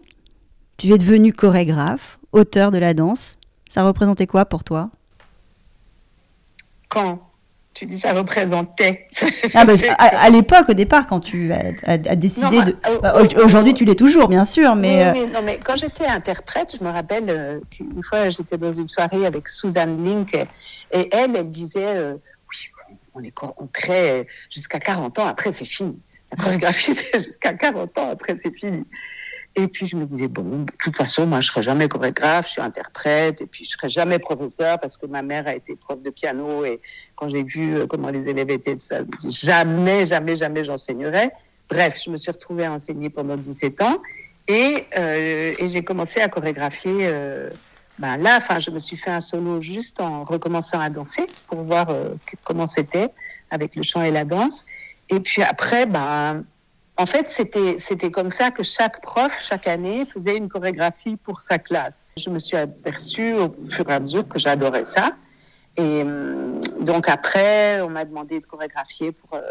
Tu 0.77 0.93
es 0.93 0.97
devenu 0.97 1.33
chorégraphe, 1.33 2.19
auteur 2.31 2.71
de 2.71 2.77
la 2.77 2.93
danse. 2.93 3.37
Ça 3.67 3.83
représentait 3.83 4.27
quoi 4.27 4.45
pour 4.45 4.63
toi? 4.63 4.89
Quand 6.89 7.19
tu 7.73 7.87
dis 7.87 7.97
ça 7.97 8.13
représentait. 8.13 9.07
Ah 9.53 9.65
bah, 9.65 9.73
à, 9.97 10.29
l'époque, 10.29 10.69
au 10.69 10.73
départ, 10.73 11.07
quand 11.07 11.19
tu 11.19 11.51
as, 11.51 11.97
décidé 12.15 12.61
de. 12.61 12.75
Euh, 12.87 12.99
bah, 12.99 13.15
aujourd'hui, 13.43 13.73
tu 13.73 13.83
l'es 13.83 13.95
toujours, 13.95 14.27
bien 14.27 14.45
sûr, 14.45 14.75
mais. 14.75 15.07
Euh, 15.07 15.27
non, 15.27 15.41
mais 15.43 15.59
quand 15.63 15.75
j'étais 15.75 16.05
interprète, 16.05 16.77
je 16.79 16.83
me 16.83 16.91
rappelle 16.91 17.29
euh, 17.29 17.59
qu'une 17.71 18.03
fois, 18.03 18.29
j'étais 18.29 18.57
dans 18.57 18.71
une 18.71 18.87
soirée 18.87 19.25
avec 19.25 19.49
Suzanne 19.49 20.05
Link, 20.05 20.35
et 20.35 21.09
elle, 21.11 21.35
elle 21.35 21.49
disait 21.49 22.11
Oui, 22.13 22.57
on, 23.15 23.23
est, 23.23 23.33
on 23.57 23.67
crée 23.67 24.27
jusqu'à 24.51 24.79
40 24.79 25.17
ans, 25.19 25.27
après, 25.27 25.51
c'est 25.51 25.65
fini. 25.65 25.97
C'est 26.71 27.23
jusqu'à 27.23 27.53
40 27.53 27.97
ans, 27.97 28.09
après, 28.11 28.35
c'est 28.37 28.55
fini. 28.55 28.83
Et 29.55 29.67
puis, 29.67 29.85
je 29.85 29.95
me 29.95 30.05
disais, 30.05 30.27
bon, 30.27 30.63
de 30.63 30.71
toute 30.79 30.97
façon, 30.97 31.27
moi, 31.27 31.41
je 31.41 31.49
serai 31.49 31.61
jamais 31.61 31.87
chorégraphe, 31.87 32.47
je 32.47 32.53
suis 32.53 32.61
interprète, 32.61 33.41
et 33.41 33.45
puis 33.45 33.65
je 33.65 33.71
serai 33.71 33.87
jamais 33.87 34.17
professeur 34.17 34.79
parce 34.79 34.97
que 34.97 35.05
ma 35.05 35.21
mère 35.21 35.47
a 35.47 35.53
été 35.53 35.75
prof 35.75 36.01
de 36.01 36.09
piano, 36.09 36.65
et 36.65 36.81
quand 37.15 37.27
j'ai 37.27 37.43
vu 37.43 37.75
euh, 37.75 37.85
comment 37.85 38.09
les 38.09 38.27
élèves 38.27 38.49
étaient, 38.49 38.75
ça, 38.79 39.01
jamais, 39.23 40.07
jamais, 40.07 40.35
jamais 40.35 40.63
j'enseignerai. 40.63 41.29
Bref, 41.69 42.01
je 42.03 42.09
me 42.09 42.17
suis 42.17 42.31
retrouvée 42.31 42.65
à 42.65 42.71
enseigner 42.71 43.11
pendant 43.11 43.35
17 43.35 43.81
ans, 43.81 44.01
et, 44.47 44.85
euh, 44.97 45.53
et 45.59 45.67
j'ai 45.67 45.83
commencé 45.83 46.19
à 46.19 46.29
chorégraphier, 46.29 47.01
euh, 47.01 47.51
ben 47.99 48.17
là, 48.17 48.37
enfin, 48.37 48.57
je 48.57 48.71
me 48.71 48.79
suis 48.79 48.97
fait 48.97 49.11
un 49.11 49.19
solo 49.19 49.59
juste 49.59 50.01
en 50.01 50.23
recommençant 50.23 50.79
à 50.79 50.89
danser 50.89 51.27
pour 51.47 51.61
voir 51.61 51.95
comment 52.43 52.65
c'était 52.65 53.09
avec 53.51 53.75
le 53.75 53.83
chant 53.83 54.01
et 54.01 54.09
la 54.09 54.25
danse. 54.25 54.65
Et 55.13 55.19
puis 55.19 55.43
après, 55.43 55.85
ben, 55.85 56.43
en 56.97 57.05
fait, 57.05 57.29
c'était, 57.29 57.75
c'était 57.77 58.09
comme 58.09 58.29
ça 58.29 58.49
que 58.49 58.63
chaque 58.63 59.01
prof, 59.01 59.31
chaque 59.41 59.67
année, 59.67 60.05
faisait 60.05 60.37
une 60.37 60.49
chorégraphie 60.49 61.17
pour 61.17 61.39
sa 61.39 61.59
classe. 61.59 62.07
Je 62.17 62.29
me 62.31 62.39
suis 62.39 62.57
aperçue 62.57 63.33
au 63.33 63.55
fur 63.67 63.87
et 63.89 63.93
à 63.93 63.99
mesure 63.99 64.27
que 64.27 64.39
j'adorais 64.39 64.83
ça. 64.83 65.11
Et 65.77 66.01
hum, 66.01 66.59
donc 66.79 67.09
après, 67.09 67.81
on 67.81 67.89
m'a 67.89 68.05
demandé 68.05 68.39
de 68.39 68.45
chorégraphier 68.45 69.11
pour 69.11 69.35
euh, 69.35 69.41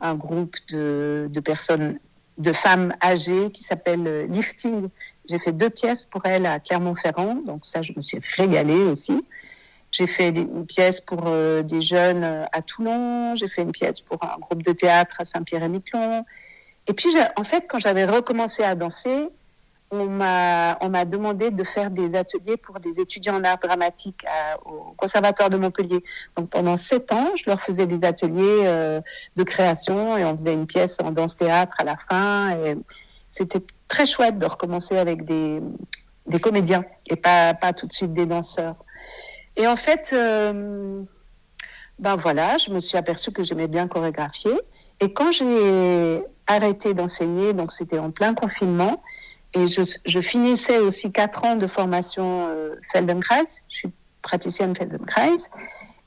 un 0.00 0.14
groupe 0.14 0.56
de, 0.70 1.28
de, 1.30 1.40
personnes, 1.40 1.98
de 2.38 2.52
femmes 2.52 2.94
âgées 3.02 3.50
qui 3.50 3.62
s'appelle 3.62 4.06
euh, 4.06 4.26
Lifting. 4.26 4.88
J'ai 5.28 5.38
fait 5.38 5.52
deux 5.52 5.70
pièces 5.70 6.04
pour 6.04 6.24
elles 6.24 6.46
à 6.46 6.60
Clermont-Ferrand, 6.60 7.36
donc 7.46 7.66
ça, 7.66 7.82
je 7.82 7.92
me 7.96 8.00
suis 8.00 8.20
régalée 8.36 8.84
aussi. 8.84 9.24
J'ai 9.90 10.06
fait 10.06 10.28
une 10.28 10.66
pièce 10.66 11.00
pour 11.00 11.24
euh, 11.26 11.62
des 11.62 11.80
jeunes 11.80 12.24
euh, 12.24 12.44
à 12.52 12.60
Toulon, 12.62 13.34
j'ai 13.36 13.48
fait 13.48 13.62
une 13.62 13.72
pièce 13.72 14.00
pour 14.00 14.22
un 14.22 14.38
groupe 14.38 14.62
de 14.62 14.72
théâtre 14.72 15.16
à 15.18 15.24
Saint-Pierre-et-Miquelon. 15.24 16.24
Et 16.86 16.92
puis, 16.92 17.08
en 17.36 17.44
fait, 17.44 17.66
quand 17.68 17.78
j'avais 17.78 18.04
recommencé 18.04 18.62
à 18.62 18.74
danser, 18.74 19.28
on 19.90 20.06
m'a 20.08 21.04
demandé 21.04 21.50
de 21.50 21.62
faire 21.62 21.90
des 21.90 22.14
ateliers 22.14 22.56
pour 22.56 22.80
des 22.80 22.98
étudiants 23.00 23.36
en 23.36 23.44
art 23.44 23.58
dramatique 23.58 24.24
au 24.64 24.94
conservatoire 24.96 25.50
de 25.50 25.56
Montpellier. 25.56 26.02
Donc 26.36 26.50
pendant 26.50 26.76
sept 26.76 27.12
ans, 27.12 27.30
je 27.36 27.44
leur 27.48 27.60
faisais 27.60 27.86
des 27.86 28.04
ateliers 28.04 28.62
euh, 28.64 29.00
de 29.36 29.42
création 29.44 30.16
et 30.16 30.24
on 30.24 30.36
faisait 30.36 30.54
une 30.54 30.66
pièce 30.66 30.98
en 31.00 31.12
danse 31.12 31.36
théâtre 31.36 31.76
à 31.78 31.84
la 31.84 31.96
fin. 31.96 32.56
C'était 33.30 33.62
très 33.88 34.06
chouette 34.06 34.38
de 34.38 34.46
recommencer 34.46 34.96
avec 34.98 35.24
des 35.24 35.60
des 36.26 36.40
comédiens 36.40 36.84
et 37.06 37.14
pas 37.14 37.54
pas 37.54 37.72
tout 37.72 37.86
de 37.86 37.92
suite 37.92 38.12
des 38.12 38.26
danseurs. 38.26 38.74
Et 39.56 39.66
en 39.66 39.76
fait, 39.76 40.10
euh, 40.12 41.02
ben 41.98 42.16
voilà, 42.16 42.58
je 42.58 42.70
me 42.70 42.80
suis 42.80 42.98
aperçue 42.98 43.32
que 43.32 43.42
j'aimais 43.42 43.68
bien 43.68 43.88
chorégraphier. 43.88 44.54
Et 45.00 45.12
quand 45.12 45.32
j'ai 45.32 46.22
arrêté 46.46 46.94
d'enseigner, 46.94 47.52
donc 47.52 47.72
c'était 47.72 47.98
en 47.98 48.10
plein 48.10 48.34
confinement, 48.34 49.02
et 49.54 49.66
je, 49.66 50.20
finissais 50.20 50.78
aussi 50.78 51.12
quatre 51.12 51.44
ans 51.44 51.56
de 51.56 51.66
formation 51.66 52.48
euh, 52.48 52.74
Feldenkrais, 52.92 53.44
je 53.68 53.76
suis 53.76 53.88
praticienne 54.20 54.76
Feldenkrais, 54.76 55.36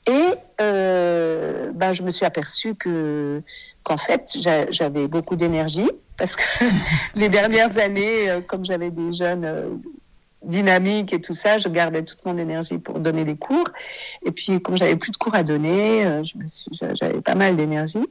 et 0.06 0.34
euh, 0.60 1.70
ben 1.74 1.92
je 1.92 2.02
me 2.02 2.10
suis 2.10 2.24
aperçue 2.24 2.74
que 2.74 3.42
qu'en 3.82 3.96
fait 3.96 4.36
j'avais 4.70 5.08
beaucoup 5.08 5.36
d'énergie 5.36 5.90
parce 6.16 6.36
que 6.36 6.64
les 7.14 7.28
dernières 7.28 7.76
années, 7.78 8.30
euh, 8.30 8.40
comme 8.40 8.64
j'avais 8.64 8.90
des 8.90 9.12
jeunes 9.12 9.80
dynamique 10.42 11.12
et 11.12 11.20
tout 11.20 11.32
ça, 11.32 11.58
je 11.58 11.68
gardais 11.68 12.02
toute 12.02 12.24
mon 12.24 12.36
énergie 12.38 12.78
pour 12.78 12.98
donner 12.98 13.24
les 13.24 13.36
cours. 13.36 13.68
Et 14.24 14.32
puis, 14.32 14.60
comme 14.60 14.76
j'avais 14.76 14.96
plus 14.96 15.10
de 15.10 15.16
cours 15.16 15.34
à 15.34 15.42
donner, 15.42 16.06
euh, 16.06 16.22
j'avais 16.70 17.20
pas 17.20 17.34
mal 17.34 17.56
d'énergie. 17.56 18.06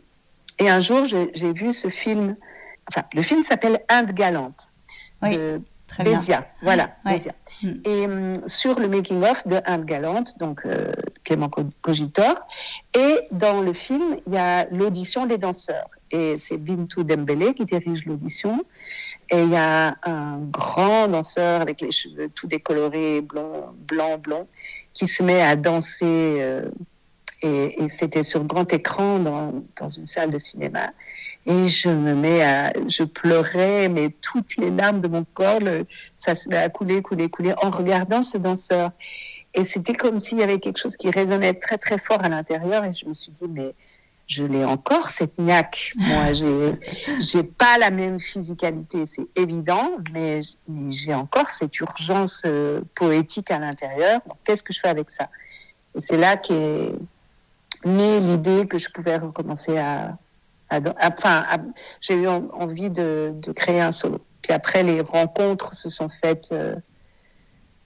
Et 0.59 0.69
un 0.69 0.81
jour, 0.81 1.05
j'ai 1.05 1.53
vu 1.53 1.73
ce 1.73 1.87
film. 1.89 2.35
Enfin, 2.89 3.03
le 3.13 3.21
film 3.21 3.43
s'appelle 3.43 3.79
Inde 3.89 4.11
galante 4.11 4.73
de 5.23 5.61
Bézia. 6.03 6.47
Voilà, 6.61 6.95
Bézia. 7.05 7.33
Mm. 7.61 7.71
Et 7.85 8.05
um, 8.05 8.33
sur 8.45 8.79
le 8.79 8.87
making 8.87 9.23
of 9.23 9.45
de 9.47 9.59
Inde 9.65 9.85
galante, 9.85 10.37
donc 10.39 10.65
euh, 10.65 10.91
Clément 11.23 11.49
Cogitor. 11.81 12.47
Et 12.97 13.19
dans 13.31 13.61
le 13.61 13.73
film, 13.73 14.17
il 14.27 14.33
y 14.33 14.37
a 14.37 14.65
l'audition 14.71 15.25
des 15.25 15.37
danseurs. 15.37 15.89
Et 16.11 16.37
c'est 16.37 16.57
Bintou 16.57 17.03
Dembélé 17.03 17.53
qui 17.53 17.65
dirige 17.65 18.05
l'audition. 18.05 18.63
Et 19.31 19.43
il 19.43 19.49
y 19.49 19.55
a 19.55 19.95
un 20.03 20.39
grand 20.51 21.07
danseur 21.07 21.61
avec 21.61 21.81
les 21.81 21.91
cheveux 21.91 22.29
tout 22.29 22.47
décolorés, 22.47 23.21
blanc, 23.21 23.73
blanc, 23.77 24.17
blanc, 24.17 24.47
qui 24.93 25.07
se 25.07 25.21
met 25.21 25.41
à 25.41 25.55
danser. 25.55 26.37
Euh, 26.39 26.69
et, 27.41 27.83
et 27.83 27.87
c'était 27.87 28.23
sur 28.23 28.43
grand 28.43 28.71
écran 28.73 29.19
dans, 29.19 29.63
dans, 29.79 29.89
une 29.89 30.05
salle 30.05 30.31
de 30.31 30.37
cinéma. 30.37 30.91
Et 31.45 31.67
je 31.67 31.89
me 31.89 32.13
mets 32.13 32.43
à, 32.43 32.73
je 32.87 33.03
pleurais, 33.03 33.87
mais 33.87 34.09
toutes 34.21 34.57
les 34.57 34.71
larmes 34.71 34.99
de 34.99 35.07
mon 35.07 35.23
corps, 35.33 35.61
ça 36.15 36.35
se 36.35 36.49
met 36.49 36.57
à 36.57 36.69
couler, 36.69 37.01
couler, 37.01 37.29
couler, 37.29 37.53
en 37.61 37.69
regardant 37.69 38.21
ce 38.21 38.37
danseur. 38.37 38.91
Et 39.53 39.63
c'était 39.63 39.95
comme 39.95 40.17
s'il 40.17 40.39
y 40.39 40.43
avait 40.43 40.59
quelque 40.59 40.77
chose 40.77 40.97
qui 40.97 41.09
résonnait 41.09 41.53
très, 41.53 41.77
très 41.77 41.97
fort 41.97 42.23
à 42.23 42.29
l'intérieur. 42.29 42.83
Et 42.83 42.93
je 42.93 43.05
me 43.05 43.13
suis 43.13 43.31
dit, 43.31 43.47
mais 43.47 43.73
je 44.29 44.43
l'ai 44.45 44.63
encore 44.63 45.09
cette 45.09 45.37
niaque. 45.39 45.93
Moi, 45.97 46.33
j'ai, 46.33 46.73
j'ai 47.19 47.43
pas 47.43 47.79
la 47.79 47.89
même 47.89 48.19
physicalité, 48.19 49.05
c'est 49.05 49.27
évident, 49.35 49.97
mais, 50.13 50.41
j'ai 50.89 51.15
encore 51.15 51.49
cette 51.49 51.77
urgence 51.79 52.43
euh, 52.45 52.81
poétique 52.95 53.49
à 53.49 53.57
l'intérieur. 53.57 54.21
qu'est-ce 54.45 54.61
que 54.61 54.71
je 54.71 54.79
fais 54.79 54.87
avec 54.87 55.09
ça? 55.09 55.29
Et 55.95 55.99
c'est 55.99 56.17
là 56.17 56.37
qu'est 56.37 56.93
née 57.85 58.19
l'idée 58.19 58.67
que 58.67 58.77
je 58.77 58.89
pouvais 58.91 59.17
recommencer 59.17 59.79
à, 59.79 60.15
enfin, 61.01 61.45
j'ai 61.99 62.13
eu 62.13 62.27
envie 62.27 62.91
de, 62.91 63.33
de, 63.33 63.51
créer 63.51 63.81
un 63.81 63.91
solo. 63.91 64.19
Puis 64.43 64.53
après, 64.53 64.83
les 64.83 65.01
rencontres 65.01 65.73
se 65.73 65.89
sont 65.89 66.09
faites 66.21 66.49
euh, 66.51 66.75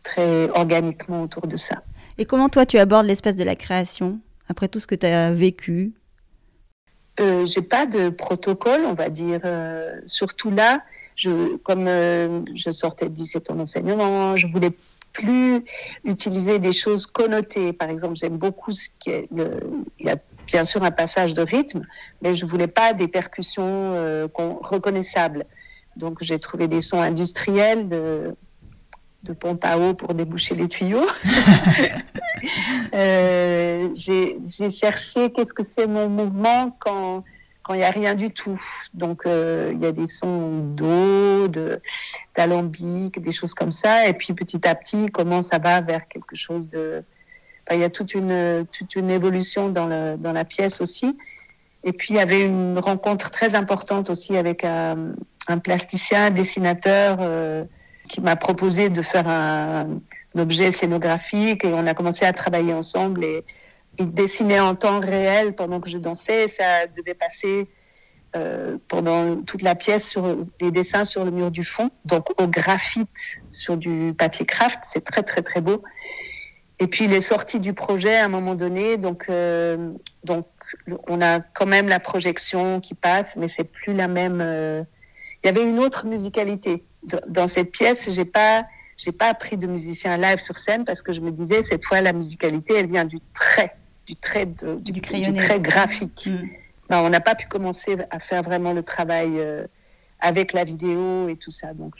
très 0.03 0.49
organiquement 0.49 1.21
autour 1.21 1.47
de 1.47 1.55
ça. 1.55 1.83
Et 2.17 2.25
comment 2.25 2.49
toi, 2.49 2.65
tu 2.65 2.77
abordes 2.79 3.05
l'espace 3.05 3.35
de 3.35 3.45
la 3.45 3.55
création? 3.55 4.19
Après 4.49 4.67
tout 4.67 4.81
ce 4.81 4.87
que 4.87 4.95
tu 4.95 5.05
as 5.05 5.31
vécu 5.31 5.93
euh, 7.19 7.45
J'ai 7.45 7.61
pas 7.61 7.85
de 7.85 8.09
protocole, 8.09 8.81
on 8.85 8.93
va 8.93 9.09
dire. 9.09 9.41
Euh, 9.45 9.99
surtout 10.05 10.51
là, 10.51 10.81
je, 11.15 11.57
comme 11.57 11.87
euh, 11.87 12.41
je 12.55 12.71
sortais 12.71 13.09
de 13.09 13.13
17 13.13 13.51
ans 13.51 13.55
d'enseignement, 13.55 14.35
je 14.35 14.47
voulais 14.47 14.71
plus 15.13 15.63
utiliser 16.03 16.59
des 16.59 16.71
choses 16.71 17.05
connotées. 17.05 17.71
Par 17.71 17.89
exemple, 17.89 18.15
j'aime 18.15 18.37
beaucoup 18.37 18.73
ce 18.73 18.89
qui 18.99 19.11
est 19.11 19.27
le, 19.33 19.59
il 19.99 20.07
y 20.07 20.09
a 20.09 20.17
bien 20.47 20.63
sûr 20.63 20.83
un 20.83 20.91
passage 20.91 21.33
de 21.33 21.41
rythme, 21.41 21.85
mais 22.21 22.33
je 22.33 22.45
voulais 22.45 22.67
pas 22.67 22.93
des 22.93 23.07
percussions 23.07 23.93
euh, 23.93 24.27
reconnaissables. 24.35 25.45
Donc 25.95 26.17
j'ai 26.21 26.39
trouvé 26.39 26.67
des 26.67 26.81
sons 26.81 26.99
industriels 26.99 27.87
de 27.87 28.35
de 29.23 29.33
pompe 29.33 29.63
à 29.65 29.77
eau 29.77 29.93
pour 29.93 30.13
déboucher 30.13 30.55
les 30.55 30.67
tuyaux. 30.67 31.07
euh, 32.93 33.89
j'ai 33.95 34.69
cherché 34.69 35.31
qu'est-ce 35.31 35.53
que 35.53 35.63
c'est 35.63 35.87
mon 35.87 36.09
mouvement 36.09 36.75
quand 36.79 37.23
quand 37.63 37.73
il 37.73 37.77
n'y 37.77 37.85
a 37.85 37.91
rien 37.91 38.13
du 38.13 38.31
tout. 38.31 38.61
Donc 38.93 39.21
euh, 39.25 39.71
il 39.73 39.81
y 39.81 39.85
a 39.85 39.93
des 39.93 40.05
sons 40.05 40.59
d'eau, 40.75 41.47
de 41.47 41.81
d'alambic, 42.35 43.21
des 43.21 43.31
choses 43.31 43.53
comme 43.53 43.71
ça. 43.71 44.07
Et 44.07 44.13
puis 44.13 44.33
petit 44.33 44.67
à 44.67 44.75
petit, 44.75 45.07
comment 45.07 45.41
ça 45.41 45.59
va 45.59 45.79
vers 45.81 46.07
quelque 46.07 46.35
chose 46.35 46.69
de. 46.69 47.03
Enfin, 47.65 47.77
il 47.77 47.81
y 47.81 47.85
a 47.85 47.89
toute 47.89 48.13
une 48.13 48.67
toute 48.71 48.95
une 48.95 49.09
évolution 49.09 49.69
dans 49.69 49.87
le 49.87 50.17
dans 50.17 50.33
la 50.33 50.43
pièce 50.43 50.81
aussi. 50.81 51.17
Et 51.85 51.93
puis 51.93 52.13
il 52.13 52.17
y 52.17 52.19
avait 52.19 52.41
une 52.41 52.79
rencontre 52.79 53.29
très 53.31 53.55
importante 53.55 54.09
aussi 54.09 54.37
avec 54.37 54.63
un, 54.65 55.13
un 55.47 55.57
plasticien, 55.57 56.29
dessinateur. 56.29 57.17
Euh, 57.21 57.63
qui 58.13 58.21
m'a 58.21 58.35
proposé 58.35 58.89
de 58.89 59.01
faire 59.01 59.27
un, 59.27 59.99
objet 60.37 60.71
scénographique 60.71 61.63
et 61.63 61.73
on 61.73 61.85
a 61.85 61.93
commencé 61.93 62.25
à 62.25 62.33
travailler 62.33 62.73
ensemble 62.73 63.23
et 63.23 63.43
il 63.99 64.11
dessinait 64.11 64.59
en 64.59 64.73
temps 64.73 64.99
réel 64.99 65.53
pendant 65.55 65.79
que 65.79 65.89
je 65.89 65.99
dansais. 65.99 66.47
Ça 66.47 66.87
devait 66.87 67.13
passer 67.13 67.67
euh, 68.35 68.77
pendant 68.87 69.37
toute 69.43 69.61
la 69.61 69.75
pièce 69.75 70.07
sur 70.07 70.37
les 70.59 70.71
dessins 70.71 71.05
sur 71.05 71.23
le 71.23 71.31
mur 71.31 71.51
du 71.51 71.63
fond, 71.63 71.91
donc 72.05 72.39
au 72.41 72.47
graphite 72.47 73.41
sur 73.49 73.77
du 73.77 74.13
papier 74.15 74.45
craft. 74.45 74.79
C'est 74.83 75.03
très 75.03 75.23
très 75.23 75.41
très 75.41 75.61
beau. 75.61 75.83
Et 76.79 76.87
puis 76.87 77.05
il 77.05 77.13
est 77.13 77.21
sorti 77.21 77.59
du 77.59 77.73
projet 77.73 78.17
à 78.17 78.25
un 78.25 78.29
moment 78.29 78.55
donné, 78.55 78.97
donc 78.97 79.25
euh, 79.29 79.91
donc 80.23 80.47
on 81.07 81.21
a 81.21 81.39
quand 81.39 81.67
même 81.67 81.87
la 81.87 81.99
projection 81.99 82.79
qui 82.79 82.93
passe, 82.93 83.35
mais 83.37 83.47
c'est 83.47 83.65
plus 83.65 83.93
la 83.93 84.07
même. 84.07 84.39
Euh, 84.41 84.83
il 85.43 85.47
y 85.47 85.49
avait 85.49 85.63
une 85.63 85.79
autre 85.79 86.05
musicalité 86.05 86.85
dans 87.27 87.47
cette 87.47 87.71
pièce, 87.71 88.09
j'ai 88.11 88.25
pas, 88.25 88.65
j'ai 88.97 89.11
pas 89.11 89.27
appris 89.27 89.57
de 89.57 89.67
musicien 89.67 90.17
live 90.17 90.39
sur 90.39 90.57
scène 90.57 90.85
parce 90.85 91.01
que 91.01 91.13
je 91.13 91.21
me 91.21 91.31
disais 91.31 91.63
cette 91.63 91.83
fois 91.83 92.01
la 92.01 92.13
musicalité, 92.13 92.75
elle 92.75 92.87
vient 92.87 93.05
du 93.05 93.19
trait, 93.33 93.75
du 94.05 94.15
trait, 94.15 94.45
du, 94.45 94.91
du, 94.91 95.01
trait 95.01 95.59
graphique. 95.59 96.27
Mm. 96.27 96.47
Ben, 96.89 97.01
on 97.01 97.09
n'a 97.09 97.21
pas 97.21 97.35
pu 97.35 97.47
commencer 97.47 97.97
à 98.09 98.19
faire 98.19 98.43
vraiment 98.43 98.73
le 98.73 98.83
travail 98.83 99.39
euh, 99.39 99.65
avec 100.19 100.53
la 100.53 100.63
vidéo 100.63 101.27
et 101.29 101.35
tout 101.35 101.51
ça, 101.51 101.73
donc 101.73 101.95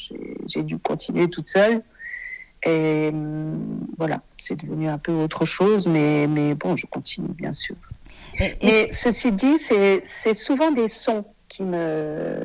j'ai 0.48 0.64
dû 0.64 0.78
continuer 0.78 1.30
toute 1.30 1.50
seule. 1.50 1.82
Et 2.66 3.12
mm, 3.12 3.88
voilà, 3.98 4.22
c'est 4.38 4.56
devenu 4.56 4.88
un 4.88 4.98
peu 4.98 5.12
autre 5.14 5.46
chose, 5.46 5.88
mais, 5.88 6.28
mais 6.28 6.56
bon, 6.56 6.76
je 6.76 6.86
continue 6.88 7.34
bien 7.34 7.52
sûr. 7.52 7.76
Mais 8.40 8.90
ceci 8.92 9.32
dit, 9.32 9.58
c'est 9.58 10.34
souvent 10.34 10.72
des 10.72 10.88
sons 10.88 11.26
qui 11.48 11.64
me, 11.64 12.44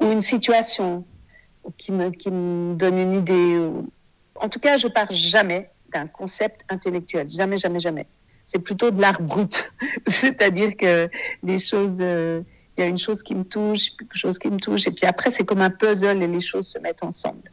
ou 0.00 0.10
une 0.10 0.22
situation 0.22 1.04
qui 1.78 1.92
me, 1.92 2.10
qui 2.10 2.30
me 2.30 2.74
donne 2.74 2.98
une 2.98 3.14
idée. 3.14 3.60
En 4.36 4.48
tout 4.48 4.60
cas, 4.60 4.78
je 4.78 4.88
pars 4.88 5.12
jamais 5.12 5.70
d'un 5.92 6.06
concept 6.06 6.64
intellectuel. 6.68 7.28
Jamais, 7.30 7.58
jamais, 7.58 7.80
jamais. 7.80 8.06
C'est 8.44 8.58
plutôt 8.58 8.90
de 8.90 9.00
l'art 9.00 9.20
brut. 9.20 9.72
C'est-à-dire 10.06 10.76
que 10.76 11.08
les 11.42 11.58
choses, 11.58 11.98
euh, 12.00 12.42
il 12.76 12.82
y 12.82 12.84
a 12.84 12.86
une 12.86 12.98
chose 12.98 13.22
qui 13.22 13.34
me 13.34 13.44
touche, 13.44 13.90
quelque 13.96 14.16
chose 14.16 14.38
qui 14.38 14.50
me 14.50 14.58
touche, 14.58 14.86
et 14.86 14.92
puis 14.92 15.06
après, 15.06 15.30
c'est 15.30 15.44
comme 15.44 15.62
un 15.62 15.70
puzzle 15.70 16.22
et 16.22 16.28
les 16.28 16.40
choses 16.40 16.68
se 16.68 16.78
mettent 16.78 17.02
ensemble. 17.02 17.50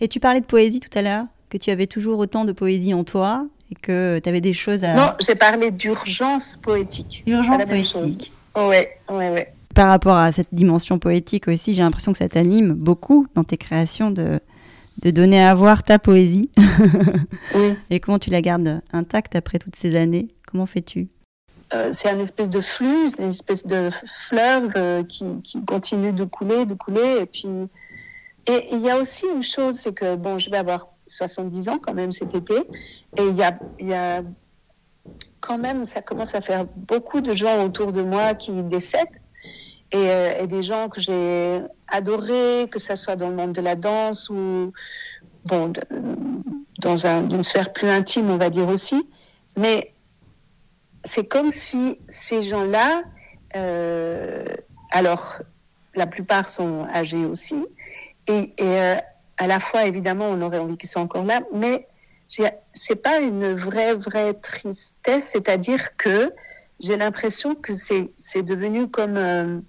Et 0.00 0.08
tu 0.08 0.20
parlais 0.20 0.40
de 0.40 0.46
poésie 0.46 0.80
tout 0.80 0.96
à 0.98 1.02
l'heure, 1.02 1.26
que 1.48 1.56
tu 1.56 1.70
avais 1.70 1.86
toujours 1.86 2.18
autant 2.18 2.44
de 2.44 2.52
poésie 2.52 2.94
en 2.94 3.04
toi 3.04 3.46
et 3.70 3.74
que 3.74 4.18
tu 4.18 4.28
avais 4.28 4.40
des 4.40 4.52
choses 4.52 4.84
à. 4.84 4.94
Non, 4.94 5.12
j'ai 5.20 5.36
parlé 5.36 5.70
d'urgence 5.70 6.56
poétique. 6.56 7.22
Urgence 7.26 7.64
poétique. 7.64 8.32
Oui, 8.56 8.76
oui, 9.08 9.24
oui 9.32 9.42
par 9.74 9.88
rapport 9.88 10.16
à 10.16 10.32
cette 10.32 10.52
dimension 10.52 10.98
poétique 10.98 11.48
aussi, 11.48 11.74
j'ai 11.74 11.82
l'impression 11.82 12.12
que 12.12 12.18
ça 12.18 12.28
t'anime 12.28 12.72
beaucoup 12.74 13.26
dans 13.34 13.44
tes 13.44 13.56
créations 13.56 14.10
de, 14.10 14.40
de 15.02 15.10
donner 15.10 15.44
à 15.44 15.54
voir 15.54 15.82
ta 15.82 15.98
poésie. 15.98 16.50
Et 17.90 18.00
comment 18.00 18.18
tu 18.18 18.30
la 18.30 18.40
gardes 18.40 18.80
intacte 18.92 19.36
après 19.36 19.58
toutes 19.58 19.76
ces 19.76 19.96
années? 19.96 20.28
Comment 20.46 20.66
fais-tu? 20.66 21.08
Euh, 21.72 21.90
c'est 21.92 22.08
un 22.08 22.18
espèce 22.18 22.50
de 22.50 22.60
flux, 22.60 23.10
une 23.18 23.28
espèce 23.28 23.66
de 23.66 23.90
fleuve 24.28 24.72
euh, 24.76 25.02
qui, 25.02 25.24
qui, 25.42 25.64
continue 25.64 26.12
de 26.12 26.24
couler, 26.24 26.66
de 26.66 26.74
couler. 26.74 27.18
Et 27.22 27.26
puis, 27.26 27.48
et 28.46 28.68
il 28.72 28.80
y 28.80 28.90
a 28.90 28.98
aussi 28.98 29.24
une 29.34 29.42
chose, 29.42 29.76
c'est 29.76 29.94
que 29.94 30.14
bon, 30.14 30.38
je 30.38 30.50
vais 30.50 30.58
avoir 30.58 30.88
70 31.06 31.68
ans 31.68 31.78
quand 31.82 31.94
même 31.94 32.12
cet 32.12 32.34
été, 32.34 32.54
et 33.16 33.26
il 33.26 33.34
y 33.34 33.42
a, 33.42 33.58
y 33.80 33.92
a 33.92 34.22
quand 35.40 35.58
même, 35.58 35.86
ça 35.86 36.00
commence 36.00 36.34
à 36.34 36.40
faire 36.40 36.66
beaucoup 36.76 37.20
de 37.20 37.34
gens 37.34 37.64
autour 37.64 37.92
de 37.92 38.02
moi 38.02 38.34
qui 38.34 38.62
décèdent. 38.62 39.20
Euh, 39.94 40.40
et, 40.40 40.46
des 40.46 40.62
gens 40.62 40.88
que 40.88 41.00
j'ai 41.00 41.60
adorés, 41.88 42.68
que 42.70 42.78
ce 42.78 42.96
soit 42.96 43.16
dans 43.16 43.28
le 43.28 43.36
monde 43.36 43.52
de 43.52 43.60
la 43.60 43.76
danse 43.76 44.28
ou 44.28 44.72
bon, 45.44 45.72
dans 46.80 47.06
une 47.06 47.42
sphère 47.42 47.72
plus 47.72 47.88
intime, 47.88 48.30
on 48.30 48.36
va 48.36 48.50
dire 48.50 48.68
aussi. 48.68 49.08
Mais 49.56 49.94
c'est 51.04 51.26
comme 51.26 51.52
si 51.52 51.98
ces 52.08 52.42
gens-là, 52.42 53.02
euh, 53.54 54.44
alors 54.90 55.36
la 55.94 56.06
plupart 56.06 56.48
sont 56.48 56.86
âgés 56.92 57.24
aussi, 57.24 57.64
et, 58.26 58.52
euh, 58.60 58.96
à 59.36 59.46
la 59.46 59.60
fois 59.60 59.84
évidemment 59.84 60.26
on 60.28 60.40
aurait 60.42 60.58
envie 60.58 60.76
qu'ils 60.76 60.88
soient 60.88 61.02
encore 61.02 61.24
là, 61.24 61.40
mais 61.52 61.86
c'est 62.72 62.96
pas 62.96 63.18
une 63.18 63.54
vraie 63.54 63.94
vraie 63.94 64.34
tristesse, 64.34 65.28
c'est-à-dire 65.28 65.96
que 65.96 66.32
j'ai 66.80 66.96
l'impression 66.96 67.54
que 67.54 67.72
c'est 67.72 68.42
devenu 68.42 68.88
comme 68.88 69.62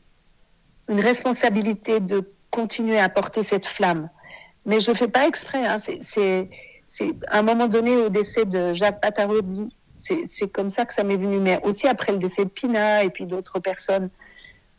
une 0.89 0.99
responsabilité 0.99 1.99
de 1.99 2.29
continuer 2.51 2.99
à 2.99 3.09
porter 3.09 3.43
cette 3.43 3.65
flamme. 3.65 4.09
Mais 4.65 4.79
je 4.79 4.91
ne 4.91 4.95
fais 4.95 5.07
pas 5.07 5.27
exprès. 5.27 5.65
Hein. 5.65 5.77
C'est 5.77 7.15
à 7.27 7.39
un 7.39 7.43
moment 7.43 7.67
donné 7.67 7.95
au 7.95 8.09
décès 8.09 8.45
de 8.45 8.73
Jacques 8.73 9.01
Patarozzi, 9.01 9.69
c'est 9.95 10.51
comme 10.51 10.69
ça 10.69 10.85
que 10.85 10.93
ça 10.93 11.03
m'est 11.03 11.17
venu. 11.17 11.39
Mais 11.39 11.59
aussi 11.63 11.87
après 11.87 12.11
le 12.11 12.17
décès 12.17 12.45
de 12.45 12.49
Pina 12.49 13.03
et 13.03 13.09
puis 13.09 13.25
d'autres 13.25 13.59
personnes 13.59 14.09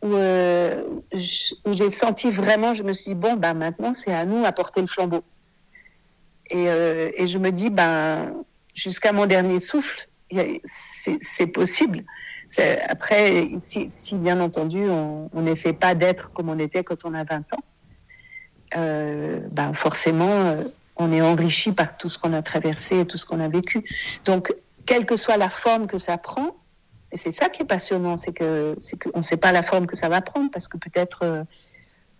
où, 0.02 0.14
euh, 0.14 0.82
j'ai 1.12 1.90
senti 1.90 2.30
vraiment, 2.30 2.74
je 2.74 2.82
me 2.82 2.92
suis 2.92 3.12
dit, 3.12 3.14
bon, 3.14 3.34
ben, 3.34 3.54
maintenant 3.54 3.92
c'est 3.92 4.12
à 4.12 4.24
nous 4.24 4.44
à 4.44 4.52
porter 4.52 4.80
le 4.80 4.86
flambeau. 4.86 5.22
Et, 6.48 6.68
euh, 6.68 7.10
et 7.16 7.26
je 7.26 7.38
me 7.38 7.50
dis, 7.50 7.70
ben, 7.70 8.32
jusqu'à 8.74 9.12
mon 9.12 9.26
dernier 9.26 9.58
souffle, 9.58 10.08
c'est 10.64 11.46
possible. 11.46 12.04
Après, 12.88 13.48
si, 13.62 14.14
bien 14.14 14.40
entendu, 14.40 14.88
on 14.88 15.42
n'essaie 15.42 15.72
pas 15.72 15.94
d'être 15.94 16.32
comme 16.32 16.48
on 16.48 16.58
était 16.58 16.84
quand 16.84 17.04
on 17.04 17.14
a 17.14 17.24
20 17.24 17.38
ans, 17.54 17.64
euh, 18.76 19.40
ben 19.50 19.72
forcément, 19.74 20.28
euh, 20.28 20.64
on 20.96 21.12
est 21.12 21.22
enrichi 21.22 21.72
par 21.72 21.96
tout 21.96 22.08
ce 22.08 22.18
qu'on 22.18 22.32
a 22.32 22.42
traversé 22.42 23.00
et 23.00 23.06
tout 23.06 23.16
ce 23.16 23.26
qu'on 23.26 23.40
a 23.40 23.48
vécu. 23.48 23.84
Donc, 24.24 24.54
quelle 24.86 25.06
que 25.06 25.16
soit 25.16 25.36
la 25.36 25.50
forme 25.50 25.86
que 25.86 25.98
ça 25.98 26.18
prend, 26.18 26.56
et 27.12 27.16
c'est 27.16 27.30
ça 27.30 27.48
qui 27.48 27.62
est 27.62 27.66
passionnant, 27.66 28.16
c'est 28.16 28.32
que 28.32 28.76
c'est 28.80 29.00
qu'on 29.00 29.18
ne 29.18 29.22
sait 29.22 29.36
pas 29.36 29.52
la 29.52 29.62
forme 29.62 29.86
que 29.86 29.96
ça 29.96 30.08
va 30.08 30.20
prendre, 30.20 30.50
parce 30.50 30.68
que 30.68 30.76
peut-être 30.76 31.20
euh, 31.22 31.44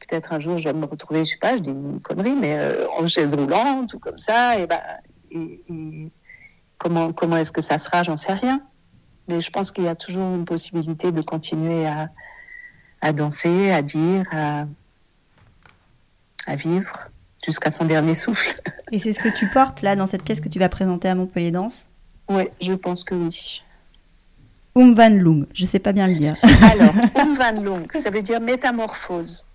peut-être 0.01 0.33
un 0.33 0.41
jour 0.41 0.59
je 0.59 0.69
vais 0.69 0.75
me 0.75 0.85
retrouver, 0.85 1.25
je 1.25 1.33
sais 1.33 1.39
pas, 1.39 1.57
je 1.57 1.63
dis 1.63 1.71
une 1.71 2.01
connerie, 2.01 2.35
mais 2.35 2.59
en 2.99 3.07
chaise 3.09 3.35
roulante 3.35 3.95
ou 3.95 3.99
comme 3.99 4.19
ça, 4.19 4.59
et 4.59 4.67
ben 4.67 4.81
comment 6.79 7.13
comment 7.13 7.37
est-ce 7.39 7.53
que 7.53 7.63
ça 7.63 7.79
sera, 7.79 8.03
j'en 8.03 8.17
sais 8.17 8.35
rien. 8.35 8.61
Mais 9.29 9.41
je 9.41 9.51
pense 9.51 9.73
qu'il 9.73 9.85
y 9.85 9.89
a 9.89 9.95
toujours 9.95 10.35
une 10.35 10.45
possibilité 10.45 11.13
de 11.13 11.21
continuer 11.21 11.87
à, 11.87 12.11
à 13.01 13.13
danser, 13.13 13.71
à 13.73 13.83
dire, 13.83 14.25
à, 14.31 14.67
à 16.47 16.57
vivre 16.57 17.09
jusqu'à 17.45 17.71
son 17.71 17.85
dernier 17.85 18.15
souffle. 18.15 18.61
Et 18.93 18.99
c'est 18.99 19.13
ce 19.13 19.21
que 19.21 19.29
tu 19.29 19.49
portes 19.49 19.83
là 19.83 19.97
dans 19.97 20.07
cette 20.07 20.23
pièce 20.23 20.41
que 20.41 20.49
tu 20.49 20.59
vas 20.59 20.69
présenter 20.69 21.09
à 21.09 21.15
Montpellier 21.15 21.51
Danse? 21.51 21.89
Oui, 22.29 22.49
je 22.61 22.73
pense 22.73 23.05
que 23.05 23.15
oui. 23.15 23.63
Umwandlung, 24.77 25.47
je 25.55 25.63
ne 25.63 25.67
sais 25.67 25.79
pas 25.79 25.93
bien 25.93 26.07
le 26.07 26.17
dire. 26.17 26.37
Alors, 26.43 26.95
Umwandlung, 27.17 27.87
ça 27.93 28.11
veut 28.11 28.23
dire 28.23 28.41
métamorphose. 28.41 29.47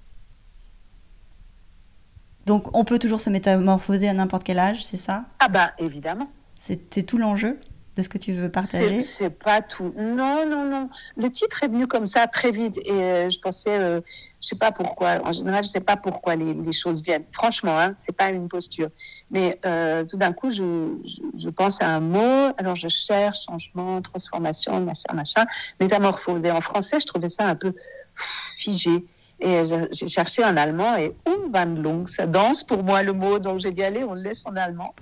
Donc, 2.46 2.76
on 2.76 2.84
peut 2.84 2.98
toujours 2.98 3.22
se 3.22 3.30
métamorphoser 3.30 4.10
à 4.10 4.14
n'importe 4.14 4.44
quel 4.44 4.58
âge, 4.58 4.84
c'est 4.84 4.98
ça? 4.98 5.26
Ah 5.40 5.48
bah, 5.48 5.74
évidemment. 5.78 6.30
C'est 6.60 7.06
tout 7.06 7.18
l'enjeu? 7.18 7.60
De 7.98 8.04
ce 8.04 8.10
que 8.10 8.18
tu 8.18 8.32
veux 8.32 8.50
partager 8.50 9.02
C'est 9.02 9.30
pas 9.30 9.62
tout. 9.62 9.94
Non, 9.98 10.48
non, 10.48 10.64
non. 10.64 10.90
Le 11.18 11.30
titre 11.30 11.64
est 11.64 11.68
venu 11.68 11.88
comme 11.88 12.06
ça 12.06 12.26
très 12.28 12.52
vite 12.52 12.78
et 12.86 12.92
euh, 12.92 13.30
je 13.30 13.38
pensais, 13.40 13.78
euh, 13.78 14.00
je 14.42 14.48
sais 14.48 14.56
pas 14.56 14.72
pourquoi. 14.72 15.20
En 15.26 15.34
général, 15.34 15.64
je 15.66 15.70
sais 15.70 15.82
pas 15.82 15.98
pourquoi 15.98 16.36
les, 16.36 16.54
les 16.54 16.72
choses 16.72 17.04
viennent. 17.04 17.26
Franchement, 17.34 17.78
hein, 17.78 17.96
c'est 18.00 18.16
pas 18.16 18.30
une 18.30 18.48
posture. 18.48 18.90
Mais 19.30 19.60
euh, 19.66 20.06
tout 20.06 20.16
d'un 20.16 20.32
coup, 20.32 20.50
je, 20.50 20.96
je, 21.36 21.50
pense 21.50 21.82
à 21.82 21.90
un 21.90 22.00
mot. 22.00 22.54
Alors 22.58 22.78
je 22.78 22.88
cherche 22.88 23.46
changement, 23.46 24.02
transformation, 24.02 24.80
machin, 24.80 25.14
machin, 25.14 25.46
métamorphose. 25.80 26.46
Et 26.46 26.52
en 26.52 26.62
français, 26.62 27.02
je 27.02 27.08
trouvais 27.08 27.30
ça 27.30 27.46
un 27.46 27.56
peu 27.56 27.74
figé. 28.16 29.06
Et 29.42 29.64
j'ai 29.92 30.08
cherché 30.08 30.46
en 30.46 30.56
allemand 30.56 30.96
et 30.98 31.16
Umwandlung, 31.26 32.06
ça 32.06 32.28
danse 32.28 32.64
pour 32.64 32.84
moi 32.84 33.02
le 33.02 33.12
mot. 33.12 33.40
Donc 33.40 33.58
j'ai 33.60 33.72
dit 33.72 33.84
allez, 33.84 34.04
on 34.04 34.14
le 34.14 34.22
laisse 34.22 34.46
en 34.46 34.56
allemand. 34.56 34.94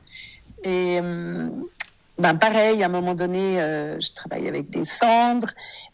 Et 0.63 1.01
ben 2.19 2.35
pareil, 2.35 2.83
à 2.83 2.87
un 2.87 2.89
moment 2.89 3.15
donné, 3.15 3.61
euh, 3.61 3.97
je 4.01 4.11
travaillais 4.11 4.49
avec 4.49 4.69
des 4.69 4.83
cendres 4.83 5.47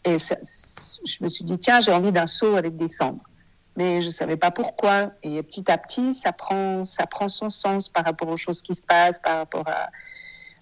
et 0.04 0.18
je 0.18 1.22
me 1.22 1.28
suis 1.28 1.44
dit, 1.44 1.56
tiens, 1.58 1.80
j'ai 1.80 1.92
envie 1.92 2.10
d'un 2.10 2.26
seau 2.26 2.56
avec 2.56 2.76
des 2.76 2.88
cendres. 2.88 3.22
Mais 3.76 4.02
je 4.02 4.06
ne 4.06 4.12
savais 4.12 4.36
pas 4.36 4.50
pourquoi. 4.50 5.12
Et 5.22 5.40
petit 5.44 5.70
à 5.70 5.78
petit, 5.78 6.14
ça 6.14 6.32
prend, 6.32 6.84
ça 6.84 7.06
prend 7.06 7.28
son 7.28 7.48
sens 7.48 7.88
par 7.88 8.04
rapport 8.04 8.28
aux 8.28 8.36
choses 8.36 8.60
qui 8.60 8.74
se 8.74 8.82
passent, 8.82 9.20
par 9.20 9.36
rapport 9.36 9.66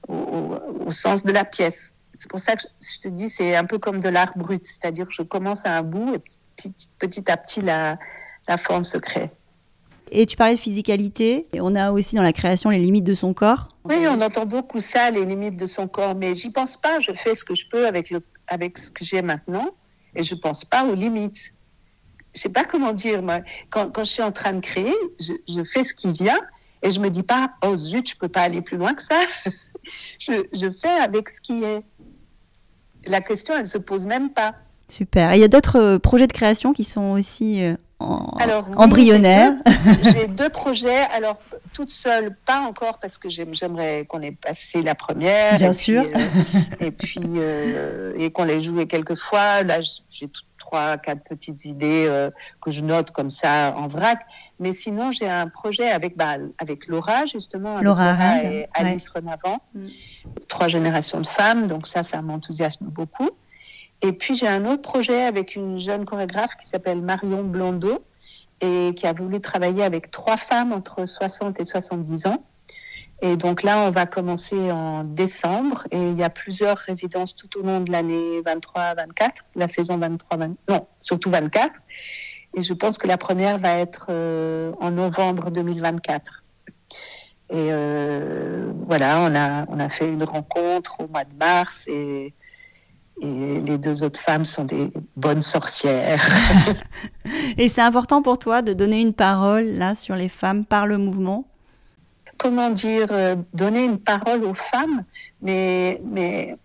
au, 0.08 0.90
sens 0.90 1.24
de 1.24 1.32
la 1.32 1.46
pièce. 1.46 1.94
C'est 2.18 2.28
pour 2.28 2.40
ça 2.40 2.56
que 2.56 2.62
je 2.80 2.98
te 3.00 3.08
dis, 3.08 3.30
c'est 3.30 3.56
un 3.56 3.64
peu 3.64 3.78
comme 3.78 4.00
de 4.00 4.08
l'art 4.10 4.36
brut. 4.36 4.66
C'est-à-dire 4.66 5.06
que 5.06 5.12
je 5.12 5.22
commence 5.22 5.64
à 5.64 5.78
un 5.78 5.82
bout 5.82 6.14
et 6.14 6.18
petit, 6.98 7.24
à 7.30 7.36
petit, 7.36 7.62
la 7.62 7.98
forme 8.58 8.84
se 8.84 8.98
crée. 8.98 9.30
Et 10.10 10.26
tu 10.26 10.36
parlais 10.36 10.54
de 10.54 10.60
physicalité. 10.60 11.46
Et 11.52 11.60
on 11.60 11.74
a 11.74 11.92
aussi 11.92 12.16
dans 12.16 12.22
la 12.22 12.32
création 12.32 12.70
les 12.70 12.78
limites 12.78 13.04
de 13.04 13.14
son 13.14 13.34
corps. 13.34 13.68
Oui, 13.84 14.06
on 14.08 14.20
entend 14.20 14.46
beaucoup 14.46 14.80
ça, 14.80 15.10
les 15.10 15.24
limites 15.24 15.56
de 15.56 15.66
son 15.66 15.88
corps, 15.88 16.14
mais 16.14 16.34
j'y 16.34 16.50
pense 16.50 16.76
pas. 16.76 17.00
Je 17.00 17.12
fais 17.12 17.34
ce 17.34 17.44
que 17.44 17.54
je 17.54 17.66
peux 17.68 17.86
avec, 17.86 18.10
le, 18.10 18.22
avec 18.46 18.78
ce 18.78 18.90
que 18.90 19.04
j'ai 19.04 19.22
maintenant 19.22 19.74
et 20.14 20.22
je 20.22 20.34
pense 20.34 20.64
pas 20.64 20.84
aux 20.84 20.94
limites. 20.94 21.52
Je 22.34 22.40
sais 22.40 22.48
pas 22.48 22.64
comment 22.64 22.92
dire, 22.92 23.22
moi. 23.22 23.40
Quand, 23.70 23.90
quand 23.90 24.04
je 24.04 24.10
suis 24.10 24.22
en 24.22 24.32
train 24.32 24.52
de 24.52 24.60
créer, 24.60 24.94
je, 25.20 25.32
je, 25.48 25.62
fais 25.64 25.84
ce 25.84 25.94
qui 25.94 26.12
vient 26.12 26.40
et 26.82 26.90
je 26.90 27.00
me 27.00 27.08
dis 27.08 27.22
pas, 27.22 27.50
oh 27.64 27.76
zut, 27.76 28.08
je 28.08 28.16
peux 28.16 28.28
pas 28.28 28.42
aller 28.42 28.62
plus 28.62 28.76
loin 28.76 28.94
que 28.94 29.02
ça. 29.02 29.20
je, 30.18 30.44
je 30.52 30.70
fais 30.70 31.00
avec 31.00 31.28
ce 31.28 31.40
qui 31.40 31.62
est. 31.62 31.82
La 33.06 33.20
question, 33.20 33.54
elle 33.58 33.66
se 33.66 33.78
pose 33.78 34.06
même 34.06 34.30
pas. 34.30 34.54
Super. 34.88 35.32
Et 35.32 35.36
il 35.36 35.40
y 35.40 35.44
a 35.44 35.48
d'autres 35.48 35.78
euh, 35.78 35.98
projets 35.98 36.26
de 36.26 36.32
création 36.32 36.72
qui 36.72 36.84
sont 36.84 37.12
aussi 37.12 37.62
alors, 38.00 38.66
embryonnaire 38.76 39.52
J'ai 40.02 40.26
deux, 40.26 40.48
projets. 40.48 41.04
Alors, 41.14 41.38
toute 41.72 41.90
seule, 41.90 42.36
pas 42.44 42.60
encore 42.60 42.98
parce 42.98 43.18
que 43.18 43.28
j'aimerais 43.28 44.04
qu'on 44.06 44.20
ait 44.20 44.32
passé 44.32 44.82
la 44.82 44.94
première. 44.94 45.56
Bien 45.56 45.72
sûr. 45.72 46.02
Euh, 46.02 46.60
et 46.80 46.90
puis, 46.90 47.20
euh, 47.36 48.12
et 48.16 48.30
qu'on 48.30 48.44
l'ait 48.44 48.60
joué 48.60 48.86
quelques 48.86 49.16
fois. 49.16 49.62
Là, 49.62 49.78
j'ai 50.08 50.28
trois, 50.58 50.96
quatre 50.96 51.22
petites 51.24 51.64
idées 51.64 52.06
euh, 52.08 52.30
que 52.60 52.70
je 52.70 52.82
note 52.82 53.10
comme 53.10 53.30
ça 53.30 53.74
en 53.76 53.86
vrac. 53.86 54.18
Mais 54.60 54.72
sinon, 54.72 55.10
j'ai 55.10 55.28
un 55.28 55.48
projet 55.48 55.90
avec, 55.90 56.16
bah, 56.16 56.36
avec 56.58 56.86
Laura, 56.88 57.26
justement. 57.26 57.80
Laura, 57.80 58.42
et 58.44 58.66
Alice 58.74 59.08
Renavant. 59.08 59.60
Mm. 59.74 59.86
Trois 60.48 60.68
générations 60.68 61.20
de 61.20 61.26
femmes. 61.26 61.66
Donc, 61.66 61.86
ça, 61.86 62.02
ça 62.02 62.22
m'enthousiasme 62.22 62.86
beaucoup. 62.86 63.30
Et 64.04 64.12
puis 64.12 64.34
j'ai 64.34 64.46
un 64.46 64.66
autre 64.66 64.82
projet 64.82 65.24
avec 65.24 65.56
une 65.56 65.78
jeune 65.78 66.04
chorégraphe 66.04 66.58
qui 66.60 66.66
s'appelle 66.66 67.00
Marion 67.00 67.42
Blondeau 67.42 68.04
et 68.60 68.92
qui 68.94 69.06
a 69.06 69.14
voulu 69.14 69.40
travailler 69.40 69.82
avec 69.82 70.10
trois 70.10 70.36
femmes 70.36 70.74
entre 70.74 71.06
60 71.06 71.58
et 71.58 71.64
70 71.64 72.26
ans. 72.26 72.44
Et 73.22 73.36
donc 73.36 73.62
là, 73.62 73.78
on 73.78 73.90
va 73.90 74.04
commencer 74.04 74.70
en 74.70 75.04
décembre 75.04 75.86
et 75.90 76.10
il 76.10 76.16
y 76.16 76.22
a 76.22 76.28
plusieurs 76.28 76.76
résidences 76.76 77.34
tout 77.34 77.58
au 77.58 77.62
long 77.62 77.80
de 77.80 77.90
l'année 77.90 78.42
23-24, 78.42 79.30
la 79.54 79.68
saison 79.68 79.96
23, 79.96 80.36
20, 80.36 80.54
non, 80.68 80.86
surtout 81.00 81.30
24. 81.30 81.72
Et 82.56 82.60
je 82.60 82.74
pense 82.74 82.98
que 82.98 83.06
la 83.06 83.16
première 83.16 83.56
va 83.56 83.78
être 83.78 84.08
euh, 84.10 84.72
en 84.80 84.90
novembre 84.90 85.50
2024. 85.50 86.44
Et 87.48 87.68
euh, 87.70 88.70
voilà, 88.86 89.20
on 89.20 89.34
a, 89.34 89.64
on 89.68 89.80
a 89.80 89.88
fait 89.88 90.08
une 90.08 90.24
rencontre 90.24 91.00
au 91.00 91.08
mois 91.08 91.24
de 91.24 91.34
mars 91.36 91.84
et 91.86 92.34
et 93.20 93.60
les 93.60 93.78
deux 93.78 94.02
autres 94.02 94.20
femmes 94.20 94.44
sont 94.44 94.64
des 94.64 94.90
bonnes 95.16 95.40
sorcières. 95.40 96.26
et 97.58 97.68
c'est 97.68 97.80
important 97.80 98.22
pour 98.22 98.38
toi 98.38 98.62
de 98.62 98.72
donner 98.72 99.00
une 99.00 99.12
parole 99.14 99.66
là 99.66 99.94
sur 99.94 100.16
les 100.16 100.28
femmes 100.28 100.64
par 100.64 100.86
le 100.86 100.98
mouvement? 100.98 101.46
Comment 102.38 102.70
dire, 102.70 103.08
euh, 103.12 103.36
donner 103.52 103.84
une 103.84 103.98
parole 103.98 104.44
aux 104.44 104.54
femmes, 104.54 105.04
mais, 105.40 106.00
mais 106.04 106.56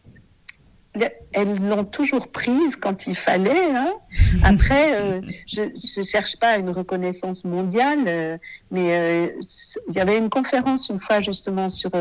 elles 1.32 1.64
l'ont 1.64 1.86
toujours 1.86 2.30
prise 2.30 2.76
quand 2.76 3.06
il 3.06 3.16
fallait. 3.16 3.76
Hein. 3.76 3.94
Après, 4.44 4.96
euh, 5.00 5.22
je 5.46 5.62
ne 6.00 6.04
cherche 6.04 6.38
pas 6.38 6.58
une 6.58 6.72
reconnaissance 6.72 7.46
mondiale, 7.46 8.06
euh, 8.08 8.38
mais 8.72 9.32
il 9.88 9.94
y 9.94 10.00
avait 10.00 10.18
une 10.18 10.32
conférence 10.32 10.90
une 10.90 11.00
fois 11.00 11.22
justement 11.22 11.70
sur 11.70 11.92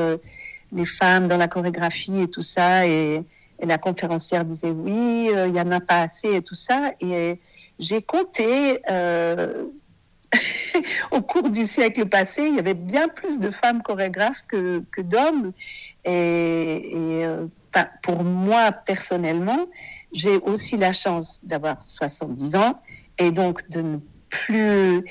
les 0.73 0.87
femmes 0.87 1.29
dans 1.29 1.37
la 1.37 1.49
chorégraphie 1.49 2.23
et 2.23 2.31
tout 2.31 2.43
ça, 2.43 2.87
et 2.87 3.23
et 3.61 3.67
la 3.67 3.79
conférencière 3.79 4.45
disait 4.45 4.71
oui, 4.71 5.31
euh, 5.35 5.49
il 5.49 5.55
y 5.55 5.61
en 5.61 5.71
a 5.71 5.81
pas 5.81 6.03
assez 6.03 6.35
et 6.35 6.43
tout 6.43 6.55
ça. 6.55 6.93
Et 7.01 7.41
j'ai 7.79 8.03
compté 8.03 8.81
euh, 8.91 9.65
au 11.11 11.21
cours 11.23 11.51
du 11.51 11.65
siècle 11.65 12.07
passé, 12.07 12.43
il 12.47 12.57
y 12.57 12.59
avait 12.59 12.75
bien 12.75 13.09
plus 13.09 13.39
de 13.39 13.51
femmes 13.51 13.83
chorégraphes 13.83 14.45
que, 14.49 14.83
que 14.91 15.01
d'hommes. 15.01 15.53
Et, 16.05 16.93
euh, 16.95 17.47
pour 18.03 18.25
moi 18.25 18.73
personnellement, 18.73 19.69
j'ai 20.13 20.39
aussi 20.39 20.77
la 20.77 20.93
chance 20.93 21.45
d'avoir 21.45 21.81
70 21.83 22.57
ans 22.57 22.81
et 23.19 23.31
donc 23.31 23.69
de 23.69 23.83
ne 23.83 23.99
plus. 24.31 25.05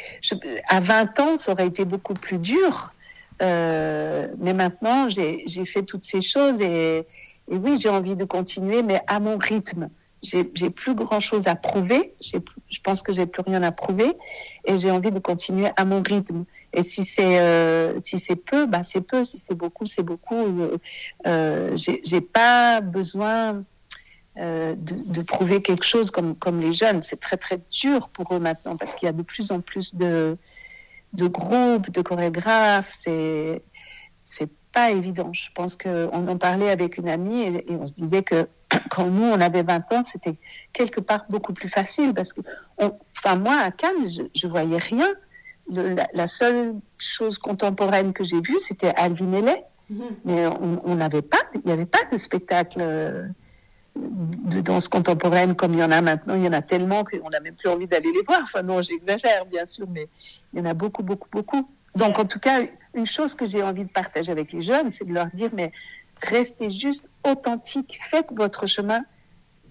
à 0.68 0.80
20 0.80 1.20
ans, 1.20 1.36
ça 1.36 1.52
aurait 1.52 1.68
été 1.68 1.86
beaucoup 1.86 2.14
plus 2.14 2.38
dur. 2.38 2.94
Euh, 3.42 4.28
mais 4.40 4.54
maintenant, 4.54 5.08
j'ai 5.10 5.66
fait 5.66 5.84
toutes 5.84 6.04
ces 6.04 6.22
choses 6.22 6.62
et, 6.62 7.06
et 7.50 7.56
oui, 7.56 7.78
j'ai 7.80 7.90
envie 7.90 8.16
de 8.16 8.26
continuer, 8.26 8.84
mais 8.84 9.02
à 9.08 9.20
mon 9.20 9.38
rythme. 9.38 9.90
J'ai 10.24 10.44
plus 10.72 10.96
grand 10.96 11.20
chose 11.20 11.48
à 11.48 11.56
prouver. 11.56 12.16
Je 12.22 12.80
pense 12.84 13.04
que 13.04 13.14
j'ai 13.14 13.28
plus 13.28 13.44
rien 13.46 13.62
à 13.62 13.72
prouver, 13.72 14.18
et 14.66 14.78
j'ai 14.78 14.90
envie 14.90 15.12
de 15.12 15.20
continuer 15.20 15.70
à 15.78 15.86
mon 15.86 16.02
rythme. 16.02 16.44
Et 16.74 16.82
si 16.82 17.06
c'est 17.06 17.40
euh, 17.40 17.98
si 18.00 18.18
c'est 18.18 18.36
peu, 18.36 18.66
bah 18.66 18.82
c'est 18.82 19.02
peu. 19.02 19.24
Si 19.24 19.38
c'est 19.38 19.54
beaucoup, 19.54 19.86
c'est 19.86 20.04
beaucoup. 20.04 20.36
Euh, 20.36 20.78
euh 21.28 21.76
j'ai 21.76 22.22
pas 22.22 22.82
besoin 22.82 23.64
euh, 24.40 24.76
de, 24.76 25.22
prouver 25.22 25.62
quelque 25.62 25.86
chose 25.86 26.10
comme 26.10 26.36
comme 26.36 26.60
les 26.60 26.72
jeunes. 26.72 27.04
C'est 27.04 27.20
très 27.20 27.38
très 27.38 27.60
dur 27.72 28.10
pour 28.10 28.34
eux 28.34 28.40
maintenant 28.40 28.76
parce 28.76 28.96
qu'il 28.96 29.06
y 29.06 29.10
a 29.10 29.14
de 29.14 29.22
plus 29.22 29.52
en 29.52 29.62
plus 29.62 29.96
de 29.96 30.36
de 31.14 31.28
groupes, 31.28 31.92
de 31.92 32.02
chorégraphes. 32.02 32.92
C'est 32.92 33.62
c'est 34.20 34.50
pas 34.78 34.92
évident. 34.92 35.34
Je 35.34 35.50
pense 35.56 35.76
qu'on 35.76 36.28
en 36.28 36.38
parlait 36.38 36.70
avec 36.70 37.00
une 37.00 37.10
amie 37.10 37.42
et, 37.42 37.66
on 37.70 37.88
se 37.88 37.94
disait 37.94 38.22
que 38.22 38.48
quand 38.92 39.08
nous, 39.08 39.24
on 39.24 39.42
avait 39.42 39.64
20 39.64 39.94
ans, 39.94 40.04
c'était 40.04 40.36
quelque 40.72 41.02
part 41.02 41.26
beaucoup 41.30 41.52
plus 41.52 41.68
facile 41.68 42.14
parce 42.14 42.32
que, 42.32 42.42
enfin, 42.80 43.38
moi, 43.38 43.56
à 43.56 43.72
Cannes, 43.72 44.08
je, 44.36 44.48
voyais 44.48 44.78
rien. 44.78 45.08
la, 45.68 46.28
seule 46.28 46.76
chose 47.00 47.40
contemporaine 47.40 48.14
que 48.14 48.24
j'ai 48.24 48.40
vue, 48.40 48.60
c'était 48.60 48.94
Alvin 48.96 49.34
Ailey. 49.34 49.64
Mhm. 49.90 50.04
Mais 50.26 50.46
on 50.84 50.96
n'avait 50.96 51.24
pas, 51.24 51.42
il 51.56 51.62
n'y 51.66 51.72
avait 51.72 51.88
pas 51.88 52.06
de 52.12 52.18
spectacle 52.18 52.80
euh, 52.82 53.24
de 53.96 54.62
danse 54.62 54.88
contemporaine 54.90 55.56
comme 55.56 55.74
il 55.74 55.80
y 55.80 55.84
en 55.84 55.92
a 55.92 56.02
maintenant. 56.02 56.36
Il 56.36 56.44
y 56.44 56.48
en 56.48 56.54
a 56.54 56.62
tellement 56.62 57.04
qu'on 57.04 57.32
n'a 57.32 57.40
même 57.40 57.56
plus 57.56 57.70
envie 57.70 57.88
d'aller 57.88 58.12
les 58.14 58.22
voir. 58.28 58.42
Enfin, 58.44 58.62
non, 58.62 58.84
j'exagère, 58.84 59.46
bien 59.48 59.66
sûr, 59.66 59.88
mais 59.90 60.08
il 60.54 60.60
y 60.60 60.62
en 60.62 60.66
a 60.66 60.76
beaucoup, 60.76 61.02
beaucoup, 61.02 61.30
beaucoup. 61.32 61.68
Donc, 61.96 62.20
en 62.20 62.26
tout 62.26 62.40
cas, 62.40 62.60
une 62.98 63.06
chose 63.06 63.36
que 63.36 63.46
j'ai 63.46 63.64
envie 63.64 63.84
de 63.84 63.90
partager 63.90 64.32
avec 64.32 64.52
les 64.52 64.62
jeunes, 64.62 64.92
c'est 64.92 65.06
de 65.06 65.14
leur 65.14 65.28
dire, 65.28 65.52
mais 65.54 65.72
restez 66.22 66.70
juste 66.70 67.08
authentique, 67.24 68.00
faites 68.02 68.28
votre 68.32 68.66
chemin, 68.66 69.02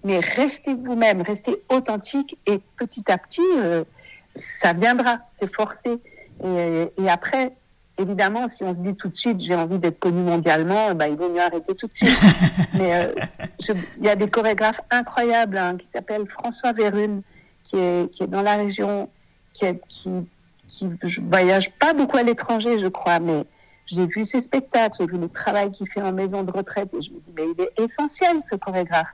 mais 0.03 0.19
restez 0.19 0.73
vous-même, 0.73 1.21
restez 1.21 1.61
authentique 1.69 2.37
et 2.45 2.59
petit 2.77 3.11
à 3.11 3.17
petit, 3.17 3.41
euh, 3.57 3.83
ça 4.33 4.73
viendra, 4.73 5.19
c'est 5.33 5.53
forcé. 5.53 5.99
Et, 6.43 7.09
après, 7.09 7.53
évidemment, 7.97 8.47
si 8.47 8.63
on 8.63 8.71
se 8.71 8.79
dit 8.79 8.95
tout 8.95 9.09
de 9.09 9.15
suite, 9.15 9.39
j'ai 9.39 9.55
envie 9.55 9.79
d'être 9.79 9.99
connu 9.99 10.21
mondialement, 10.21 10.93
bah, 10.93 11.07
il 11.07 11.17
vaut 11.17 11.31
mieux 11.31 11.41
arrêter 11.41 11.73
tout 11.75 11.87
de 11.87 11.93
suite. 11.93 12.17
mais 12.75 12.95
euh, 12.95 13.13
il 13.97 14.05
y 14.05 14.09
a 14.09 14.15
des 14.15 14.29
chorégraphes 14.29 14.81
incroyables 14.91 15.57
hein, 15.57 15.75
qui 15.77 15.87
s'appellent 15.87 16.27
François 16.29 16.73
Vérune, 16.73 17.23
qui 17.63 17.77
est, 17.77 18.11
qui 18.11 18.23
est 18.23 18.27
dans 18.27 18.43
la 18.43 18.55
région, 18.55 19.09
qui, 19.53 19.65
est, 19.65 19.81
qui 19.87 20.27
qui 20.67 20.89
je 21.03 21.21
voyage 21.21 21.71
pas 21.71 21.93
beaucoup 21.93 22.17
à 22.17 22.23
l'étranger, 22.23 22.77
je 22.79 22.87
crois, 22.87 23.19
mais 23.19 23.43
j'ai 23.85 24.05
vu 24.05 24.23
ses 24.23 24.41
spectacles, 24.41 24.95
j'ai 24.99 25.07
vu 25.07 25.17
le 25.17 25.29
travail 25.29 25.71
qu'il 25.71 25.87
fait 25.89 26.01
en 26.01 26.11
maison 26.11 26.43
de 26.43 26.51
retraite 26.51 26.93
et 26.93 27.01
je 27.01 27.11
me 27.11 27.19
dis, 27.19 27.31
mais 27.35 27.43
il 27.55 27.61
est 27.61 27.83
essentiel 27.83 28.41
ce 28.41 28.55
chorégraphe. 28.55 29.13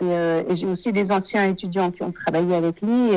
Et, 0.00 0.54
j'ai 0.54 0.66
aussi 0.66 0.92
des 0.92 1.10
anciens 1.10 1.48
étudiants 1.48 1.90
qui 1.90 2.02
ont 2.02 2.12
travaillé 2.12 2.54
avec 2.54 2.82
lui. 2.82 3.12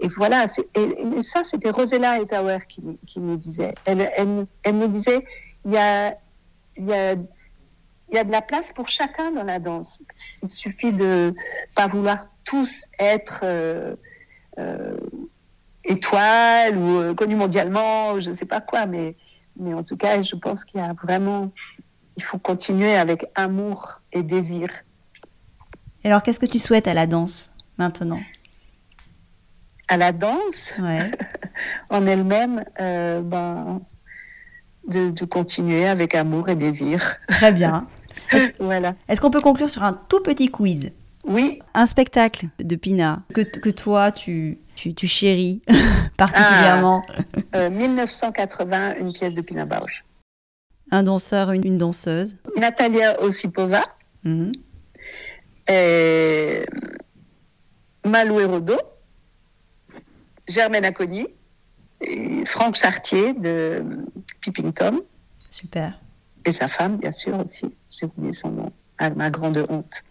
Et, 0.00 0.08
voilà, 0.16 0.44
et, 0.76 1.22
ça, 1.22 1.42
c'était 1.42 1.70
Rosella 1.70 2.20
Etauer 2.20 2.60
qui, 2.68 2.82
qui 3.06 3.20
me 3.20 3.36
disait. 3.36 3.74
Elle, 3.84 4.10
elle, 4.16 4.74
me 4.74 4.86
disait, 4.86 5.26
il 5.66 5.72
y 5.72 5.76
a, 5.76 6.16
y 6.78 6.92
a 6.92 7.16
y 8.14 8.18
a 8.18 8.24
de 8.24 8.32
la 8.32 8.42
place 8.42 8.72
pour 8.72 8.88
chacun 8.88 9.30
dans 9.32 9.42
la 9.42 9.58
danse. 9.58 10.00
Il 10.42 10.48
suffit 10.48 10.92
de 10.92 11.34
pas 11.74 11.86
vouloir 11.86 12.24
tous 12.44 12.84
être 12.98 13.40
euh, 13.42 13.96
euh, 14.58 14.96
étoiles 15.84 16.76
ou 16.76 16.98
euh, 16.98 17.14
connus 17.14 17.36
mondialement, 17.36 18.20
je 18.20 18.30
ne 18.30 18.34
sais 18.34 18.46
pas 18.46 18.60
quoi, 18.60 18.86
mais, 18.86 19.16
mais 19.58 19.74
en 19.74 19.82
tout 19.82 19.96
cas, 19.96 20.22
je 20.22 20.36
pense 20.36 20.64
qu'il 20.64 20.80
y 20.80 20.82
a 20.82 20.92
vraiment, 20.92 21.50
il 22.16 22.22
faut 22.22 22.38
continuer 22.38 22.94
avec 22.94 23.26
amour 23.34 24.00
et 24.12 24.22
désir. 24.22 24.68
Et 26.02 26.08
alors, 26.08 26.22
qu'est-ce 26.22 26.40
que 26.40 26.46
tu 26.46 26.58
souhaites 26.58 26.88
à 26.88 26.94
la 26.94 27.06
danse 27.06 27.50
maintenant? 27.78 28.20
À 29.88 29.96
la 29.96 30.12
danse? 30.12 30.72
Ouais. 30.78 31.10
En 31.88 32.04
elle-même, 32.04 32.64
ben, 32.76 33.80
de, 34.88 35.10
de, 35.10 35.24
continuer 35.24 35.86
avec 35.86 36.16
amour 36.16 36.48
et 36.48 36.56
désir. 36.56 37.16
Très 37.28 37.52
bien. 37.52 37.86
voilà. 38.58 38.94
Est-ce 39.08 39.20
qu'on 39.20 39.30
peut 39.30 39.40
conclure 39.40 39.70
sur 39.70 39.84
un 39.84 39.92
tout 39.92 40.20
petit 40.20 40.48
quiz? 40.48 40.92
Oui. 41.24 41.58
Un 41.74 41.86
spectacle 41.86 42.48
de 42.58 42.76
Pina 42.76 43.22
que, 43.32 43.40
que 43.40 43.70
toi, 43.70 44.12
tu, 44.12 44.58
tu, 44.74 44.94
tu 44.94 45.06
chéris 45.06 45.62
particulièrement. 46.18 47.04
1980, 47.54 48.68
ah, 48.72 48.98
une 48.98 49.12
pièce 49.12 49.34
de 49.34 49.40
Pina 49.40 49.64
Bausch. 49.64 50.04
Un 50.90 51.02
danseur, 51.02 51.52
une, 51.52 51.66
une 51.66 51.78
danseuse. 51.78 52.36
Natalia 52.56 53.20
Osipova. 53.22 53.82
Mm 54.22 54.52
et 55.68 56.64
Malou 58.04 58.46
Rodo. 58.46 58.76
Germaine 60.46 60.84
Acogny. 60.84 61.26
Franck 62.44 62.76
Chartier 62.76 63.32
de 63.32 63.82
Pipping 64.40 64.72
Tom. 64.72 65.00
Super. 65.50 65.98
Et 66.44 66.52
sa 66.52 66.68
femme, 66.68 66.98
bien 66.98 67.12
sûr, 67.12 67.38
aussi. 67.38 67.74
J'ai 67.88 68.04
oublié 68.06 68.32
son 68.32 68.50
nom, 68.50 68.72
à 68.98 69.08
ma 69.10 69.30
grande 69.30 69.64
honte. 69.70 70.04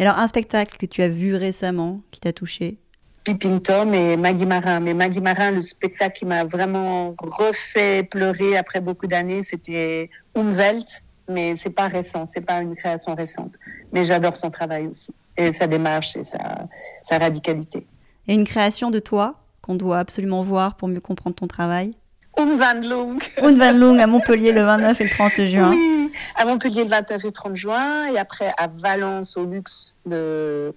Alors, 0.00 0.18
un 0.18 0.28
spectacle 0.28 0.76
que 0.78 0.86
tu 0.86 1.02
as 1.02 1.08
vu 1.08 1.34
récemment, 1.34 2.00
qui 2.12 2.20
t'a 2.20 2.32
touché? 2.32 2.78
Pipping 3.24 3.60
Tom 3.60 3.92
et 3.94 4.16
Maggie 4.16 4.46
Marin. 4.46 4.78
Mais 4.78 4.94
Maggie 4.94 5.20
Marin, 5.20 5.50
le 5.50 5.60
spectacle 5.60 6.18
qui 6.20 6.24
m'a 6.24 6.44
vraiment 6.44 7.14
refait 7.18 8.04
pleurer 8.04 8.56
après 8.56 8.80
beaucoup 8.80 9.08
d'années, 9.08 9.42
c'était 9.42 10.08
Umwelt. 10.36 11.02
Mais 11.28 11.56
c'est 11.56 11.70
pas 11.70 11.88
récent, 11.88 12.24
c'est 12.26 12.40
pas 12.40 12.62
une 12.62 12.74
création 12.74 13.14
récente. 13.14 13.56
Mais 13.92 14.04
j'adore 14.04 14.36
son 14.36 14.50
travail 14.50 14.86
aussi. 14.86 15.12
Et 15.36 15.52
sa 15.52 15.66
démarche 15.66 16.16
et 16.16 16.22
sa, 16.22 16.68
sa 17.02 17.18
radicalité. 17.18 17.86
Et 18.28 18.34
une 18.34 18.46
création 18.46 18.90
de 18.90 18.98
toi 18.98 19.34
qu'on 19.62 19.74
doit 19.74 19.98
absolument 19.98 20.42
voir 20.42 20.76
pour 20.76 20.88
mieux 20.88 21.00
comprendre 21.00 21.36
ton 21.36 21.46
travail? 21.48 21.90
Un 22.38 22.56
Van 22.56 22.80
Loong. 22.80 23.18
Un 23.42 23.52
Van 23.56 23.72
Loong 23.72 24.00
à 24.00 24.06
Montpellier 24.06 24.52
le 24.52 24.62
29 24.62 25.00
et 25.00 25.04
le 25.04 25.10
30 25.10 25.44
juin. 25.44 25.70
Oui, 25.70 26.12
à 26.36 26.44
Montpellier 26.44 26.84
le 26.84 26.90
29 26.90 27.24
et 27.24 27.32
30 27.32 27.54
juin, 27.54 28.06
et 28.06 28.18
après 28.18 28.52
à 28.56 28.68
Valence 28.68 29.36
au 29.36 29.44
Luxe 29.44 29.94
le 30.06 30.74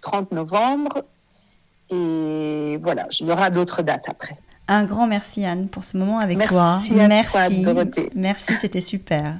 30 0.00 0.32
novembre. 0.32 1.04
Et 1.90 2.78
voilà, 2.82 3.06
il 3.20 3.26
y 3.26 3.30
aura 3.30 3.50
d'autres 3.50 3.82
dates 3.82 4.08
après. 4.08 4.36
Un 4.66 4.84
grand 4.84 5.06
merci 5.06 5.44
Anne 5.44 5.68
pour 5.68 5.84
ce 5.84 5.96
moment 5.96 6.18
avec 6.18 6.38
merci 6.38 6.54
toi. 6.54 6.78
À 7.02 7.08
merci. 7.08 7.62
Toi, 7.62 7.84
merci, 8.14 8.54
c'était 8.60 8.80
super. 8.80 9.36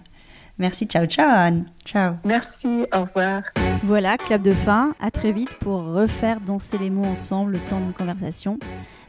Merci, 0.58 0.86
ciao, 0.86 1.06
ciao 1.06 1.28
Anne. 1.28 1.64
Ciao. 1.84 2.14
Merci, 2.24 2.86
au 2.94 3.00
revoir. 3.00 3.42
Voilà, 3.82 4.16
clap 4.16 4.40
de 4.42 4.52
fin. 4.52 4.94
À 5.00 5.10
très 5.10 5.32
vite 5.32 5.52
pour 5.58 5.82
refaire 5.82 6.38
danser 6.40 6.78
les 6.78 6.90
mots 6.90 7.06
ensemble 7.06 7.52
le 7.52 7.58
temps 7.58 7.80
d'une 7.80 7.92
conversation. 7.92 8.58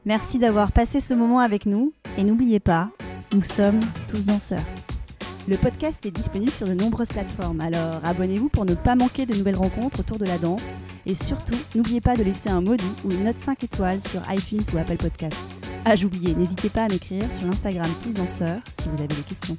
Merci 0.05 0.37
d'avoir 0.37 0.71
passé 0.71 0.99
ce 0.99 1.15
moment 1.15 1.39
avec 1.39 1.65
nous. 1.65 1.91
Et 2.17 2.23
n'oubliez 2.23 2.59
pas, 2.59 2.89
nous 3.33 3.41
sommes 3.41 3.79
tous 4.07 4.23
danseurs. 4.25 4.63
Le 5.47 5.57
podcast 5.57 6.05
est 6.05 6.11
disponible 6.11 6.51
sur 6.51 6.67
de 6.67 6.73
nombreuses 6.73 7.09
plateformes, 7.09 7.61
alors 7.61 7.99
abonnez-vous 8.03 8.49
pour 8.49 8.65
ne 8.65 8.73
pas 8.73 8.95
manquer 8.95 9.25
de 9.25 9.35
nouvelles 9.35 9.55
rencontres 9.55 9.99
autour 9.99 10.17
de 10.17 10.25
la 10.25 10.37
danse. 10.37 10.77
Et 11.05 11.15
surtout, 11.15 11.55
n'oubliez 11.75 12.01
pas 12.01 12.15
de 12.15 12.23
laisser 12.23 12.49
un 12.49 12.61
doux 12.61 12.77
ou 13.03 13.11
une 13.11 13.23
note 13.23 13.39
5 13.39 13.63
étoiles 13.63 14.01
sur 14.01 14.21
iTunes 14.31 14.63
ou 14.73 14.77
Apple 14.77 14.97
Podcast. 14.97 15.37
Ah, 15.85 15.95
j'oubliais, 15.95 16.33
n'hésitez 16.35 16.69
pas 16.69 16.83
à 16.83 16.87
m'écrire 16.87 17.31
sur 17.31 17.45
l'Instagram 17.45 17.89
Tous 18.03 18.13
Danseurs 18.13 18.61
si 18.79 18.89
vous 18.89 18.97
avez 18.97 19.07
des 19.07 19.21
questions. 19.21 19.57